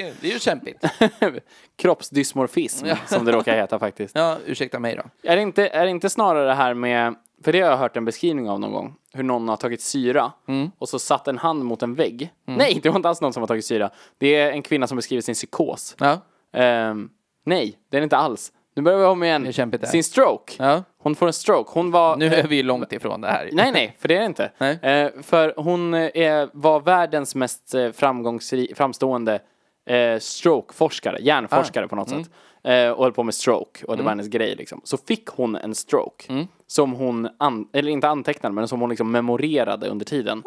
är- 0.00 0.14
det 0.20 0.28
är 0.28 0.32
ju 0.32 0.38
kämpigt. 0.38 0.84
Kroppsdysmorfism, 1.76 2.86
som 3.06 3.24
det 3.24 3.32
råkar 3.32 3.56
heta 3.56 3.78
faktiskt. 3.78 4.16
Ja, 4.16 4.38
ursäkta 4.46 4.78
mig 4.78 4.96
då. 4.96 5.30
Är 5.30 5.36
det, 5.36 5.42
inte, 5.42 5.68
är 5.68 5.84
det 5.84 5.90
inte 5.90 6.10
snarare 6.10 6.46
det 6.46 6.54
här 6.54 6.74
med 6.74 7.14
för 7.44 7.52
det 7.52 7.60
har 7.60 7.70
jag 7.70 7.76
hört 7.76 7.96
en 7.96 8.04
beskrivning 8.04 8.50
av 8.50 8.60
någon 8.60 8.72
gång. 8.72 8.94
Hur 9.12 9.22
någon 9.22 9.48
har 9.48 9.56
tagit 9.56 9.80
syra 9.82 10.32
Mm. 10.48 10.70
och 10.78 10.88
så 10.88 10.98
satt 10.98 11.28
en 11.28 11.38
hand 11.38 11.64
mot 11.64 11.82
en 11.82 11.94
vägg. 11.94 12.32
Nej, 12.44 12.80
det 12.82 12.88
var 12.88 12.96
inte 12.96 13.08
alls 13.08 13.20
någon 13.20 13.32
som 13.32 13.42
har 13.42 13.46
tagit 13.48 13.64
syra. 13.64 13.90
Det 14.18 14.34
är 14.34 14.52
en 14.52 14.62
kvinna 14.62 14.86
som 14.86 14.96
beskriver 14.96 15.20
sin 15.22 15.34
psykos. 15.34 15.96
Ja. 15.98 16.18
Ehm, 16.52 17.10
nej, 17.44 17.78
det 17.90 17.96
är 17.96 18.00
det 18.00 18.04
inte 18.04 18.16
alls. 18.16 18.52
Nu 18.76 18.82
börjar 18.82 18.98
vi 18.98 19.04
om 19.04 19.22
igen. 19.22 19.42
Är. 19.86 19.90
Sin 19.90 20.04
stroke. 20.04 20.52
Ja. 20.58 20.82
Hon 20.98 21.14
får 21.14 21.26
en 21.26 21.32
stroke. 21.32 21.70
Hon 21.74 21.90
var... 21.90 22.16
Nu 22.16 22.26
är 22.26 22.46
vi 22.46 22.56
ju 22.56 22.62
långt 22.62 22.92
ifrån 22.92 23.20
det 23.20 23.28
här. 23.28 23.48
Nej, 23.52 23.72
nej, 23.72 23.96
för 23.98 24.08
det 24.08 24.14
är 24.16 24.20
det 24.20 24.26
inte. 24.26 24.50
Eh, 24.82 25.22
för 25.22 25.54
hon 25.56 25.94
eh, 25.94 26.48
var 26.52 26.80
världens 26.80 27.34
mest 27.34 27.74
eh, 27.74 27.80
framgångsri- 27.88 28.74
framstående 28.74 29.40
eh, 29.86 30.18
strokeforskare, 30.18 31.18
hjärnforskare 31.20 31.88
på 31.88 31.96
något 31.96 32.08
sätt. 32.10 32.30
Eh, 32.64 32.90
och 32.90 33.02
höll 33.04 33.12
på 33.12 33.22
med 33.22 33.34
stroke 33.34 33.84
och 33.86 33.96
det 33.96 34.02
var 34.02 34.10
hennes 34.10 34.28
grej 34.28 34.54
liksom. 34.56 34.80
Så 34.84 34.96
fick 34.96 35.26
hon 35.28 35.56
en 35.56 35.74
stroke. 35.74 36.46
Som 36.66 36.92
hon, 36.92 37.28
an- 37.38 37.68
eller 37.72 37.90
inte 37.92 38.08
antecknade, 38.08 38.54
men 38.54 38.68
som 38.68 38.80
hon 38.80 38.90
liksom 38.90 39.10
memorerade 39.10 39.88
under 39.88 40.04
tiden. 40.04 40.42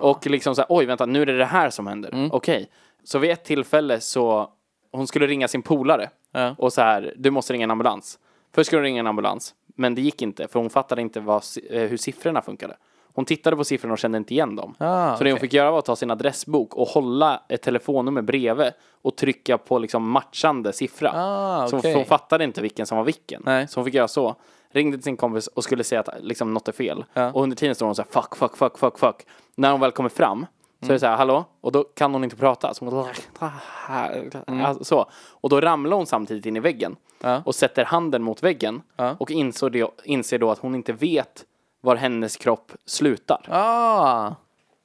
Och 0.00 0.26
liksom 0.26 0.54
så 0.54 0.60
här, 0.60 0.66
oj 0.70 0.86
vänta, 0.86 1.06
nu 1.06 1.22
är 1.22 1.26
det 1.26 1.38
det 1.38 1.44
här 1.44 1.70
som 1.70 1.86
händer. 1.86 2.28
Okej. 2.32 2.70
Så 3.04 3.18
vid 3.18 3.30
ett 3.30 3.44
tillfälle 3.44 4.00
så, 4.00 4.50
hon 4.92 5.06
skulle 5.06 5.26
ringa 5.26 5.48
sin 5.48 5.62
polare. 5.62 6.10
Ja. 6.32 6.54
Och 6.58 6.72
så 6.72 6.80
här, 6.80 7.14
du 7.16 7.30
måste 7.30 7.52
ringa 7.52 7.64
en 7.64 7.70
ambulans. 7.70 8.18
Först 8.54 8.66
skulle 8.66 8.80
hon 8.80 8.84
ringa 8.84 9.00
en 9.00 9.06
ambulans, 9.06 9.54
men 9.76 9.94
det 9.94 10.00
gick 10.02 10.22
inte 10.22 10.48
för 10.48 10.60
hon 10.60 10.70
fattade 10.70 11.00
inte 11.02 11.20
vad, 11.20 11.42
eh, 11.70 11.82
hur 11.82 11.96
siffrorna 11.96 12.42
funkade. 12.42 12.76
Hon 13.14 13.24
tittade 13.24 13.56
på 13.56 13.64
siffrorna 13.64 13.92
och 13.92 13.98
kände 13.98 14.18
inte 14.18 14.34
igen 14.34 14.56
dem. 14.56 14.74
Ah, 14.78 15.16
så 15.16 15.24
det 15.24 15.30
hon 15.30 15.40
fick 15.40 15.52
göra 15.52 15.70
var 15.70 15.78
att 15.78 15.84
ta 15.84 15.96
sin 15.96 16.10
adressbok 16.10 16.74
och 16.74 16.88
hålla 16.88 17.42
ett 17.48 17.62
telefonnummer 17.62 18.22
bredvid 18.22 18.72
och 19.02 19.16
trycka 19.16 19.58
på 19.58 19.78
liksom 19.78 20.10
matchande 20.10 20.72
siffra. 20.72 21.12
Ah, 21.14 21.68
Så 21.68 21.78
okej. 21.78 21.94
hon 21.94 22.04
fattade 22.04 22.44
inte 22.44 22.62
vilken 22.62 22.86
som 22.86 22.98
var 22.98 23.04
vilken. 23.04 23.42
Nej. 23.44 23.68
Så 23.68 23.80
hon 23.80 23.84
fick 23.84 23.94
göra 23.94 24.08
så. 24.08 24.34
Ringde 24.70 24.96
till 24.96 25.04
sin 25.04 25.16
kompis 25.16 25.46
och 25.46 25.64
skulle 25.64 25.84
säga 25.84 26.00
att 26.00 26.08
liksom, 26.20 26.54
något 26.54 26.68
är 26.68 26.72
fel. 26.72 27.04
Ja. 27.14 27.32
Och 27.32 27.42
under 27.42 27.56
tiden 27.56 27.74
står 27.74 27.86
hon 27.86 27.94
så 27.94 28.02
här 28.02 28.22
fuck, 28.22 28.36
fuck, 28.36 28.56
fuck, 28.56 28.78
fuck, 28.78 28.98
fuck. 28.98 29.26
När 29.54 29.70
hon 29.70 29.80
väl 29.80 29.92
kommer 29.92 30.08
fram 30.10 30.46
så 30.80 30.86
är 30.86 30.92
det 30.92 30.98
så 30.98 31.06
här, 31.06 31.16
hallå? 31.16 31.44
Och 31.60 31.72
då 31.72 31.84
kan 31.84 32.12
hon 32.12 32.24
inte 32.24 32.36
prata. 32.36 32.74
Så, 32.74 32.84
hon, 32.84 34.60
alltså, 34.60 34.84
så. 34.84 35.10
Och 35.30 35.48
då 35.48 35.60
ramlar 35.60 35.96
hon 35.96 36.06
samtidigt 36.06 36.46
in 36.46 36.56
i 36.56 36.60
väggen. 36.60 36.96
Ja. 37.22 37.42
Och 37.44 37.54
sätter 37.54 37.84
handen 37.84 38.22
mot 38.22 38.42
väggen. 38.42 38.82
Ja. 38.96 39.16
Och 39.18 39.30
inser, 39.30 39.70
det, 39.70 39.90
inser 40.04 40.38
då 40.38 40.50
att 40.50 40.58
hon 40.58 40.74
inte 40.74 40.92
vet 40.92 41.44
var 41.80 41.96
hennes 41.96 42.36
kropp 42.36 42.72
slutar. 42.86 43.46
Ah. 43.50 44.34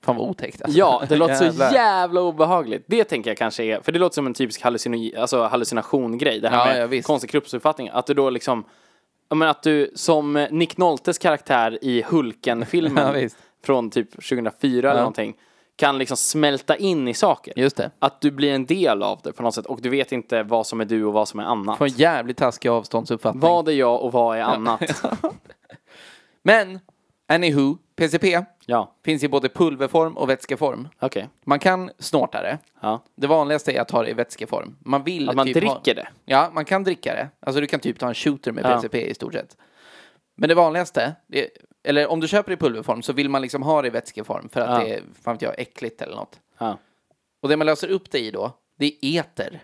Fan 0.03 0.15
vad 0.15 0.29
otäckt 0.29 0.61
alltså. 0.61 0.77
Ja, 0.79 1.03
det 1.09 1.15
låter 1.15 1.51
så 1.51 1.75
jävla 1.75 2.21
obehagligt. 2.21 2.83
Det 2.87 3.03
tänker 3.03 3.29
jag 3.29 3.37
kanske 3.37 3.63
är, 3.63 3.81
för 3.81 3.91
det 3.91 3.99
låter 3.99 4.13
som 4.13 4.27
en 4.27 4.33
typisk 4.33 4.61
hallucino, 4.61 5.19
alltså 5.19 5.43
hallucination-grej. 5.43 6.39
Det 6.39 6.49
här 6.49 6.79
Ja, 6.79 6.87
med 6.87 6.97
ja, 6.97 7.01
konstig 7.01 7.29
kroppsuppfattning. 7.29 7.89
Att 7.89 8.05
du 8.05 8.13
då 8.13 8.29
liksom, 8.29 8.63
ja 9.31 9.35
men 9.35 9.47
att 9.47 9.63
du 9.63 9.91
som 9.95 10.47
Nick 10.51 10.77
Noltes 10.77 11.17
karaktär 11.17 11.79
i 11.81 12.01
Hulken-filmen 12.01 13.15
Ja, 13.21 13.29
från 13.63 13.89
typ 13.89 14.11
2004 14.11 14.91
eller 14.91 14.99
någonting, 14.99 15.35
kan 15.75 15.97
liksom 15.97 16.17
smälta 16.17 16.75
in 16.75 17.07
i 17.07 17.13
saker. 17.13 17.53
Just 17.55 17.77
det. 17.77 17.91
Att 17.99 18.21
du 18.21 18.31
blir 18.31 18.53
en 18.53 18.65
del 18.65 19.03
av 19.03 19.19
det 19.23 19.33
på 19.33 19.43
något 19.43 19.55
sätt 19.55 19.65
och 19.65 19.81
du 19.81 19.89
vet 19.89 20.11
inte 20.11 20.43
vad 20.43 20.67
som 20.67 20.81
är 20.81 20.85
du 20.85 21.05
och 21.05 21.13
vad 21.13 21.27
som 21.27 21.39
är 21.39 21.43
annat. 21.43 21.77
Får 21.77 21.85
en 21.85 21.91
jävligt 21.91 22.37
taskig 22.37 22.69
avståndsuppfattning. 22.69 23.41
Vad 23.41 23.69
är 23.69 23.73
jag 23.73 24.01
och 24.01 24.11
vad 24.11 24.37
är 24.37 24.41
annat? 24.41 25.03
Men, 26.43 26.79
anywho, 27.27 27.77
PCP 27.95 28.45
Ja, 28.71 28.95
finns 29.05 29.23
i 29.23 29.27
både 29.27 29.49
pulverform 29.49 30.17
och 30.17 30.29
vätskeform. 30.29 30.87
okej. 30.99 31.29
Man 31.45 31.59
kan 31.59 31.91
snorta 31.99 32.41
det. 32.41 32.57
Ja. 32.81 33.03
Det 33.15 33.27
vanligaste 33.27 33.71
är 33.71 33.81
att 33.81 33.91
ha 33.91 34.03
det 34.03 34.09
i 34.09 34.13
vätskeform. 34.13 34.75
Man 34.79 35.03
vill 35.03 35.29
Att 35.29 35.35
man 35.35 35.45
typ 35.45 35.55
dricker 35.55 35.69
ha... 35.95 36.01
det. 36.03 36.07
Ja, 36.25 36.49
man 36.53 36.65
kan 36.65 36.83
dricka 36.83 37.13
det. 37.13 37.29
Alltså 37.39 37.61
du 37.61 37.67
kan 37.67 37.79
typ 37.79 37.99
ta 37.99 38.07
en 38.07 38.13
shooter 38.13 38.51
med 38.51 38.65
Ja. 38.65 38.75
PCP 38.75 39.09
i 39.09 39.13
stort 39.13 39.33
sett. 39.33 39.57
Men 40.35 40.49
det 40.49 40.55
vanligaste, 40.55 41.15
det, 41.27 41.49
eller 41.83 42.07
om 42.07 42.19
du 42.19 42.27
köper 42.27 42.49
det 42.49 42.53
i 42.53 42.57
pulverform 42.57 43.01
så 43.01 43.13
vill 43.13 43.29
man 43.29 43.41
liksom 43.41 43.63
ha 43.63 43.81
det 43.81 43.87
i 43.87 43.91
vätskeform 43.91 44.49
för 44.49 44.61
att 44.61 44.69
Ja. 44.69 44.85
det 44.85 44.93
är, 44.95 45.03
fan 45.21 45.33
vet 45.35 45.41
jag, 45.41 45.59
äckligt 45.59 46.01
eller 46.01 46.15
något. 46.15 46.39
Ja. 46.57 46.77
Och 47.41 47.49
det 47.49 47.57
man 47.57 47.67
löser 47.67 47.87
upp 47.87 48.11
det 48.11 48.19
i 48.19 48.31
då, 48.31 48.51
det 48.77 48.85
är 48.85 49.19
eter. 49.19 49.63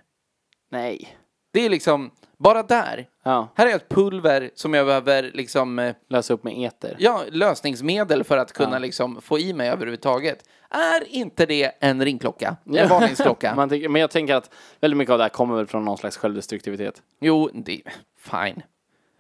Nej. 0.70 1.18
Det 1.54 1.66
är 1.66 1.70
liksom, 1.70 2.12
bara 2.38 2.64
där. 2.64 3.08
Ja, 3.24 3.54
Här 3.56 3.68
är 3.68 3.76
ett 3.76 3.90
pulver 3.90 4.50
som 4.56 4.74
jag 4.74 4.86
behöver 4.86 5.32
liksom, 5.34 5.80
eh, 5.80 5.96
lösa 6.10 6.34
upp 6.34 6.44
med 6.44 6.58
eter. 6.58 6.96
ja, 7.00 7.22
lösningsmedel 7.32 8.24
för 8.24 8.38
att 8.38 8.54
kunna 8.54 8.76
Ja. 8.76 8.80
liksom 8.80 9.22
få 9.22 9.40
i 9.40 9.54
mig 9.54 9.70
överhuvudtaget. 9.70 10.44
Är 10.70 11.08
inte 11.16 11.46
det 11.46 11.72
en 11.80 12.06
ringklocka? 12.06 12.56
En 12.76 12.90
varningsklocka? 12.90 13.54
Man 13.56 13.70
tänker, 13.70 13.90
men 13.90 14.02
jag 14.02 14.12
tänker 14.12 14.36
att 14.36 14.54
väldigt 14.80 14.98
mycket 14.98 15.12
av 15.12 15.18
det 15.18 15.24
här 15.24 15.30
kommer 15.30 15.56
väl 15.56 15.68
från 15.68 15.86
någon 15.86 15.98
slags 15.98 16.18
självdestruktivitet. 16.18 17.02
Jo, 17.22 17.50
det, 17.54 17.82
fine. 18.20 18.62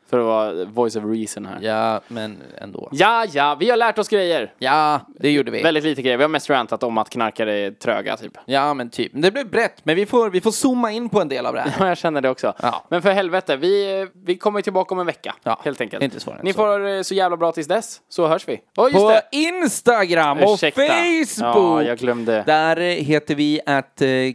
För 0.09 0.19
att 0.19 0.25
vara 0.25 0.65
voice 0.65 0.95
of 0.95 1.03
reason 1.05 1.45
här. 1.45 1.59
Ja, 1.61 2.01
men 2.07 2.37
ändå. 2.57 2.89
Ja, 2.91 3.25
ja, 3.31 3.57
vi 3.59 3.69
har 3.69 3.77
lärt 3.77 3.97
oss 3.97 4.07
grejer. 4.09 4.53
Ja, 4.57 5.01
det 5.19 5.31
gjorde 5.31 5.51
vi. 5.51 5.63
Väldigt 5.63 5.83
lite 5.83 6.01
grejer. 6.01 6.17
Vi 6.17 6.23
har 6.23 6.29
mest 6.29 6.49
rantat 6.49 6.83
om 6.83 6.97
att 6.97 7.09
knarkare 7.09 7.53
är 7.53 7.71
tröga, 7.71 8.17
typ. 8.17 8.37
Ja, 8.45 8.73
men 8.73 8.89
typ. 8.89 9.11
Det 9.15 9.31
blev 9.31 9.49
brett, 9.49 9.85
men 9.85 9.95
vi 9.95 10.05
får, 10.05 10.29
vi 10.29 10.41
får 10.41 10.51
zooma 10.51 10.91
in 10.91 11.09
på 11.09 11.21
en 11.21 11.27
del 11.27 11.45
av 11.45 11.53
det 11.53 11.61
här. 11.61 11.73
Ja, 11.79 11.87
jag 11.87 11.97
känner 11.97 12.21
det 12.21 12.29
också. 12.29 12.53
Ja. 12.61 12.85
Men 12.89 13.01
för 13.01 13.11
helvete, 13.11 13.55
vi, 13.55 14.07
vi 14.25 14.37
kommer 14.37 14.61
tillbaka 14.61 14.95
om 14.95 14.99
en 14.99 15.05
vecka. 15.05 15.35
Ja, 15.43 15.59
helt 15.63 15.81
enkelt. 15.81 16.03
inte 16.03 16.19
svårare 16.19 16.39
Ni 16.43 16.53
så. 16.53 16.57
får 16.57 16.87
eh, 16.87 17.01
så 17.01 17.13
jävla 17.13 17.37
bra 17.37 17.51
tills 17.51 17.67
dess, 17.67 18.01
så 18.09 18.27
hörs 18.27 18.47
vi. 18.47 18.59
Och 18.77 18.89
just 18.89 18.99
På 19.05 19.09
det! 19.09 19.21
Instagram 19.31 20.39
och 20.39 20.53
Ursäkta. 20.53 20.81
Facebook! 20.81 21.55
Ja, 21.55 21.83
jag 21.83 21.97
glömde. 21.97 22.43
Där 22.45 22.77
eh, 22.79 22.85
heter 22.85 23.35
vi 23.35 23.61
att 23.65 24.01
uh, 24.01 24.31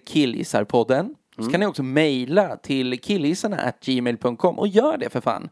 killgissarpodden. 1.36 1.44
Så 1.44 1.50
kan 1.50 1.60
ni 1.60 1.66
också 1.66 1.82
mejla 1.82 2.56
till 2.56 3.00
killgissarna 3.00 3.56
at 3.56 3.80
gmail.com 3.80 4.58
och 4.58 4.68
gör 4.68 4.96
det 4.96 5.10
för 5.10 5.20
fan. 5.20 5.48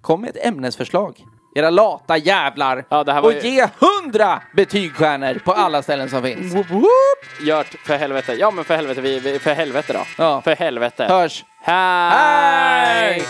Kom 0.00 0.20
med 0.20 0.30
ett 0.30 0.46
ämnesförslag. 0.46 1.24
Era 1.54 1.70
lata 1.70 2.16
jävlar! 2.16 2.84
Ja, 2.88 3.20
och 3.20 3.32
ju- 3.32 3.40
ge 3.40 3.68
hundra 3.78 4.42
betygstjärnor 4.56 5.34
på 5.44 5.52
alla 5.52 5.82
ställen 5.82 6.10
som 6.10 6.22
finns. 6.22 6.54
Gört, 7.46 7.66
för 7.66 7.96
helvete. 7.96 8.34
Ja, 8.34 8.50
men 8.50 8.64
för 8.64 8.76
helvete, 8.76 9.00
vi, 9.00 9.18
vi, 9.20 9.38
för 9.38 9.54
helvete 9.54 9.92
då. 9.92 10.00
Ja. 10.18 10.40
För 10.42 10.56
helvete. 10.56 11.04
Hörs! 11.04 11.44
Hej! 11.60 12.10
Hej! 12.10 13.22